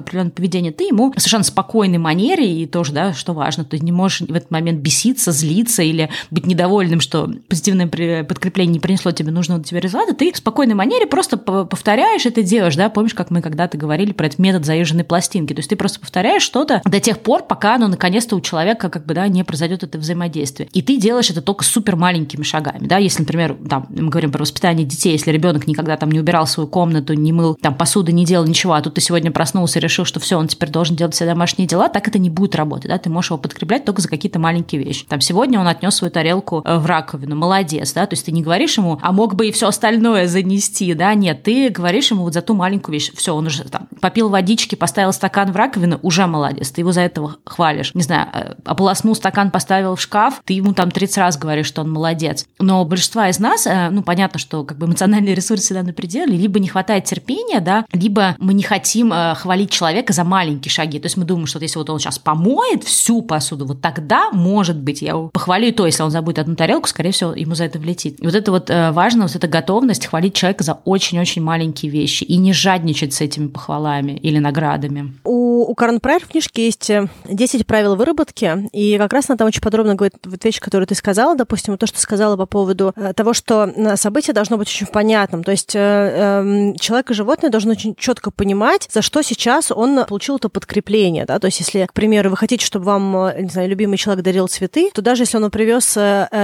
определенное 0.00 0.30
поведение, 0.30 0.72
ты 0.72 0.84
ему 0.84 1.12
в 1.12 1.18
совершенно 1.18 1.44
спокойной 1.44 1.98
манере, 1.98 2.62
и 2.62 2.66
тоже, 2.66 2.92
да, 2.92 3.12
что 3.12 3.32
важно, 3.32 3.64
ты 3.64 3.78
не 3.78 3.92
можешь 3.92 4.20
в 4.20 4.34
этот 4.34 4.50
момент 4.50 4.80
беситься, 4.80 5.32
злиться 5.32 5.82
или 5.82 6.10
быть 6.30 6.46
недовольным, 6.46 7.00
что 7.00 7.30
позитивное 7.48 7.88
подкрепление 8.24 8.74
не 8.74 8.80
принесло 8.80 9.12
тебе 9.12 9.32
нужного 9.32 9.62
тебе 9.62 9.80
результата, 9.80 10.14
ты 10.14 10.32
в 10.32 10.36
спокойной 10.36 10.74
манере 10.74 11.06
просто 11.06 11.36
повторяешь 11.36 12.26
это 12.26 12.42
делаешь, 12.42 12.76
да, 12.76 12.88
помнишь, 12.88 13.14
как 13.14 13.30
мы 13.30 13.40
когда-то 13.42 13.78
говорили 13.78 14.12
про 14.12 14.26
этот 14.26 14.38
метод 14.38 14.64
заезженной 14.64 15.04
пластинки, 15.04 15.54
то 15.54 15.60
есть 15.60 15.70
ты 15.70 15.76
просто 15.76 16.00
повторяешь 16.00 16.42
что-то 16.42 16.82
до 16.84 17.00
тех 17.00 17.18
пор, 17.20 17.44
пока 17.44 17.76
оно 17.76 17.88
наконец-то 17.94 18.36
у 18.36 18.40
человека 18.40 18.88
как 18.88 19.06
бы, 19.06 19.14
да, 19.14 19.26
не 19.28 19.44
произойдет 19.44 19.82
это 19.82 19.98
взаимодействие. 19.98 20.68
И 20.72 20.82
ты 20.82 20.96
делаешь 20.98 21.30
это 21.30 21.42
только 21.42 21.64
супер 21.64 21.96
маленькими 21.96 22.42
шагами, 22.42 22.86
да, 22.86 22.98
если, 22.98 23.22
например, 23.22 23.56
там, 23.68 23.86
мы 23.88 24.08
говорим 24.08 24.32
про 24.32 24.40
воспитание 24.40 24.86
детей, 24.86 25.12
если 25.12 25.30
ребенок 25.30 25.66
никогда 25.66 25.96
там 25.96 26.10
не 26.10 26.20
убирал 26.20 26.46
свою 26.46 26.68
комнату, 26.68 27.14
не 27.14 27.32
мыл 27.32 27.54
там 27.54 27.74
посуды, 27.74 28.12
не 28.12 28.24
делал 28.24 28.46
ничего, 28.46 28.74
а 28.74 28.82
тут 28.82 28.94
ты 28.94 29.00
сегодня 29.00 29.30
проснулся 29.30 29.78
и 29.78 29.82
решил, 29.82 30.04
что 30.04 30.20
все, 30.20 30.36
он 30.36 30.48
теперь 30.48 30.70
должен 30.70 30.96
делать 30.96 31.14
все 31.14 31.24
домашние 31.24 31.68
дела, 31.68 31.88
так 31.88 32.08
это 32.08 32.18
не 32.18 32.30
будет 32.30 32.56
работать, 32.56 32.88
да, 32.88 32.98
ты 32.98 33.10
можешь 33.10 33.30
его 33.30 33.38
подкреплять 33.38 33.84
только 33.84 34.02
за 34.02 34.08
какие-то 34.08 34.38
маленькие 34.38 34.82
вещи. 34.82 35.06
Там 35.08 35.20
сегодня 35.20 35.60
он 35.60 35.68
отнес 35.68 35.94
свою 35.94 36.10
тарелку 36.10 36.62
э, 36.64 36.78
в 36.78 36.86
раковину, 36.86 37.36
молодец, 37.36 37.92
да, 37.92 38.06
то 38.06 38.14
есть 38.14 38.26
ты 38.26 38.32
не 38.32 38.42
говоришь 38.42 38.76
ему, 38.76 38.98
а 39.02 39.12
мог 39.12 39.34
бы 39.34 39.48
и 39.48 39.52
все 39.52 39.68
остальное 39.68 40.26
занести, 40.26 40.94
да, 40.94 41.14
нет, 41.14 41.42
ты 41.42 41.68
говоришь 41.68 42.10
ему 42.10 42.22
вот 42.22 42.34
за 42.34 42.42
ту 42.42 42.54
маленькую 42.54 42.94
вещь, 42.94 43.12
все, 43.14 43.34
он 43.34 43.46
уже 43.46 43.64
там 43.64 43.88
попил 44.00 44.28
водички, 44.28 44.74
поставил 44.74 45.12
стакан 45.12 45.52
в 45.52 45.56
раковину, 45.56 45.98
уже 46.02 46.26
молодец, 46.26 46.70
ты 46.70 46.80
его 46.80 46.92
за 46.92 47.02
это 47.02 47.36
хвалишь, 47.44 47.83
не 47.94 48.02
знаю, 48.02 48.28
э, 48.32 48.54
ополоснул 48.64 49.14
стакан, 49.14 49.50
поставил 49.50 49.96
в 49.96 50.00
шкаф, 50.00 50.40
ты 50.44 50.54
ему 50.54 50.72
там 50.72 50.90
30 50.90 51.18
раз 51.18 51.36
говоришь, 51.36 51.66
что 51.66 51.82
он 51.82 51.90
молодец. 51.90 52.46
Но 52.58 52.84
большинство 52.84 53.24
из 53.24 53.38
нас, 53.38 53.66
э, 53.66 53.90
ну, 53.90 54.02
понятно, 54.02 54.38
что 54.38 54.64
как 54.64 54.78
бы 54.78 54.86
эмоциональный 54.86 55.34
ресурс 55.34 55.62
всегда 55.62 55.82
на 55.82 55.92
пределе, 55.92 56.36
либо 56.36 56.58
не 56.60 56.68
хватает 56.68 57.04
терпения, 57.04 57.60
да, 57.60 57.84
либо 57.92 58.36
мы 58.38 58.54
не 58.54 58.62
хотим 58.62 59.12
э, 59.12 59.34
хвалить 59.34 59.70
человека 59.70 60.12
за 60.12 60.24
маленькие 60.24 60.70
шаги. 60.70 60.98
То 60.98 61.06
есть 61.06 61.16
мы 61.16 61.24
думаем, 61.24 61.46
что 61.46 61.58
вот 61.58 61.62
если 61.62 61.78
вот 61.78 61.90
он 61.90 61.98
сейчас 61.98 62.18
помоет 62.18 62.84
всю 62.84 63.22
посуду, 63.22 63.66
вот 63.66 63.80
тогда, 63.80 64.30
может 64.32 64.76
быть, 64.76 65.02
я 65.02 65.10
его 65.10 65.28
похвалю 65.28 65.72
то, 65.72 65.86
если 65.86 66.02
он 66.02 66.10
забудет 66.10 66.40
одну 66.40 66.56
тарелку, 66.56 66.88
скорее 66.88 67.12
всего, 67.12 67.32
ему 67.32 67.54
за 67.54 67.64
это 67.64 67.78
влетит. 67.78 68.20
И 68.20 68.26
вот 68.26 68.34
это 68.34 68.50
вот 68.50 68.70
важно, 68.70 69.26
вот 69.26 69.34
эта 69.34 69.48
готовность 69.48 70.06
хвалить 70.06 70.34
человека 70.34 70.64
за 70.64 70.74
очень-очень 70.84 71.42
маленькие 71.42 71.90
вещи 71.90 72.24
и 72.24 72.36
не 72.36 72.52
жадничать 72.52 73.14
с 73.14 73.20
этими 73.20 73.48
похвалами 73.48 74.12
или 74.12 74.38
наградами. 74.38 75.14
У, 75.24 75.62
у 75.62 75.74
Карен 75.74 76.00
Прайер 76.00 76.22
в 76.22 76.28
книжке 76.28 76.66
есть 76.66 76.90
10 77.28 77.66
правил 77.74 77.96
выработки, 77.96 78.68
и 78.72 78.96
как 78.98 79.12
раз 79.12 79.28
она 79.28 79.36
там 79.36 79.48
очень 79.48 79.60
подробно 79.60 79.96
говорит 79.96 80.14
вот 80.24 80.44
вещь, 80.44 80.60
которую 80.60 80.86
ты 80.86 80.94
сказала, 80.94 81.34
допустим, 81.34 81.76
то, 81.76 81.88
что 81.88 81.98
сказала 81.98 82.36
по 82.36 82.46
поводу 82.46 82.92
э, 82.94 83.12
того, 83.14 83.34
что 83.34 83.64
э, 83.64 83.96
событие 83.96 84.32
должно 84.32 84.58
быть 84.58 84.68
очень 84.68 84.86
понятным. 84.86 85.42
То 85.42 85.50
есть 85.50 85.74
э, 85.74 85.80
эм, 85.80 86.76
человек 86.76 87.10
и 87.10 87.14
животное 87.14 87.50
должны 87.50 87.72
очень 87.72 87.96
четко 87.96 88.30
понимать, 88.30 88.86
за 88.92 89.02
что 89.02 89.22
сейчас 89.22 89.72
он 89.72 90.04
получил 90.04 90.36
это 90.36 90.48
подкрепление. 90.48 91.24
Да? 91.24 91.40
То 91.40 91.46
есть 91.46 91.58
если, 91.58 91.86
к 91.86 91.92
примеру, 91.92 92.30
вы 92.30 92.36
хотите, 92.36 92.64
чтобы 92.64 92.84
вам, 92.84 93.30
не 93.40 93.48
знаю, 93.48 93.68
любимый 93.68 93.96
человек 93.96 94.22
дарил 94.22 94.46
цветы, 94.46 94.90
то 94.94 95.02
даже 95.02 95.24
если 95.24 95.38
он 95.38 95.50
привез 95.50 95.98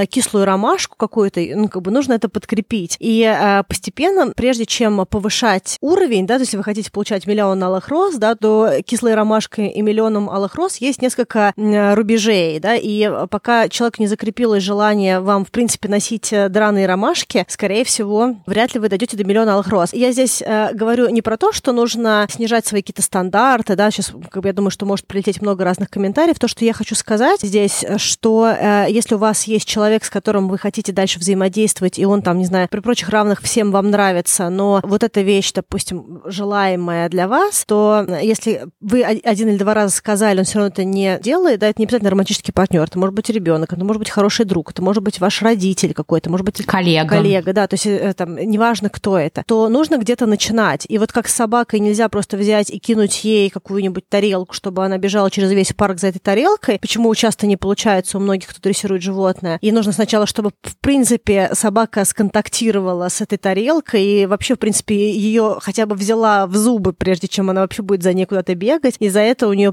кислую 0.09 0.45
ромашку 0.47 0.97
какую-то, 0.97 1.41
ну, 1.55 1.69
как 1.69 1.83
бы 1.83 1.93
нужно 1.93 2.15
это 2.15 2.29
подкрепить. 2.29 2.97
И 2.99 3.33
постепенно, 3.69 4.33
прежде 4.35 4.67
чем 4.67 5.07
повышать 5.07 5.77
уровень, 5.81 6.27
да, 6.27 6.35
то 6.35 6.41
есть 6.41 6.51
если 6.51 6.57
вы 6.57 6.65
хотите 6.65 6.91
получать 6.91 7.29
миллион 7.29 7.63
алых 7.63 7.89
роз, 7.89 8.17
да, 8.17 8.35
то 8.35 8.73
кислая 8.85 9.11
белой 9.11 9.15
ромашкой 9.15 9.69
и 9.69 9.83
миллионом 9.83 10.31
алых 10.31 10.55
роз 10.55 10.77
есть 10.77 11.03
несколько 11.03 11.10
рубежей, 11.57 12.59
да, 12.61 12.77
и 12.77 13.11
пока 13.29 13.69
человек 13.69 13.99
не 13.99 14.07
закрепилось 14.07 14.63
желание 14.63 15.21
вам, 15.21 15.45
в 15.45 15.51
принципе, 15.51 15.89
носить 15.89 16.33
э, 16.33 16.49
драные 16.49 16.87
ромашки, 16.87 17.45
скорее 17.49 17.85
всего, 17.85 18.37
вряд 18.47 18.75
ли 18.75 18.81
вы 18.81 18.89
дойдете 18.89 19.17
до 19.17 19.25
миллиона 19.25 19.55
алых 19.55 19.69
роз. 19.69 19.93
Я 19.93 20.13
здесь 20.13 20.43
э, 20.43 20.73
говорю 20.75 21.09
не 21.09 21.23
про 21.23 21.37
то, 21.37 21.53
что 21.53 21.73
нужно 21.73 22.27
снижать 22.31 22.67
свои 22.67 22.83
какие-то 22.83 23.03
стандарты, 23.03 23.77
да, 23.77 23.91
сейчас, 23.91 24.13
как 24.31 24.43
бы, 24.43 24.49
я 24.49 24.53
думаю, 24.53 24.71
что 24.71 24.87
может 24.87 25.07
прилететь 25.07 25.41
много 25.41 25.65
разных 25.65 25.91
комментариев. 25.91 26.39
То, 26.39 26.49
что 26.49 26.65
я 26.65 26.73
хочу 26.73 26.95
сказать 26.95 27.41
здесь, 27.43 27.85
что 27.97 28.49
э, 28.49 28.87
если 28.89 29.15
у 29.15 29.19
вас 29.19 29.45
есть 29.45 29.67
человек, 29.67 30.05
с 30.05 30.11
которым 30.11 30.49
вы 30.49 30.59
хотите 30.59 30.93
дальше 30.93 31.19
взаимодействовать, 31.19 31.99
и 31.99 32.05
он 32.05 32.23
там, 32.23 32.39
не 32.39 32.47
знаю, 32.47 32.69
при 32.69 32.81
прочих 32.81 33.09
равных 33.09 33.41
всем 33.43 33.71
вам 33.71 33.91
нравится, 33.91 34.49
но 34.49 34.81
вот 34.83 35.03
эта 35.03 35.21
вещь, 35.21 35.53
допустим, 35.53 36.23
желаемая 36.25 37.09
для 37.09 37.29
вас, 37.29 37.65
то 37.67 38.05
э, 38.07 38.21
если 38.23 38.67
вы 38.81 39.03
один 39.03 39.49
или 39.49 39.59
два 39.59 39.75
раза 39.75 39.95
сказали, 39.95 40.39
он 40.39 40.45
все 40.45 40.59
равно 40.59 40.73
это 40.73 40.85
не 40.85 41.00
делает, 41.23 41.61
да, 41.61 41.69
это 41.69 41.81
не 41.81 41.85
обязательно 41.85 42.11
романтический 42.11 42.53
партнер, 42.53 42.83
это 42.83 42.99
может 42.99 43.15
быть 43.15 43.29
ребенок, 43.31 43.73
это 43.73 43.85
может 43.85 44.01
быть 44.01 44.11
хороший 44.11 44.45
друг, 44.45 44.71
это 44.71 44.83
может 44.83 45.03
быть 45.03 45.21
ваш 45.21 45.43
родитель 45.43 45.95
какой-то, 45.95 46.31
может 46.31 46.45
быть 46.45 46.65
коллега. 46.65 47.09
Коллега, 47.09 47.53
да, 47.53 47.67
то 47.67 47.75
есть 47.75 47.87
э, 47.87 48.13
там 48.15 48.37
неважно, 48.37 48.91
кто 48.91 49.19
это, 49.19 49.43
то 49.47 49.69
нужно 49.69 49.99
где-то 49.99 50.27
начинать. 50.27 50.87
И 50.89 50.99
вот 50.99 51.13
как 51.13 51.29
с 51.29 51.35
собакой 51.35 51.81
нельзя 51.81 52.09
просто 52.09 52.37
взять 52.37 52.71
и 52.71 52.79
кинуть 52.79 53.25
ей 53.25 53.51
какую-нибудь 53.51 54.09
тарелку, 54.09 54.55
чтобы 54.55 54.85
она 54.85 54.99
бежала 54.99 55.31
через 55.31 55.51
весь 55.53 55.73
парк 55.73 55.99
за 55.99 56.09
этой 56.09 56.19
тарелкой, 56.19 56.79
почему 56.79 57.15
часто 57.15 57.47
не 57.47 57.57
получается 57.57 58.19
у 58.19 58.21
многих, 58.21 58.49
кто 58.49 58.61
дрессирует 58.61 59.03
животное. 59.03 59.59
И 59.61 59.73
нужно 59.73 59.93
сначала, 59.93 60.27
чтобы, 60.27 60.53
в 60.63 60.77
принципе, 60.79 61.51
собака 61.53 62.05
сконтактировала 62.05 63.09
с 63.09 63.21
этой 63.21 63.39
тарелкой 63.39 64.05
и 64.05 64.27
вообще, 64.27 64.55
в 64.55 64.59
принципе, 64.59 65.13
ее 65.13 65.59
хотя 65.61 65.87
бы 65.87 65.95
взяла 65.95 66.47
в 66.47 66.57
зубы, 66.57 66.93
прежде 66.93 67.29
чем 67.29 67.51
она 67.51 67.63
вообще 67.63 67.83
будет 67.83 68.03
за 68.03 68.13
ней 68.13 68.27
куда-то 68.27 68.55
бегать. 68.55 68.97
И 68.99 69.09
за 69.09 69.21
это 69.21 69.49
у 69.49 69.53
нее 69.53 69.73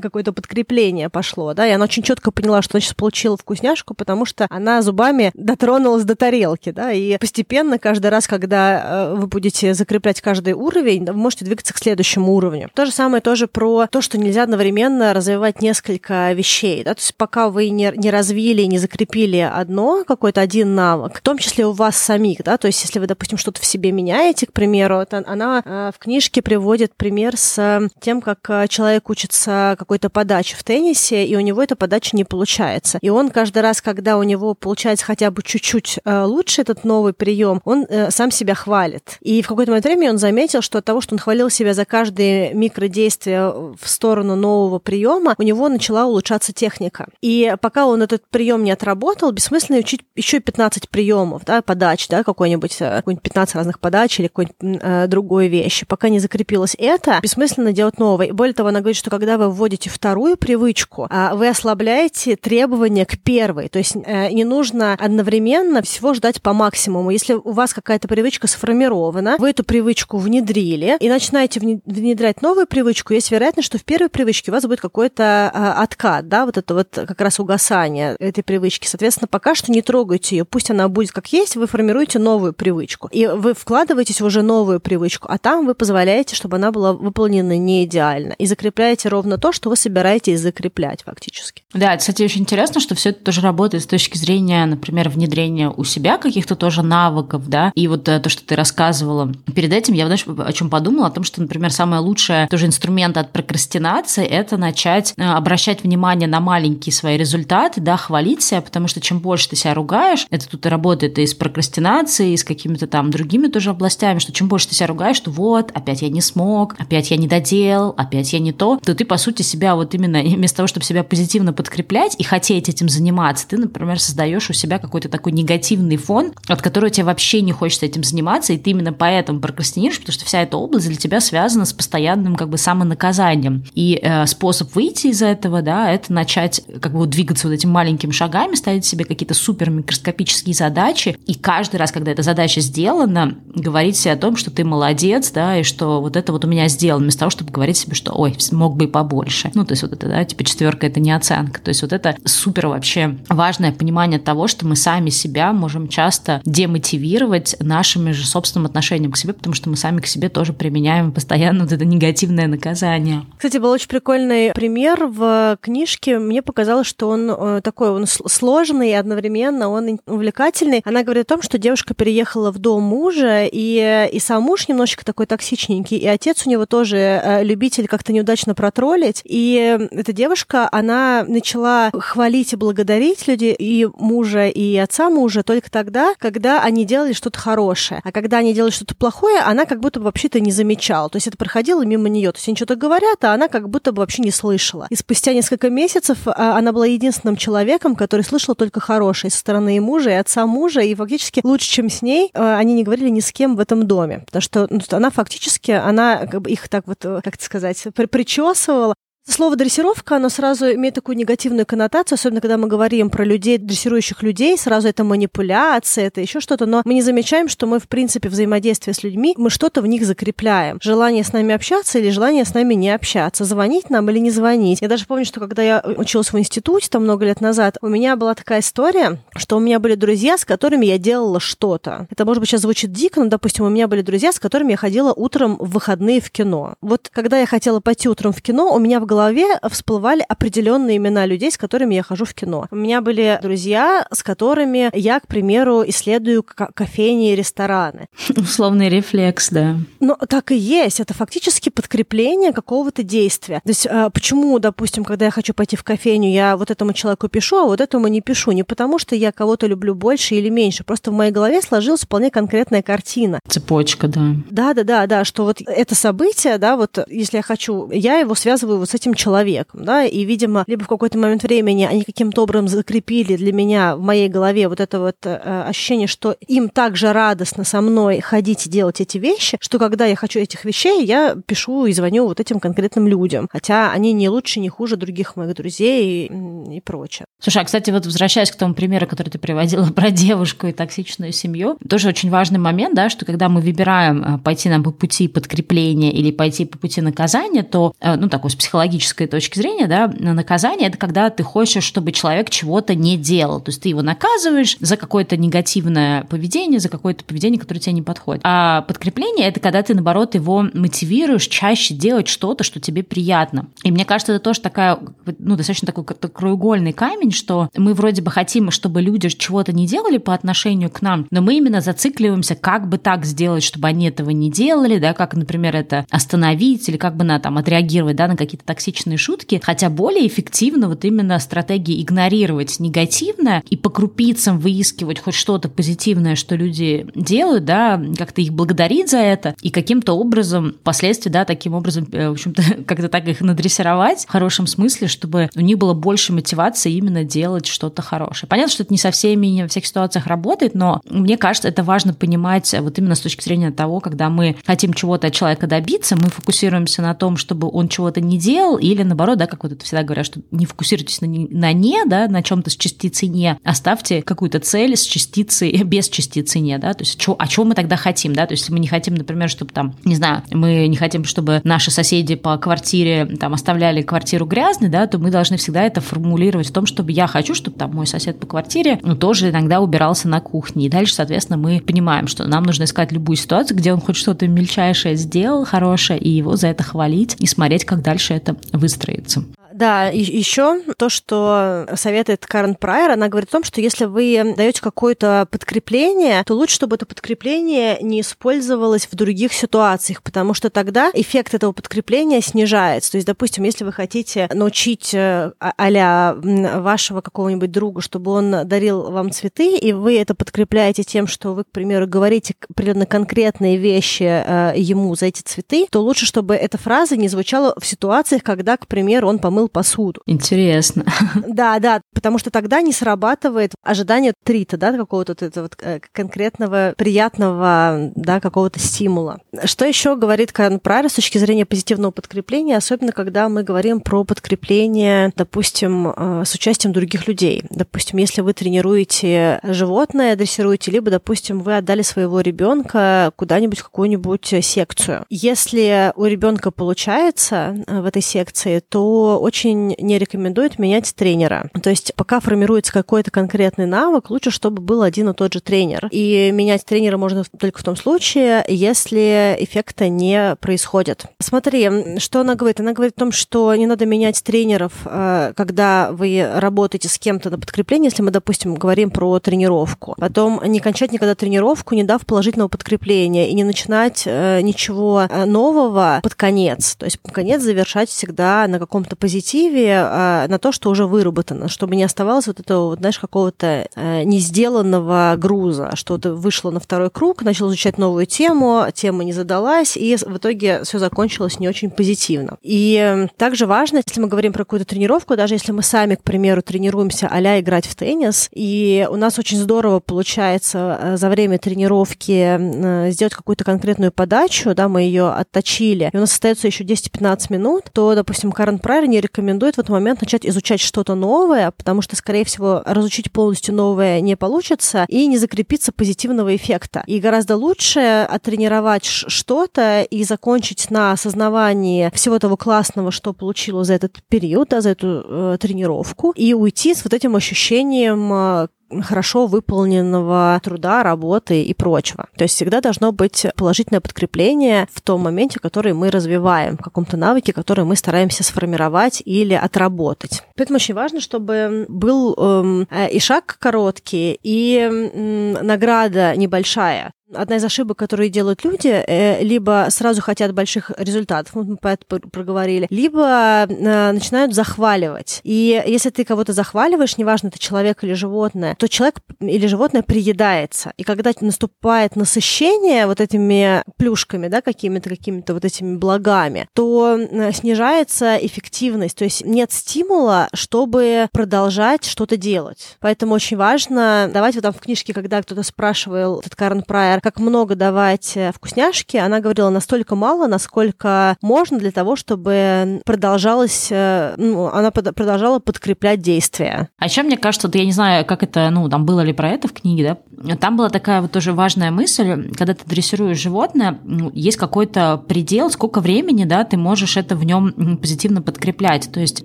какое-то 0.00 0.32
подкрепление 0.32 1.08
пошло, 1.08 1.54
да, 1.54 1.66
и 1.66 1.70
она 1.70 1.84
очень 1.84 2.02
четко 2.02 2.30
поняла, 2.30 2.62
что 2.62 2.76
она 2.76 2.80
сейчас 2.80 2.94
получила 2.94 3.36
вкусняшку, 3.36 3.94
потому 3.94 4.24
что 4.24 4.46
она 4.50 4.82
зубами 4.82 5.30
дотронулась 5.34 6.04
до 6.04 6.16
тарелки, 6.16 6.70
да, 6.70 6.92
и 6.92 7.16
постепенно 7.18 7.78
каждый 7.78 8.08
раз, 8.08 8.26
когда 8.26 9.10
э, 9.12 9.14
вы 9.16 9.26
будете 9.26 9.74
закреплять 9.74 10.20
каждый 10.20 10.54
уровень, 10.54 11.04
вы 11.04 11.14
можете 11.14 11.44
двигаться 11.44 11.74
к 11.74 11.78
следующему 11.78 12.34
уровню. 12.34 12.70
То 12.74 12.86
же 12.86 12.92
самое 12.92 13.20
тоже 13.20 13.46
про 13.46 13.86
то, 13.86 14.00
что 14.00 14.18
нельзя 14.18 14.44
одновременно 14.44 15.14
развивать 15.14 15.60
несколько 15.60 16.32
вещей, 16.32 16.84
да, 16.84 16.94
то 16.94 17.00
есть 17.00 17.14
пока 17.16 17.48
вы 17.48 17.70
не, 17.70 17.92
не 17.96 18.10
развили, 18.10 18.62
не 18.62 18.78
закрепили 18.78 19.38
одно, 19.38 20.04
какой-то 20.04 20.40
один 20.40 20.74
навык, 20.74 21.18
в 21.18 21.20
том 21.20 21.38
числе 21.38 21.66
у 21.66 21.72
вас 21.72 21.96
самих, 21.96 22.42
да, 22.42 22.56
то 22.56 22.66
есть 22.66 22.82
если 22.82 22.98
вы, 22.98 23.06
допустим, 23.06 23.38
что-то 23.38 23.60
в 23.60 23.64
себе 23.64 23.92
меняете, 23.92 24.46
к 24.46 24.52
примеру, 24.52 25.04
то 25.08 25.22
она 25.26 25.62
э, 25.64 25.90
в 25.94 25.98
книжке 25.98 26.42
приводит 26.42 26.94
пример 26.94 27.36
с 27.36 27.88
тем, 28.00 28.20
как 28.20 28.38
э, 28.48 28.68
человек 28.68 29.08
учится 29.10 29.74
какой-то 29.82 30.10
подаче 30.10 30.56
в 30.56 30.64
теннисе, 30.64 31.24
и 31.24 31.36
у 31.36 31.40
него 31.40 31.62
эта 31.62 31.76
подача 31.76 32.16
не 32.16 32.24
получается. 32.24 32.98
И 33.00 33.08
он 33.08 33.30
каждый 33.30 33.62
раз, 33.62 33.80
когда 33.80 34.18
у 34.18 34.22
него 34.22 34.54
получается 34.54 35.04
хотя 35.04 35.30
бы 35.30 35.42
чуть-чуть 35.42 35.98
э, 36.04 36.24
лучше 36.24 36.62
этот 36.62 36.84
новый 36.84 37.12
прием, 37.12 37.60
он 37.64 37.86
э, 37.88 38.10
сам 38.10 38.30
себя 38.30 38.54
хвалит. 38.54 39.18
И 39.20 39.42
в 39.42 39.48
какой-то 39.48 39.72
момент 39.72 39.84
времени 39.84 40.08
он 40.08 40.18
заметил, 40.18 40.62
что 40.62 40.78
от 40.78 40.84
того, 40.84 41.00
что 41.00 41.14
он 41.14 41.18
хвалил 41.18 41.50
себя 41.50 41.74
за 41.74 41.84
каждое 41.84 42.52
микродействие 42.54 43.50
в 43.50 43.88
сторону 43.88 44.36
нового 44.36 44.78
приема, 44.78 45.34
у 45.38 45.42
него 45.42 45.68
начала 45.68 46.06
улучшаться 46.06 46.52
техника. 46.52 47.06
И 47.20 47.54
пока 47.60 47.86
он 47.86 48.02
этот 48.02 48.22
прием 48.28 48.64
не 48.64 48.70
отработал, 48.70 49.32
бессмысленно 49.32 49.78
учить 49.78 50.02
еще 50.14 50.40
15 50.40 50.88
приемов, 50.88 51.44
да, 51.44 51.62
подач, 51.62 52.08
да, 52.08 52.22
какой-нибудь, 52.22 52.76
э, 52.80 52.96
какой-нибудь 52.96 53.22
15 53.22 53.54
разных 53.54 53.80
подач 53.80 54.18
или 54.20 54.28
какой-нибудь 54.28 54.80
э, 54.82 55.06
другой 55.08 55.48
вещи. 55.48 55.86
Пока 55.86 56.08
не 56.08 56.18
закрепилось 56.18 56.76
это, 56.78 57.18
бессмысленно 57.22 57.72
делать 57.72 57.98
новое. 57.98 58.32
Более 58.32 58.54
того, 58.54 58.68
она 58.68 58.80
говорит, 58.80 58.96
что 58.96 59.10
когда 59.10 59.38
вы 59.38 59.50
вводите 59.50 59.71
вторую 59.76 60.36
привычку, 60.36 61.06
э, 61.10 61.34
вы 61.34 61.48
ослабляете 61.48 62.36
требования 62.36 63.06
к 63.06 63.18
первой. 63.18 63.68
То 63.68 63.78
есть 63.78 63.96
э, 63.96 64.30
не 64.30 64.44
нужно 64.44 64.94
одновременно 64.94 65.82
всего 65.82 66.14
ждать 66.14 66.42
по 66.42 66.52
максимуму. 66.52 67.10
Если 67.10 67.34
у 67.34 67.52
вас 67.52 67.74
какая-то 67.74 68.08
привычка 68.08 68.46
сформирована, 68.46 69.36
вы 69.38 69.50
эту 69.50 69.64
привычку 69.64 70.18
внедрили 70.18 70.96
и 71.00 71.08
начинаете 71.08 71.60
внедрять 71.60 72.42
новую 72.42 72.66
привычку, 72.66 73.14
есть 73.14 73.30
вероятность, 73.30 73.66
что 73.66 73.78
в 73.78 73.84
первой 73.84 74.08
привычке 74.08 74.50
у 74.50 74.54
вас 74.54 74.64
будет 74.64 74.80
какой-то 74.80 75.50
э, 75.52 75.82
откат, 75.82 76.28
да, 76.28 76.46
вот 76.46 76.58
это 76.58 76.74
вот 76.74 76.88
как 76.92 77.20
раз 77.20 77.40
угасание 77.40 78.16
этой 78.18 78.42
привычки. 78.42 78.86
Соответственно, 78.86 79.28
пока 79.28 79.54
что 79.54 79.72
не 79.72 79.82
трогайте 79.82 80.36
ее, 80.36 80.44
пусть 80.44 80.70
она 80.70 80.88
будет 80.88 81.12
как 81.12 81.32
есть, 81.32 81.56
вы 81.56 81.66
формируете 81.66 82.18
новую 82.18 82.52
привычку. 82.52 83.08
И 83.12 83.26
вы 83.26 83.54
вкладываетесь 83.54 84.20
в 84.20 84.24
уже 84.24 84.42
новую 84.42 84.80
привычку, 84.80 85.28
а 85.30 85.38
там 85.38 85.66
вы 85.66 85.74
позволяете, 85.74 86.34
чтобы 86.34 86.56
она 86.56 86.72
была 86.72 86.92
выполнена 86.92 87.56
не 87.56 87.84
идеально. 87.84 88.34
И 88.38 88.46
закрепляете 88.46 89.08
ровно 89.08 89.38
то, 89.38 89.52
что 89.52 89.61
вы 89.68 89.76
собираетесь 89.76 90.40
закреплять 90.40 91.02
фактически. 91.04 91.62
Да, 91.74 91.96
кстати, 91.96 92.22
очень 92.22 92.42
интересно, 92.42 92.80
что 92.80 92.94
все 92.94 93.10
это 93.10 93.24
тоже 93.24 93.40
работает 93.40 93.84
с 93.84 93.86
точки 93.86 94.18
зрения, 94.18 94.64
например, 94.66 95.08
внедрения 95.08 95.70
у 95.70 95.84
себя 95.84 96.18
каких-то 96.18 96.54
тоже 96.54 96.82
навыков, 96.82 97.48
да, 97.48 97.72
и 97.74 97.88
вот 97.88 98.08
э, 98.08 98.20
то, 98.20 98.28
что 98.28 98.44
ты 98.44 98.56
рассказывала. 98.56 99.32
Перед 99.54 99.72
этим 99.72 99.94
я, 99.94 100.06
знаешь, 100.06 100.24
о 100.26 100.52
чем 100.52 100.68
подумала, 100.68 101.06
о 101.06 101.10
том, 101.10 101.24
что, 101.24 101.40
например, 101.40 101.72
самое 101.72 102.02
лучшее 102.02 102.46
тоже 102.48 102.66
инструмент 102.66 103.16
от 103.16 103.32
прокрастинации– 103.32 104.24
это 104.26 104.56
начать 104.56 105.14
э, 105.16 105.22
обращать 105.22 105.82
внимание 105.82 106.28
на 106.28 106.40
маленькие 106.40 106.92
свои 106.92 107.16
результаты, 107.16 107.80
да, 107.80 107.96
хвалить 107.96 108.42
себя, 108.42 108.60
потому 108.60 108.88
что 108.88 109.00
чем 109.00 109.20
больше 109.20 109.48
ты 109.48 109.56
себя 109.56 109.74
ругаешь, 109.74 110.26
это 110.30 110.48
тут 110.48 110.66
и 110.66 110.68
работает 110.68 111.18
и 111.18 111.26
с 111.26 111.34
прокрастинацией, 111.34 112.34
и 112.34 112.36
с 112.36 112.44
какими-то 112.44 112.86
там 112.86 113.10
другими 113.10 113.48
тоже 113.48 113.70
областями, 113.70 114.18
что 114.18 114.32
чем 114.32 114.48
больше 114.48 114.68
ты 114.68 114.74
себя 114.74 114.86
ругаешь, 114.88 115.16
что 115.16 115.30
вот, 115.30 115.70
опять 115.72 116.02
я 116.02 116.08
не 116.08 116.20
смог, 116.20 116.74
опять 116.78 117.10
я 117.10 117.16
не 117.16 117.26
доделал, 117.26 117.94
опять 117.96 118.32
я 118.32 118.38
не 118.38 118.52
то, 118.52 118.78
то 118.82 118.94
ты, 118.94 119.04
по 119.04 119.16
сути, 119.16 119.42
себя 119.52 119.74
вот 119.74 119.94
именно 119.94 120.20
вместо 120.20 120.58
того, 120.58 120.66
чтобы 120.66 120.84
себя 120.84 121.04
позитивно 121.04 121.52
подкреплять 121.52 122.16
и 122.18 122.24
хотеть 122.24 122.68
этим 122.68 122.88
заниматься, 122.88 123.46
ты, 123.46 123.56
например, 123.56 124.00
создаешь 124.00 124.50
у 124.50 124.52
себя 124.52 124.78
какой-то 124.78 125.08
такой 125.08 125.32
негативный 125.32 125.96
фон, 125.96 126.32
от 126.48 126.62
которого 126.62 126.90
тебе 126.90 127.04
вообще 127.04 127.40
не 127.42 127.52
хочется 127.52 127.86
этим 127.86 128.04
заниматься, 128.04 128.52
и 128.52 128.58
ты 128.58 128.70
именно 128.70 128.92
поэтому 128.92 129.40
прокрастинируешь, 129.40 129.98
потому 129.98 130.14
что 130.14 130.24
вся 130.24 130.42
эта 130.42 130.56
область 130.56 130.86
для 130.86 130.96
тебя 130.96 131.20
связана 131.20 131.64
с 131.64 131.72
постоянным 131.72 132.36
как 132.36 132.48
бы 132.48 132.58
самонаказанием. 132.58 133.64
И 133.74 133.98
э, 134.02 134.26
способ 134.26 134.74
выйти 134.74 135.08
из 135.08 135.22
этого, 135.22 135.62
да, 135.62 135.90
это 135.90 136.12
начать 136.12 136.62
как 136.80 136.94
бы 136.94 137.06
двигаться 137.06 137.48
вот 137.48 137.54
этими 137.54 137.70
маленькими 137.70 138.12
шагами, 138.12 138.54
ставить 138.54 138.84
себе 138.84 139.04
какие-то 139.04 139.34
супер 139.34 139.70
микроскопические 139.70 140.54
задачи, 140.54 141.16
и 141.26 141.34
каждый 141.34 141.76
раз, 141.76 141.92
когда 141.92 142.12
эта 142.12 142.22
задача 142.22 142.60
сделана, 142.60 143.36
говорить 143.54 143.96
себе 143.96 144.12
о 144.12 144.16
том, 144.16 144.36
что 144.36 144.50
ты 144.50 144.64
молодец, 144.64 145.30
да, 145.30 145.58
и 145.58 145.62
что 145.62 146.00
вот 146.00 146.16
это 146.16 146.32
вот 146.32 146.44
у 146.44 146.48
меня 146.48 146.68
сделано, 146.68 147.04
вместо 147.04 147.20
того, 147.20 147.30
чтобы 147.30 147.52
говорить 147.52 147.76
себе, 147.76 147.94
что 147.94 148.12
ой, 148.12 148.36
мог 148.52 148.76
бы 148.76 148.84
и 148.84 148.88
побольше. 148.88 149.41
Ну, 149.54 149.64
то 149.64 149.72
есть 149.72 149.82
вот 149.82 149.92
это, 149.92 150.08
да, 150.08 150.24
типа 150.24 150.44
четверка 150.44 150.86
это 150.86 151.00
не 151.00 151.12
оценка. 151.12 151.60
То 151.60 151.68
есть 151.68 151.82
вот 151.82 151.92
это 151.92 152.16
супер 152.24 152.68
вообще 152.68 153.18
важное 153.28 153.72
понимание 153.72 154.18
того, 154.18 154.48
что 154.48 154.66
мы 154.66 154.76
сами 154.76 155.10
себя 155.10 155.52
можем 155.52 155.88
часто 155.88 156.40
демотивировать 156.44 157.56
нашими 157.60 158.12
же 158.12 158.26
собственным 158.26 158.66
отношением 158.66 159.12
к 159.12 159.16
себе, 159.16 159.32
потому 159.32 159.54
что 159.54 159.70
мы 159.70 159.76
сами 159.76 160.00
к 160.00 160.06
себе 160.06 160.28
тоже 160.28 160.52
применяем 160.52 161.12
постоянно 161.12 161.64
вот 161.64 161.72
это 161.72 161.84
негативное 161.84 162.46
наказание. 162.46 163.22
Кстати, 163.36 163.58
был 163.58 163.70
очень 163.70 163.88
прикольный 163.88 164.52
пример 164.52 165.06
в 165.06 165.58
книжке. 165.60 166.18
Мне 166.18 166.42
показалось, 166.42 166.86
что 166.86 167.08
он 167.08 167.30
э, 167.30 167.60
такой, 167.62 167.90
он 167.90 168.06
сложный 168.06 168.90
и 168.90 168.94
одновременно 168.94 169.68
он 169.68 170.00
увлекательный. 170.06 170.82
Она 170.84 171.02
говорит 171.02 171.26
о 171.26 171.34
том, 171.34 171.42
что 171.42 171.58
девушка 171.58 171.94
переехала 171.94 172.50
в 172.50 172.58
дом 172.58 172.82
мужа, 172.82 173.44
и, 173.44 174.08
и 174.12 174.18
сам 174.18 174.42
муж 174.42 174.68
немножечко 174.68 175.04
такой 175.04 175.26
токсичненький, 175.26 175.96
и 175.96 176.06
отец 176.06 176.46
у 176.46 176.50
него 176.50 176.66
тоже 176.66 176.96
э, 176.96 177.44
любитель 177.44 177.86
как-то 177.86 178.12
неудачно 178.12 178.54
протроллить. 178.54 179.22
И 179.32 179.78
эта 179.90 180.12
девушка, 180.12 180.68
она 180.70 181.24
начала 181.26 181.90
хвалить 181.90 182.52
и 182.52 182.56
благодарить 182.56 183.26
людей, 183.26 183.56
и 183.58 183.88
мужа, 183.96 184.48
и 184.48 184.76
отца 184.76 185.08
мужа 185.08 185.42
только 185.42 185.70
тогда, 185.70 186.12
когда 186.18 186.62
они 186.62 186.84
делали 186.84 187.14
что-то 187.14 187.38
хорошее. 187.38 188.02
А 188.04 188.12
когда 188.12 188.38
они 188.38 188.52
делали 188.52 188.70
что-то 188.72 188.94
плохое, 188.94 189.40
она 189.40 189.64
как 189.64 189.80
будто 189.80 190.00
бы 190.00 190.04
вообще-то 190.04 190.38
не 190.38 190.52
замечала. 190.52 191.08
То 191.08 191.16
есть 191.16 191.28
это 191.28 191.38
проходило 191.38 191.82
мимо 191.82 192.10
нее. 192.10 192.30
То 192.30 192.36
есть 192.36 192.48
они 192.48 192.56
что-то 192.58 192.76
говорят, 192.76 193.24
а 193.24 193.32
она 193.32 193.48
как 193.48 193.70
будто 193.70 193.92
бы 193.92 194.00
вообще 194.00 194.20
не 194.20 194.30
слышала. 194.30 194.86
И 194.90 194.96
спустя 194.96 195.32
несколько 195.32 195.70
месяцев 195.70 196.18
а, 196.26 196.58
она 196.58 196.72
была 196.72 196.84
единственным 196.84 197.36
человеком, 197.36 197.96
который 197.96 198.22
слышал 198.26 198.54
только 198.54 198.80
хорошее 198.80 199.30
со 199.30 199.38
стороны 199.38 199.78
и 199.78 199.80
мужа, 199.80 200.10
и 200.10 200.14
отца 200.14 200.46
мужа, 200.46 200.82
и 200.82 200.94
фактически 200.94 201.40
лучше, 201.42 201.70
чем 201.70 201.88
с 201.88 202.02
ней, 202.02 202.30
а, 202.34 202.58
они 202.58 202.74
не 202.74 202.84
говорили 202.84 203.08
ни 203.08 203.20
с 203.20 203.32
кем 203.32 203.56
в 203.56 203.60
этом 203.60 203.86
доме. 203.86 204.24
Потому 204.26 204.42
что 204.42 204.66
ну, 204.68 204.80
она 204.90 205.08
фактически, 205.08 205.70
она 205.70 206.26
как 206.26 206.42
бы 206.42 206.50
их 206.50 206.68
так 206.68 206.86
вот, 206.86 206.98
как 207.24 207.40
сказать, 207.40 207.82
причесывала, 207.94 208.94
Слово 209.24 209.54
дрессировка, 209.54 210.16
оно 210.16 210.28
сразу 210.28 210.66
имеет 210.72 210.96
такую 210.96 211.16
негативную 211.16 211.64
коннотацию, 211.64 212.16
особенно 212.16 212.40
когда 212.40 212.56
мы 212.56 212.66
говорим 212.66 213.08
про 213.08 213.24
людей, 213.24 213.56
дрессирующих 213.56 214.20
людей, 214.24 214.58
сразу 214.58 214.88
это 214.88 215.04
манипуляция, 215.04 216.08
это 216.08 216.20
еще 216.20 216.40
что-то, 216.40 216.66
но 216.66 216.82
мы 216.84 216.94
не 216.94 217.02
замечаем, 217.02 217.46
что 217.46 217.68
мы, 217.68 217.78
в 217.78 217.86
принципе, 217.86 218.28
взаимодействие 218.28 218.94
с 218.94 219.04
людьми, 219.04 219.34
мы 219.38 219.48
что-то 219.48 219.80
в 219.80 219.86
них 219.86 220.04
закрепляем. 220.04 220.78
Желание 220.82 221.22
с 221.22 221.32
нами 221.32 221.54
общаться 221.54 222.00
или 222.00 222.10
желание 222.10 222.44
с 222.44 222.52
нами 222.52 222.74
не 222.74 222.90
общаться, 222.90 223.44
звонить 223.44 223.90
нам 223.90 224.10
или 224.10 224.18
не 224.18 224.32
звонить. 224.32 224.80
Я 224.80 224.88
даже 224.88 225.06
помню, 225.06 225.24
что 225.24 225.38
когда 225.38 225.62
я 225.62 225.84
училась 225.96 226.32
в 226.32 226.38
институте, 226.38 226.88
там 226.90 227.04
много 227.04 227.24
лет 227.24 227.40
назад, 227.40 227.78
у 227.80 227.86
меня 227.86 228.16
была 228.16 228.34
такая 228.34 228.58
история, 228.58 229.20
что 229.36 229.56
у 229.56 229.60
меня 229.60 229.78
были 229.78 229.94
друзья, 229.94 230.36
с 230.36 230.44
которыми 230.44 230.84
я 230.86 230.98
делала 230.98 231.38
что-то. 231.38 232.08
Это, 232.10 232.24
может 232.24 232.40
быть, 232.40 232.48
сейчас 232.48 232.62
звучит 232.62 232.90
дико, 232.90 233.20
но, 233.20 233.26
допустим, 233.26 233.66
у 233.66 233.68
меня 233.68 233.86
были 233.86 234.02
друзья, 234.02 234.32
с 234.32 234.40
которыми 234.40 234.72
я 234.72 234.76
ходила 234.76 235.12
утром 235.12 235.56
в 235.60 235.70
выходные 235.70 236.20
в 236.20 236.32
кино. 236.32 236.74
Вот 236.80 237.08
когда 237.12 237.38
я 237.38 237.46
хотела 237.46 237.78
пойти 237.78 238.08
утром 238.08 238.32
в 238.32 238.42
кино, 238.42 238.74
у 238.74 238.80
меня 238.80 238.98
в 238.98 239.06
голове 239.12 239.58
всплывали 239.70 240.24
определенные 240.26 240.96
имена 240.96 241.26
людей, 241.26 241.50
с 241.50 241.58
которыми 241.58 241.94
я 241.94 242.02
хожу 242.02 242.24
в 242.24 242.32
кино. 242.32 242.66
У 242.70 242.76
меня 242.76 243.02
были 243.02 243.38
друзья, 243.42 244.06
с 244.10 244.22
которыми 244.22 244.90
я, 244.94 245.20
к 245.20 245.26
примеру, 245.26 245.84
исследую 245.86 246.42
кофейни 246.42 247.32
и 247.32 247.36
рестораны. 247.36 248.06
Условный 248.36 248.88
рефлекс, 248.88 249.50
да. 249.50 249.76
Но 250.00 250.16
так 250.16 250.50
и 250.52 250.56
есть. 250.56 250.98
Это 250.98 251.12
фактически 251.12 251.68
подкрепление 251.68 252.52
какого-то 252.52 253.02
действия. 253.02 253.60
То 253.64 253.70
есть 253.70 253.86
а, 253.86 254.08
почему, 254.08 254.58
допустим, 254.58 255.04
когда 255.04 255.26
я 255.26 255.30
хочу 255.30 255.52
пойти 255.52 255.76
в 255.76 255.84
кофейню, 255.84 256.30
я 256.30 256.56
вот 256.56 256.70
этому 256.70 256.94
человеку 256.94 257.28
пишу, 257.28 257.56
а 257.56 257.64
вот 257.64 257.82
этому 257.82 258.08
не 258.08 258.22
пишу? 258.22 258.52
Не 258.52 258.62
потому, 258.62 258.98
что 258.98 259.14
я 259.14 259.30
кого-то 259.30 259.66
люблю 259.66 259.94
больше 259.94 260.36
или 260.36 260.48
меньше. 260.48 260.84
Просто 260.84 261.10
в 261.10 261.14
моей 261.14 261.32
голове 261.32 261.60
сложилась 261.60 262.02
вполне 262.02 262.30
конкретная 262.30 262.82
картина. 262.82 263.40
Цепочка, 263.46 264.08
да. 264.08 264.22
Да, 264.50 264.72
да, 264.72 264.84
да, 264.84 265.06
да, 265.06 265.24
что 265.24 265.44
вот 265.44 265.60
это 265.60 265.94
событие, 265.94 266.56
да, 266.56 266.76
вот 266.76 266.98
если 267.08 267.36
я 267.36 267.42
хочу, 267.42 267.90
я 267.90 268.22
его 268.22 268.34
связываю 268.34 268.78
вот 268.78 268.88
с 268.88 268.94
этим 268.94 269.01
человеком 269.10 269.32
человеком, 269.42 269.84
да, 269.84 270.04
и, 270.04 270.24
видимо, 270.24 270.64
либо 270.66 270.84
в 270.84 270.88
какой-то 270.88 271.18
момент 271.18 271.42
времени 271.42 271.84
они 271.84 272.04
каким-то 272.04 272.42
образом 272.42 272.68
закрепили 272.68 273.36
для 273.36 273.52
меня 273.52 273.96
в 273.96 274.00
моей 274.00 274.28
голове 274.28 274.68
вот 274.68 274.80
это 274.80 275.00
вот 275.00 275.16
э, 275.24 275.64
ощущение, 275.68 276.06
что 276.06 276.36
им 276.48 276.68
также 276.68 277.12
радостно 277.12 277.64
со 277.64 277.80
мной 277.80 278.20
ходить 278.20 278.66
и 278.66 278.70
делать 278.70 279.00
эти 279.00 279.18
вещи, 279.18 279.58
что 279.60 279.78
когда 279.78 280.06
я 280.06 280.16
хочу 280.16 280.40
этих 280.40 280.64
вещей, 280.64 281.04
я 281.04 281.36
пишу 281.46 281.86
и 281.86 281.92
звоню 281.92 282.26
вот 282.26 282.40
этим 282.40 282.60
конкретным 282.60 283.08
людям, 283.08 283.48
хотя 283.50 283.92
они 283.92 284.12
не 284.12 284.28
лучше, 284.28 284.60
не 284.60 284.68
хуже 284.68 284.96
других 284.96 285.36
моих 285.36 285.54
друзей 285.54 286.28
и, 286.28 286.76
и 286.76 286.80
прочее. 286.80 287.26
Слушай, 287.40 287.62
а, 287.62 287.64
кстати, 287.64 287.90
вот 287.90 288.06
возвращаясь 288.06 288.50
к 288.50 288.56
тому 288.56 288.74
примеру, 288.74 289.06
который 289.06 289.30
ты 289.30 289.38
приводила 289.38 289.86
про 289.94 290.10
девушку 290.10 290.66
и 290.66 290.72
токсичную 290.72 291.32
семью, 291.32 291.78
тоже 291.88 292.08
очень 292.08 292.30
важный 292.30 292.58
момент, 292.58 292.94
да, 292.94 293.08
что 293.08 293.24
когда 293.24 293.48
мы 293.48 293.60
выбираем 293.60 294.22
э, 294.22 294.38
пойти 294.38 294.68
нам 294.68 294.82
по 294.82 294.90
пути 294.90 295.28
подкрепления 295.28 296.12
или 296.12 296.30
пойти 296.30 296.64
по 296.64 296.78
пути 296.78 297.00
наказания, 297.00 297.62
то, 297.62 297.92
э, 298.00 298.16
ну, 298.16 298.28
такой 298.28 298.50
с 298.50 298.54
психологической 298.54 298.91
точки 298.98 299.58
зрения, 299.58 299.86
да, 299.86 300.08
наказание– 300.08 300.88
это 300.88 300.98
когда 300.98 301.30
ты 301.30 301.42
хочешь, 301.42 301.84
чтобы 301.84 302.12
человек 302.12 302.50
чего-то 302.50 302.94
не 302.94 303.16
делал. 303.16 303.60
То 303.60 303.70
есть 303.70 303.82
ты 303.82 303.88
его 303.88 304.02
наказываешь 304.02 304.76
за 304.80 304.96
какое-то 304.96 305.36
негативное 305.36 306.24
поведение, 306.24 306.80
за 306.80 306.88
какое-то 306.88 307.24
поведение, 307.24 307.60
которое 307.60 307.80
тебе 307.80 307.94
не 307.94 308.02
подходит. 308.02 308.42
А 308.44 308.82
подкрепление– 308.82 309.46
это 309.48 309.60
когда 309.60 309.82
ты, 309.82 309.94
наоборот, 309.94 310.34
его 310.34 310.66
мотивируешь 310.72 311.46
чаще 311.46 311.94
делать 311.94 312.28
что-то, 312.28 312.64
что 312.64 312.80
тебе 312.80 313.02
приятно. 313.02 313.66
И 313.84 313.90
мне 313.90 314.04
кажется, 314.04 314.32
это 314.32 314.42
тоже 314.42 314.60
такая, 314.60 314.98
ну, 315.38 315.56
достаточно 315.56 315.86
такой 315.86 316.04
краеугольный 316.04 316.92
камень, 316.92 317.32
что 317.32 317.68
мы 317.76 317.94
вроде 317.94 318.22
бы 318.22 318.30
хотим, 318.30 318.70
чтобы 318.70 319.02
люди 319.02 319.28
чего-то 319.28 319.72
не 319.72 319.86
делали 319.86 320.18
по 320.18 320.34
отношению 320.34 320.90
к 320.90 321.02
нам, 321.02 321.26
но 321.30 321.40
мы 321.40 321.56
именно 321.56 321.80
зацикливаемся, 321.80 322.54
как 322.54 322.88
бы 322.88 322.98
так 322.98 323.24
сделать, 323.24 323.62
чтобы 323.62 323.88
они 323.88 324.08
этого 324.08 324.30
не 324.30 324.50
делали, 324.50 324.98
да, 324.98 325.14
как, 325.14 325.34
например, 325.34 325.76
это 325.76 326.06
остановить 326.10 326.88
или 326.88 326.96
как 326.96 327.16
бы 327.16 327.24
на 327.24 327.38
там 327.38 327.58
отреагировать, 327.58 328.16
да, 328.16 328.28
на 328.28 328.36
какие-то 328.36 328.64
токсичные 328.64 328.81
шутки, 329.16 329.60
хотя 329.62 329.90
более 329.90 330.26
эффективно 330.26 330.88
вот 330.88 331.04
именно 331.04 331.38
стратегии 331.38 332.02
игнорировать 332.02 332.80
негативное 332.80 333.62
и 333.68 333.76
по 333.76 333.90
крупицам 333.90 334.58
выискивать 334.58 335.18
хоть 335.18 335.34
что-то 335.34 335.68
позитивное, 335.68 336.36
что 336.36 336.56
люди 336.56 337.06
делают, 337.14 337.64
да, 337.64 338.02
как-то 338.18 338.40
их 338.40 338.52
благодарить 338.52 339.10
за 339.10 339.18
это 339.18 339.54
и 339.62 339.70
каким-то 339.70 340.14
образом 340.14 340.74
впоследствии, 340.80 341.30
да, 341.30 341.44
таким 341.44 341.74
образом, 341.74 342.06
э, 342.12 342.28
в 342.28 342.32
общем-то, 342.32 342.62
как-то 342.86 343.08
так 343.08 343.26
их 343.28 343.40
надрессировать 343.40 344.24
в 344.26 344.28
хорошем 344.28 344.66
смысле, 344.66 345.08
чтобы 345.08 345.50
у 345.54 345.60
них 345.60 345.78
было 345.78 345.94
больше 345.94 346.32
мотивации 346.32 346.92
именно 346.92 347.24
делать 347.24 347.66
что-то 347.66 348.02
хорошее. 348.02 348.48
Понятно, 348.48 348.72
что 348.72 348.82
это 348.82 348.92
не 348.92 348.98
со 348.98 349.10
всеми, 349.10 349.46
не 349.46 349.62
во 349.62 349.68
всех 349.68 349.86
ситуациях 349.86 350.26
работает, 350.26 350.74
но 350.74 351.00
мне 351.08 351.36
кажется, 351.36 351.68
это 351.68 351.82
важно 351.82 352.14
понимать 352.14 352.74
вот 352.80 352.98
именно 352.98 353.14
с 353.14 353.20
точки 353.20 353.44
зрения 353.44 353.70
того, 353.70 354.00
когда 354.00 354.30
мы 354.30 354.56
хотим 354.64 354.92
чего-то 354.92 355.28
от 355.28 355.34
человека 355.34 355.66
добиться, 355.66 356.16
мы 356.16 356.28
фокусируемся 356.28 357.02
на 357.02 357.14
том, 357.14 357.36
чтобы 357.36 357.68
он 357.70 357.88
чего-то 357.88 358.20
не 358.20 358.38
делал 358.38 358.71
или 358.78 359.02
наоборот, 359.02 359.38
да, 359.38 359.46
как 359.46 359.62
вот 359.62 359.72
это 359.72 359.84
всегда 359.84 360.02
говорят, 360.02 360.26
что 360.26 360.40
не 360.50 360.66
фокусируйтесь 360.66 361.20
на, 361.20 361.26
не, 361.26 361.48
на 361.48 361.72
не, 361.72 362.04
да, 362.06 362.28
на 362.28 362.42
чем-то 362.42 362.70
с 362.70 362.76
частицей 362.76 363.28
не, 363.28 363.58
оставьте 363.64 364.22
какую-то 364.22 364.60
цель 364.60 364.96
с 364.96 365.02
частицей, 365.02 365.82
без 365.84 366.08
частицы 366.08 366.58
не, 366.58 366.76
да, 366.78 366.94
то 366.94 367.02
есть 367.02 367.18
чё, 367.18 367.36
а 367.38 367.46
чего 367.46 367.64
мы 367.64 367.74
тогда 367.74 367.96
хотим, 367.96 368.34
да, 368.34 368.46
то 368.46 368.52
есть 368.52 368.68
мы 368.70 368.78
не 368.80 368.88
хотим, 368.88 369.14
например, 369.14 369.48
чтобы 369.48 369.72
там, 369.72 369.94
не 370.04 370.14
знаю, 370.14 370.42
мы 370.50 370.86
не 370.88 370.96
хотим, 370.96 371.24
чтобы 371.24 371.60
наши 371.64 371.90
соседи 371.90 372.34
по 372.34 372.56
квартире 372.58 373.26
там 373.26 373.54
оставляли 373.54 374.02
квартиру 374.02 374.46
грязной, 374.46 374.88
да, 374.88 375.06
то 375.06 375.18
мы 375.18 375.30
должны 375.30 375.56
всегда 375.56 375.82
это 375.82 376.00
формулировать 376.00 376.68
в 376.68 376.72
том, 376.72 376.86
чтобы 376.86 377.12
я 377.12 377.26
хочу, 377.26 377.54
чтобы 377.54 377.76
там 377.76 377.94
мой 377.94 378.06
сосед 378.06 378.38
по 378.38 378.46
квартире 378.46 378.98
ну, 379.02 379.16
тоже 379.16 379.50
иногда 379.50 379.80
убирался 379.80 380.28
на 380.28 380.40
кухне. 380.40 380.86
И 380.86 380.88
дальше, 380.88 381.14
соответственно, 381.14 381.58
мы 381.58 381.80
понимаем, 381.80 382.26
что 382.26 382.46
нам 382.46 382.64
нужно 382.64 382.84
искать 382.84 383.12
любую 383.12 383.36
ситуацию, 383.36 383.76
где 383.76 383.92
он 383.92 384.00
хоть 384.00 384.16
что-то 384.16 384.46
мельчайшее 384.48 385.16
сделал 385.16 385.64
хорошее, 385.64 386.18
и 386.18 386.28
его 386.28 386.56
за 386.56 386.68
это 386.68 386.82
хвалить, 386.82 387.36
и 387.38 387.46
смотреть, 387.46 387.84
как 387.84 388.02
дальше 388.02 388.34
это 388.34 388.56
выстроится. 388.72 389.44
Да, 389.72 390.10
и 390.10 390.20
еще 390.20 390.80
то, 390.96 391.08
что 391.08 391.86
советует 391.94 392.46
Карен 392.46 392.74
Прайер, 392.74 393.10
она 393.10 393.28
говорит 393.28 393.48
о 393.50 393.52
том, 393.52 393.64
что 393.64 393.80
если 393.80 394.04
вы 394.04 394.54
даете 394.56 394.80
какое-то 394.80 395.46
подкрепление, 395.50 396.42
то 396.44 396.54
лучше, 396.54 396.74
чтобы 396.74 396.96
это 396.96 397.06
подкрепление 397.06 397.98
не 398.00 398.20
использовалось 398.20 399.08
в 399.10 399.14
других 399.14 399.52
ситуациях, 399.52 400.22
потому 400.22 400.54
что 400.54 400.70
тогда 400.70 401.10
эффект 401.14 401.54
этого 401.54 401.72
подкрепления 401.72 402.40
снижается. 402.40 403.12
То 403.12 403.16
есть, 403.16 403.26
допустим, 403.26 403.64
если 403.64 403.84
вы 403.84 403.92
хотите 403.92 404.48
научить 404.52 405.14
э, 405.14 405.52
а 405.58 406.34
вашего 406.80 407.20
какого-нибудь 407.20 407.70
друга, 407.70 408.00
чтобы 408.00 408.30
он 408.32 408.66
дарил 408.66 409.10
вам 409.10 409.30
цветы, 409.30 409.76
и 409.76 409.92
вы 409.92 410.18
это 410.18 410.34
подкрепляете 410.34 411.02
тем, 411.02 411.26
что 411.26 411.54
вы, 411.54 411.64
к 411.64 411.70
примеру, 411.70 412.06
говорите 412.06 412.54
определенно 412.68 413.06
конкретные 413.06 413.76
вещи 413.76 414.22
э, 414.22 414.72
ему 414.76 415.14
за 415.14 415.26
эти 415.26 415.42
цветы, 415.42 415.86
то 415.90 416.00
лучше, 416.02 416.26
чтобы 416.26 416.54
эта 416.54 416.78
фраза 416.78 417.16
не 417.16 417.28
звучала 417.28 417.74
в 417.78 417.86
ситуациях, 417.86 418.42
когда, 418.42 418.76
к 418.76 418.86
примеру, 418.86 419.28
он 419.28 419.38
помыл 419.38 419.61
посуду. 419.68 420.22
Интересно. 420.26 421.04
Да, 421.52 421.78
да, 421.80 422.00
потому 422.14 422.38
что 422.38 422.50
тогда 422.50 422.80
не 422.80 422.92
срабатывает 422.92 423.74
ожидание 423.82 424.32
трита, 424.44 424.76
да, 424.76 424.96
какого-то 424.96 425.32
вот 425.32 425.42
этого 425.42 425.68
э, 425.80 426.00
конкретного 426.12 426.94
приятного, 426.96 428.10
да, 428.14 428.40
какого-то 428.40 428.78
стимула. 428.78 429.40
Что 429.64 429.84
еще 429.84 430.16
говорит 430.16 430.52
Карен 430.52 430.80
Прайер 430.80 431.10
с 431.10 431.14
точки 431.14 431.38
зрения 431.38 431.66
позитивного 431.66 432.10
подкрепления, 432.10 432.76
особенно 432.76 433.12
когда 433.12 433.48
мы 433.48 433.62
говорим 433.62 434.00
про 434.00 434.24
подкрепление, 434.24 435.32
допустим, 435.36 436.08
э, 436.08 436.44
с 436.44 436.54
участием 436.54 436.92
других 436.92 437.28
людей. 437.28 437.64
Допустим, 437.70 438.18
если 438.18 438.40
вы 438.40 438.52
тренируете 438.52 439.60
животное, 439.62 440.36
дрессируете, 440.36 440.90
либо, 440.90 441.10
допустим, 441.10 441.60
вы 441.60 441.76
отдали 441.76 442.02
своего 442.02 442.40
ребенка 442.40 443.32
куда-нибудь 443.36 443.80
в 443.80 443.84
какую-нибудь 443.84 444.54
секцию. 444.62 445.24
Если 445.28 446.12
у 446.16 446.24
ребенка 446.24 446.70
получается 446.70 447.84
э, 447.86 448.00
в 448.00 448.06
этой 448.06 448.22
секции, 448.22 448.80
то 448.80 449.38
очень 449.52 449.94
не 449.98 450.18
рекомендует 450.18 450.78
менять 450.78 451.14
тренера. 451.14 451.68
То 451.82 451.90
есть 451.90 452.14
пока 452.16 452.40
формируется 452.40 452.90
какой-то 452.90 453.30
конкретный 453.30 453.84
навык, 453.84 454.30
лучше, 454.30 454.50
чтобы 454.50 454.80
был 454.80 455.02
один 455.02 455.28
и 455.28 455.34
тот 455.34 455.52
же 455.52 455.60
тренер. 455.60 456.08
И 456.10 456.50
менять 456.54 456.86
тренера 456.86 457.18
можно 457.18 457.44
только 457.58 457.78
в 457.78 457.84
том 457.84 457.94
случае, 457.94 458.64
если 458.66 459.54
эффекта 459.58 460.08
не 460.08 460.56
происходит. 460.56 461.26
Смотри, 461.38 462.18
что 462.18 462.40
она 462.40 462.54
говорит? 462.54 462.80
Она 462.80 462.94
говорит 462.94 463.12
о 463.18 463.20
том, 463.20 463.32
что 463.32 463.74
не 463.74 463.84
надо 463.84 464.06
менять 464.06 464.42
тренеров, 464.42 464.94
э, 465.04 465.52
когда 465.54 466.12
вы 466.12 466.50
работаете 466.54 467.10
с 467.10 467.18
кем-то 467.18 467.50
на 467.50 467.58
подкрепление, 467.58 468.08
если 468.08 468.22
мы, 468.22 468.30
допустим, 468.30 468.74
говорим 468.74 469.10
про 469.10 469.38
тренировку. 469.38 470.14
Потом 470.16 470.62
не 470.64 470.80
кончать 470.80 471.12
никогда 471.12 471.34
тренировку, 471.34 471.94
не 471.94 472.04
дав 472.04 472.24
положительного 472.24 472.68
подкрепления, 472.68 473.50
и 473.50 473.52
не 473.52 473.64
начинать 473.64 474.22
э, 474.24 474.62
ничего 474.62 475.26
э, 475.28 475.44
нового 475.44 476.20
под 476.22 476.34
конец. 476.36 476.96
То 476.96 477.04
есть 477.04 477.20
под 477.20 477.32
конец 477.32 477.60
завершать 477.60 478.08
всегда 478.08 478.66
на 478.66 478.78
каком-то 478.78 479.14
позитиве 479.14 479.41
позитиве 479.42 479.94
а, 479.96 480.46
на 480.48 480.58
то, 480.58 480.72
что 480.72 480.90
уже 480.90 481.06
выработано, 481.06 481.68
чтобы 481.68 481.96
не 481.96 482.04
оставалось 482.04 482.46
вот 482.46 482.60
этого, 482.60 482.96
знаешь, 482.96 483.18
какого-то 483.18 483.88
а, 483.96 484.22
не 484.22 484.38
сделанного 484.38 485.34
груза, 485.36 485.90
что 485.94 486.16
ты 486.18 486.32
вышло 486.32 486.70
на 486.70 486.78
второй 486.78 487.10
круг, 487.10 487.42
начал 487.42 487.68
изучать 487.68 487.98
новую 487.98 488.26
тему, 488.26 488.86
тема 488.94 489.24
не 489.24 489.32
задалась, 489.32 489.96
и 489.96 490.16
в 490.16 490.36
итоге 490.36 490.84
все 490.84 490.98
закончилось 490.98 491.58
не 491.58 491.68
очень 491.68 491.90
позитивно. 491.90 492.56
И 492.62 493.26
также 493.36 493.66
важно, 493.66 494.00
если 494.06 494.20
мы 494.20 494.28
говорим 494.28 494.52
про 494.52 494.64
какую-то 494.64 494.86
тренировку, 494.86 495.36
даже 495.36 495.54
если 495.54 495.72
мы 495.72 495.82
сами, 495.82 496.14
к 496.14 496.22
примеру, 496.22 496.62
тренируемся 496.62 497.28
а 497.30 497.60
играть 497.60 497.86
в 497.86 497.94
теннис, 497.96 498.48
и 498.52 499.06
у 499.10 499.16
нас 499.16 499.38
очень 499.38 499.58
здорово 499.58 499.98
получается 499.98 500.98
э, 501.00 501.16
за 501.16 501.28
время 501.28 501.58
тренировки 501.58 502.56
э, 502.58 503.10
сделать 503.10 503.34
какую-то 503.34 503.64
конкретную 503.64 504.12
подачу, 504.12 504.74
да, 504.74 504.88
мы 504.88 505.02
ее 505.02 505.30
отточили, 505.30 506.10
и 506.12 506.16
у 506.16 506.20
нас 506.20 506.32
остается 506.32 506.68
еще 506.68 506.84
10-15 506.84 507.52
минут, 507.52 507.84
то, 507.92 508.14
допустим, 508.14 508.52
Карен 508.52 508.78
Прайер 508.78 509.08
не 509.08 509.20
рекомендует 509.32 509.76
в 509.76 509.78
этот 509.78 509.90
момент 509.90 510.20
начать 510.20 510.46
изучать 510.46 510.80
что-то 510.80 511.14
новое, 511.14 511.70
потому 511.70 512.02
что, 512.02 512.16
скорее 512.16 512.44
всего, 512.44 512.82
разучить 512.84 513.32
полностью 513.32 513.74
новое 513.74 514.20
не 514.20 514.36
получится 514.36 515.06
и 515.08 515.26
не 515.26 515.38
закрепится 515.38 515.90
позитивного 515.90 516.54
эффекта. 516.54 517.02
И 517.06 517.18
гораздо 517.18 517.56
лучше 517.56 518.26
оттренировать 518.28 519.04
что-то 519.04 520.02
и 520.02 520.24
закончить 520.24 520.90
на 520.90 521.12
осознавании 521.12 522.10
всего 522.14 522.38
того 522.38 522.56
классного, 522.56 523.10
что 523.10 523.32
получила 523.32 523.84
за 523.84 523.94
этот 523.94 524.18
период, 524.28 524.68
да, 524.68 524.80
за 524.80 524.90
эту 524.90 525.24
э, 525.24 525.58
тренировку, 525.58 526.32
и 526.32 526.52
уйти 526.52 526.94
с 526.94 527.04
вот 527.04 527.14
этим 527.14 527.34
ощущением 527.34 528.30
э, 528.32 528.68
хорошо 529.02 529.46
выполненного 529.46 530.60
труда, 530.62 531.02
работы 531.02 531.62
и 531.62 531.74
прочего. 531.74 532.26
То 532.36 532.44
есть 532.44 532.54
всегда 532.54 532.80
должно 532.80 533.12
быть 533.12 533.46
положительное 533.56 534.00
подкрепление 534.00 534.88
в 534.92 535.00
том 535.00 535.22
моменте, 535.22 535.58
который 535.58 535.92
мы 535.92 536.10
развиваем, 536.10 536.76
в 536.76 536.82
каком-то 536.82 537.16
навыке, 537.16 537.52
который 537.52 537.84
мы 537.84 537.96
стараемся 537.96 538.44
сформировать 538.44 539.22
или 539.24 539.54
отработать. 539.54 540.42
Поэтому 540.56 540.76
очень 540.76 540.94
важно, 540.94 541.20
чтобы 541.20 541.86
был 541.88 542.34
эм, 542.34 542.86
э, 542.90 543.10
и 543.10 543.18
шаг 543.18 543.56
короткий, 543.58 544.38
и 544.42 544.78
э, 544.78 545.62
награда 545.62 546.36
небольшая 546.36 547.12
одна 547.34 547.56
из 547.56 547.64
ошибок, 547.64 547.98
которые 547.98 548.30
делают 548.30 548.64
люди, 548.64 548.88
э, 548.88 549.42
либо 549.42 549.86
сразу 549.90 550.22
хотят 550.22 550.52
больших 550.52 550.90
результатов, 550.98 551.54
мы 551.54 551.76
по 551.76 551.88
это 551.88 552.04
проговорили, 552.06 552.86
либо 552.90 553.66
э, 553.68 554.12
начинают 554.12 554.54
захваливать. 554.54 555.40
И 555.44 555.82
если 555.86 556.10
ты 556.10 556.24
кого-то 556.24 556.52
захваливаешь, 556.52 557.18
неважно, 557.18 557.48
это 557.48 557.58
человек 557.58 558.04
или 558.04 558.14
животное, 558.14 558.76
то 558.78 558.88
человек 558.88 559.20
или 559.40 559.66
животное 559.66 560.02
приедается. 560.02 560.92
И 560.96 561.04
когда 561.04 561.32
наступает 561.40 562.16
насыщение 562.16 563.06
вот 563.06 563.20
этими 563.20 563.82
плюшками, 563.96 564.48
да, 564.48 564.60
какими-то 564.60 565.10
какими-то 565.10 565.54
вот 565.54 565.64
этими 565.64 565.96
благами, 565.96 566.68
то 566.74 567.18
э, 567.18 567.52
снижается 567.52 568.36
эффективность, 568.36 569.16
то 569.16 569.24
есть 569.24 569.44
нет 569.44 569.72
стимула, 569.72 570.48
чтобы 570.54 571.28
продолжать 571.32 572.04
что-то 572.04 572.36
делать. 572.36 572.96
Поэтому 573.00 573.34
очень 573.34 573.56
важно 573.56 574.30
давать 574.32 574.54
вот 574.54 574.62
там 574.62 574.72
в 574.72 574.80
книжке, 574.80 575.12
когда 575.14 575.42
кто-то 575.42 575.62
спрашивал, 575.62 576.40
этот 576.40 576.54
Карен 576.56 576.82
Прайер, 576.82 577.20
как 577.22 577.38
много 577.38 577.76
давать 577.76 578.32
э, 578.36 578.50
вкусняшки, 578.52 579.16
она 579.16 579.40
говорила 579.40 579.70
настолько 579.70 580.16
мало, 580.16 580.48
насколько 580.48 581.36
можно 581.40 581.78
для 581.78 581.92
того, 581.92 582.16
чтобы 582.16 583.00
продолжалось, 583.06 583.88
э, 583.90 584.34
ну, 584.36 584.66
она 584.66 584.90
продолжала 584.90 585.60
подкреплять 585.60 586.20
действия. 586.20 586.88
А 586.98 587.04
еще 587.04 587.22
мне 587.22 587.36
кажется, 587.36 587.68
вот 587.68 587.76
я 587.76 587.84
не 587.84 587.92
знаю, 587.92 588.26
как 588.26 588.42
это, 588.42 588.68
ну, 588.70 588.88
там 588.88 589.06
было 589.06 589.20
ли 589.20 589.32
про 589.32 589.50
это 589.50 589.68
в 589.68 589.72
книге, 589.72 590.18
да, 590.42 590.56
там 590.56 590.76
была 590.76 590.88
такая 590.88 591.22
вот 591.22 591.30
тоже 591.30 591.52
важная 591.52 591.90
мысль, 591.90 592.50
когда 592.56 592.74
ты 592.74 592.84
дрессируешь 592.84 593.38
животное, 593.38 594.00
ну, 594.04 594.30
есть 594.34 594.56
какой-то 594.56 595.22
предел, 595.28 595.70
сколько 595.70 596.00
времени, 596.00 596.44
да, 596.44 596.64
ты 596.64 596.76
можешь 596.76 597.16
это 597.16 597.36
в 597.36 597.44
нем 597.44 597.98
позитивно 597.98 598.42
подкреплять. 598.42 599.10
То 599.12 599.20
есть 599.20 599.44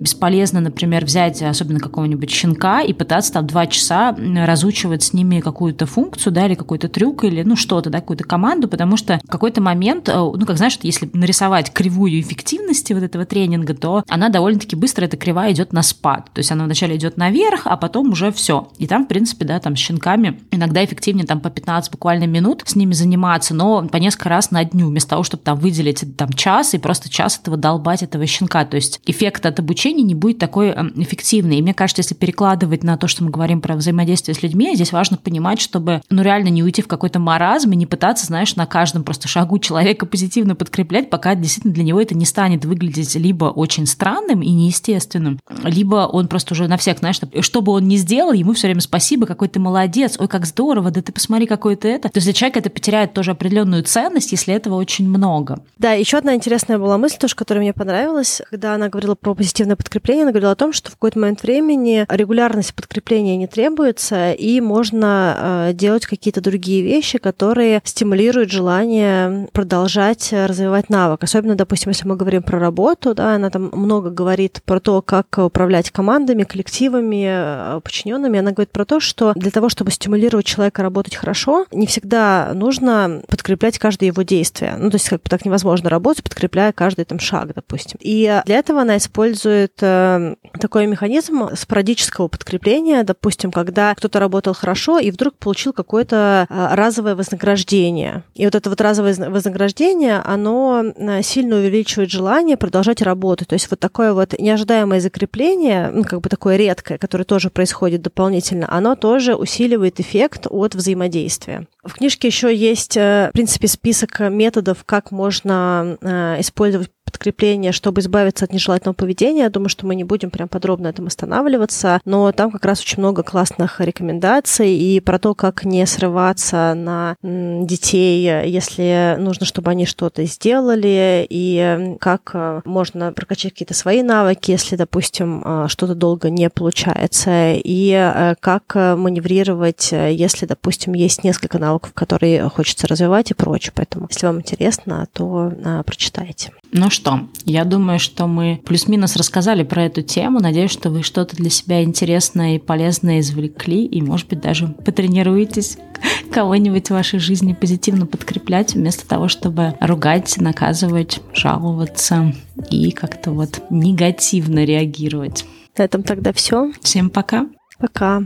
бесполезно, 0.00 0.60
например, 0.60 1.04
взять 1.04 1.42
особенно 1.42 1.78
какого-нибудь 1.78 2.30
щенка 2.30 2.80
и 2.80 2.92
пытаться 2.92 3.34
там 3.34 3.46
два 3.46 3.66
часа 3.66 4.16
разучивать 4.18 5.04
с 5.04 5.12
ними 5.12 5.40
какую-то 5.40 5.86
функцию, 5.86 6.32
да, 6.32 6.46
или 6.46 6.54
какой-то 6.54 6.88
трюк, 6.88 7.24
или, 7.24 7.42
ну, 7.42 7.54
что-то, 7.68 7.90
да, 7.90 8.00
какую-то 8.00 8.24
команду, 8.24 8.66
потому 8.66 8.96
что 8.96 9.20
в 9.22 9.30
какой-то 9.30 9.60
момент, 9.60 10.08
э, 10.08 10.14
ну, 10.14 10.46
как 10.46 10.56
знаешь, 10.56 10.78
если 10.82 11.10
нарисовать 11.12 11.70
кривую 11.70 12.18
эффективности 12.18 12.94
вот 12.94 13.02
этого 13.02 13.26
тренинга, 13.26 13.74
то 13.74 14.04
она 14.08 14.30
довольно-таки 14.30 14.74
быстро, 14.74 15.04
эта 15.04 15.18
кривая 15.18 15.52
идет 15.52 15.74
на 15.74 15.82
спад. 15.82 16.30
То 16.32 16.38
есть 16.38 16.50
она 16.50 16.64
вначале 16.64 16.96
идет 16.96 17.18
наверх, 17.18 17.66
а 17.66 17.76
потом 17.76 18.12
уже 18.12 18.32
все. 18.32 18.70
И 18.78 18.86
там, 18.86 19.04
в 19.04 19.08
принципе, 19.08 19.44
да, 19.44 19.60
там 19.60 19.76
с 19.76 19.78
щенками 19.78 20.40
иногда 20.50 20.82
эффективнее 20.82 21.26
там 21.26 21.40
по 21.40 21.50
15 21.50 21.92
буквально 21.92 22.24
минут 22.24 22.62
с 22.64 22.74
ними 22.74 22.94
заниматься, 22.94 23.54
но 23.54 23.86
по 23.86 23.98
несколько 23.98 24.30
раз 24.30 24.50
на 24.50 24.64
дню, 24.64 24.88
вместо 24.88 25.10
того, 25.10 25.22
чтобы 25.22 25.42
там 25.42 25.58
выделить 25.58 26.16
там 26.16 26.32
час 26.32 26.72
и 26.72 26.78
просто 26.78 27.10
час 27.10 27.38
этого 27.38 27.58
долбать 27.58 28.02
этого 28.02 28.24
щенка. 28.26 28.64
То 28.64 28.76
есть 28.76 29.02
эффект 29.04 29.44
от 29.44 29.58
обучения 29.58 30.02
не 30.02 30.14
будет 30.14 30.38
такой 30.38 30.68
эм, 30.68 30.94
эффективный. 30.96 31.58
И 31.58 31.62
мне 31.62 31.74
кажется, 31.74 32.00
если 32.00 32.14
перекладывать 32.14 32.82
на 32.82 32.96
то, 32.96 33.08
что 33.08 33.24
мы 33.24 33.30
говорим 33.30 33.60
про 33.60 33.76
взаимодействие 33.76 34.34
с 34.34 34.42
людьми, 34.42 34.74
здесь 34.74 34.92
важно 34.92 35.18
понимать, 35.18 35.60
чтобы, 35.60 36.00
ну, 36.08 36.22
реально 36.22 36.48
не 36.48 36.62
уйти 36.62 36.80
в 36.80 36.88
какой-то 36.88 37.18
маразм, 37.18 37.47
маразм 37.48 37.72
и 37.72 37.76
не 37.76 37.86
пытаться, 37.86 38.26
знаешь, 38.26 38.56
на 38.56 38.66
каждом 38.66 39.04
просто 39.04 39.26
шагу 39.26 39.58
человека 39.58 40.04
позитивно 40.04 40.54
подкреплять, 40.54 41.08
пока 41.08 41.34
действительно 41.34 41.72
для 41.72 41.84
него 41.84 42.00
это 42.00 42.14
не 42.14 42.26
станет 42.26 42.64
выглядеть 42.64 43.14
либо 43.14 43.46
очень 43.46 43.86
странным 43.86 44.42
и 44.42 44.50
неестественным, 44.50 45.40
либо 45.64 46.08
он 46.12 46.28
просто 46.28 46.54
уже 46.54 46.68
на 46.68 46.76
всех, 46.76 46.98
знаешь, 46.98 47.20
что 47.40 47.62
бы 47.62 47.72
он 47.72 47.88
ни 47.88 47.96
сделал, 47.96 48.32
ему 48.32 48.52
все 48.52 48.66
время 48.66 48.80
спасибо, 48.80 49.26
какой 49.26 49.48
ты 49.48 49.60
молодец, 49.60 50.16
ой, 50.18 50.28
как 50.28 50.44
здорово, 50.44 50.90
да 50.90 51.00
ты 51.00 51.10
посмотри, 51.12 51.46
какой 51.46 51.76
ты 51.76 51.88
это. 51.88 52.08
То 52.10 52.18
есть 52.18 52.26
для 52.26 52.34
человека 52.34 52.58
это 52.58 52.70
потеряет 52.70 53.14
тоже 53.14 53.30
определенную 53.30 53.82
ценность, 53.82 54.32
если 54.32 54.54
этого 54.54 54.74
очень 54.74 55.08
много. 55.08 55.60
Да, 55.78 55.92
еще 55.92 56.18
одна 56.18 56.34
интересная 56.34 56.78
была 56.78 56.98
мысль, 56.98 57.16
тоже, 57.18 57.34
которая 57.34 57.62
мне 57.62 57.72
понравилась, 57.72 58.42
когда 58.50 58.74
она 58.74 58.88
говорила 58.88 59.14
про 59.14 59.34
позитивное 59.34 59.76
подкрепление, 59.76 60.24
она 60.24 60.32
говорила 60.32 60.52
о 60.52 60.56
том, 60.56 60.72
что 60.72 60.90
в 60.90 60.94
какой-то 60.94 61.18
момент 61.18 61.42
времени 61.42 62.04
регулярность 62.10 62.74
подкрепления 62.74 63.36
не 63.36 63.46
требуется, 63.46 64.32
и 64.32 64.60
можно 64.60 65.68
э, 65.70 65.72
делать 65.72 66.04
какие-то 66.04 66.42
другие 66.42 66.82
вещи, 66.82 67.18
которые 67.18 67.37
которые 67.38 67.80
стимулируют 67.84 68.50
желание 68.50 69.46
продолжать 69.52 70.32
развивать 70.32 70.90
навык. 70.90 71.22
Особенно, 71.22 71.54
допустим, 71.54 71.90
если 71.90 72.04
мы 72.08 72.16
говорим 72.16 72.42
про 72.42 72.58
работу, 72.58 73.14
да, 73.14 73.36
она 73.36 73.48
там 73.48 73.70
много 73.72 74.10
говорит 74.10 74.60
про 74.64 74.80
то, 74.80 75.02
как 75.02 75.38
управлять 75.38 75.90
командами, 75.90 76.42
коллективами, 76.42 77.26
э, 77.28 77.80
подчиненными. 77.80 78.40
Она 78.40 78.50
говорит 78.50 78.72
про 78.72 78.84
то, 78.84 78.98
что 78.98 79.34
для 79.34 79.52
того, 79.52 79.68
чтобы 79.68 79.92
стимулировать 79.92 80.46
человека 80.46 80.82
работать 80.82 81.14
хорошо, 81.14 81.66
не 81.70 81.86
всегда 81.86 82.50
нужно 82.54 83.22
подкреплять 83.28 83.78
каждое 83.78 84.06
его 84.06 84.22
действие. 84.22 84.74
Ну, 84.76 84.90
то 84.90 84.96
есть 84.96 85.08
как 85.08 85.22
бы 85.22 85.30
так 85.30 85.44
невозможно 85.44 85.88
работать, 85.88 86.24
подкрепляя 86.24 86.72
каждый 86.72 87.04
там 87.04 87.20
шаг, 87.20 87.54
допустим. 87.54 87.98
И 88.00 88.42
для 88.46 88.56
этого 88.56 88.80
она 88.80 88.96
использует 88.96 89.74
э, 89.80 90.34
такой 90.60 90.88
механизм 90.88 91.54
спорадического 91.54 92.26
подкрепления, 92.26 93.04
допустим, 93.04 93.52
когда 93.52 93.94
кто-то 93.94 94.18
работал 94.18 94.54
хорошо 94.54 94.98
и 94.98 95.12
вдруг 95.12 95.36
получил 95.36 95.72
какое-то 95.72 96.48
э, 96.50 96.74
разовое 96.74 97.14
вознаграждение 97.14 97.27
вознаграждение. 97.28 98.24
И 98.34 98.44
вот 98.44 98.54
это 98.54 98.70
вот 98.70 98.80
разовое 98.80 99.14
вознаграждение, 99.14 100.20
оно 100.24 100.84
э, 100.96 101.22
сильно 101.22 101.56
увеличивает 101.56 102.10
желание 102.10 102.56
продолжать 102.56 103.02
работать. 103.02 103.48
То 103.48 103.54
есть 103.54 103.70
вот 103.70 103.80
такое 103.80 104.12
вот 104.12 104.38
неожидаемое 104.38 105.00
закрепление, 105.00 105.90
ну, 105.92 106.04
как 106.04 106.20
бы 106.20 106.28
такое 106.28 106.56
редкое, 106.56 106.98
которое 106.98 107.24
тоже 107.24 107.50
происходит 107.50 108.02
дополнительно, 108.02 108.66
оно 108.70 108.96
тоже 108.96 109.34
усиливает 109.34 110.00
эффект 110.00 110.46
от 110.48 110.74
взаимодействия. 110.74 111.66
В 111.84 111.94
книжке 111.94 112.28
еще 112.28 112.54
есть, 112.54 112.96
э, 112.96 113.28
в 113.30 113.32
принципе, 113.32 113.68
список 113.68 114.20
методов, 114.20 114.84
как 114.84 115.10
можно 115.10 115.96
э, 116.00 116.40
использовать 116.40 116.90
подкрепление, 117.10 117.72
чтобы 117.72 118.00
избавиться 118.00 118.44
от 118.44 118.52
нежелательного 118.52 118.94
поведения. 118.94 119.42
Я 119.42 119.50
думаю, 119.50 119.68
что 119.68 119.86
мы 119.86 119.94
не 119.94 120.04
будем 120.04 120.30
прям 120.30 120.48
подробно 120.48 120.88
этом 120.88 121.06
останавливаться, 121.06 122.00
но 122.04 122.30
там 122.32 122.50
как 122.50 122.64
раз 122.64 122.80
очень 122.80 122.98
много 122.98 123.22
классных 123.22 123.80
рекомендаций 123.80 124.74
и 124.74 125.00
про 125.00 125.18
то, 125.18 125.34
как 125.34 125.64
не 125.64 125.86
срываться 125.86 126.74
на 126.74 127.16
детей, 127.22 128.48
если 128.48 129.16
нужно, 129.18 129.46
чтобы 129.46 129.70
они 129.70 129.86
что-то 129.86 130.24
сделали, 130.24 131.26
и 131.28 131.96
как 132.00 132.30
э, 132.34 132.60
можно 132.64 133.12
прокачать 133.12 133.52
какие-то 133.52 133.74
свои 133.74 134.02
навыки, 134.02 134.50
если, 134.50 134.76
допустим, 134.76 135.42
э, 135.44 135.66
что-то 135.68 135.94
долго 135.94 136.30
не 136.30 136.50
получается, 136.50 137.54
и 137.54 137.92
э, 137.92 138.34
как 138.40 138.74
маневрировать, 138.74 139.92
если, 139.92 140.46
допустим, 140.46 140.92
есть 140.92 141.24
несколько 141.24 141.58
навыков, 141.58 141.92
которые 141.94 142.48
хочется 142.48 142.86
развивать 142.86 143.30
и 143.30 143.34
прочее. 143.34 143.72
Поэтому, 143.74 144.06
если 144.10 144.26
вам 144.26 144.38
интересно, 144.40 145.06
то 145.12 145.52
прочитайте. 145.86 146.52
Ну 146.72 146.90
что, 146.98 147.28
я 147.44 147.64
думаю, 147.64 148.00
что 148.00 148.26
мы 148.26 148.60
плюс-минус 148.64 149.14
рассказали 149.14 149.62
про 149.62 149.84
эту 149.84 150.02
тему. 150.02 150.40
Надеюсь, 150.40 150.72
что 150.72 150.90
вы 150.90 151.04
что-то 151.04 151.36
для 151.36 151.48
себя 151.48 151.84
интересное 151.84 152.56
и 152.56 152.58
полезное 152.58 153.20
извлекли, 153.20 153.86
и, 153.86 154.02
может 154.02 154.28
быть, 154.28 154.40
даже 154.40 154.66
потренируетесь 154.66 155.78
кого-нибудь 156.32 156.88
в 156.88 156.90
вашей 156.90 157.20
жизни 157.20 157.52
позитивно 157.52 158.06
подкреплять, 158.06 158.74
вместо 158.74 159.06
того, 159.06 159.28
чтобы 159.28 159.74
ругать, 159.80 160.36
наказывать, 160.38 161.20
жаловаться 161.32 162.34
и 162.70 162.90
как-то 162.90 163.30
вот 163.30 163.62
негативно 163.70 164.64
реагировать. 164.64 165.44
На 165.76 165.84
этом 165.84 166.02
тогда 166.02 166.32
все. 166.32 166.72
Всем 166.82 167.10
пока. 167.10 167.46
Пока. 167.78 168.24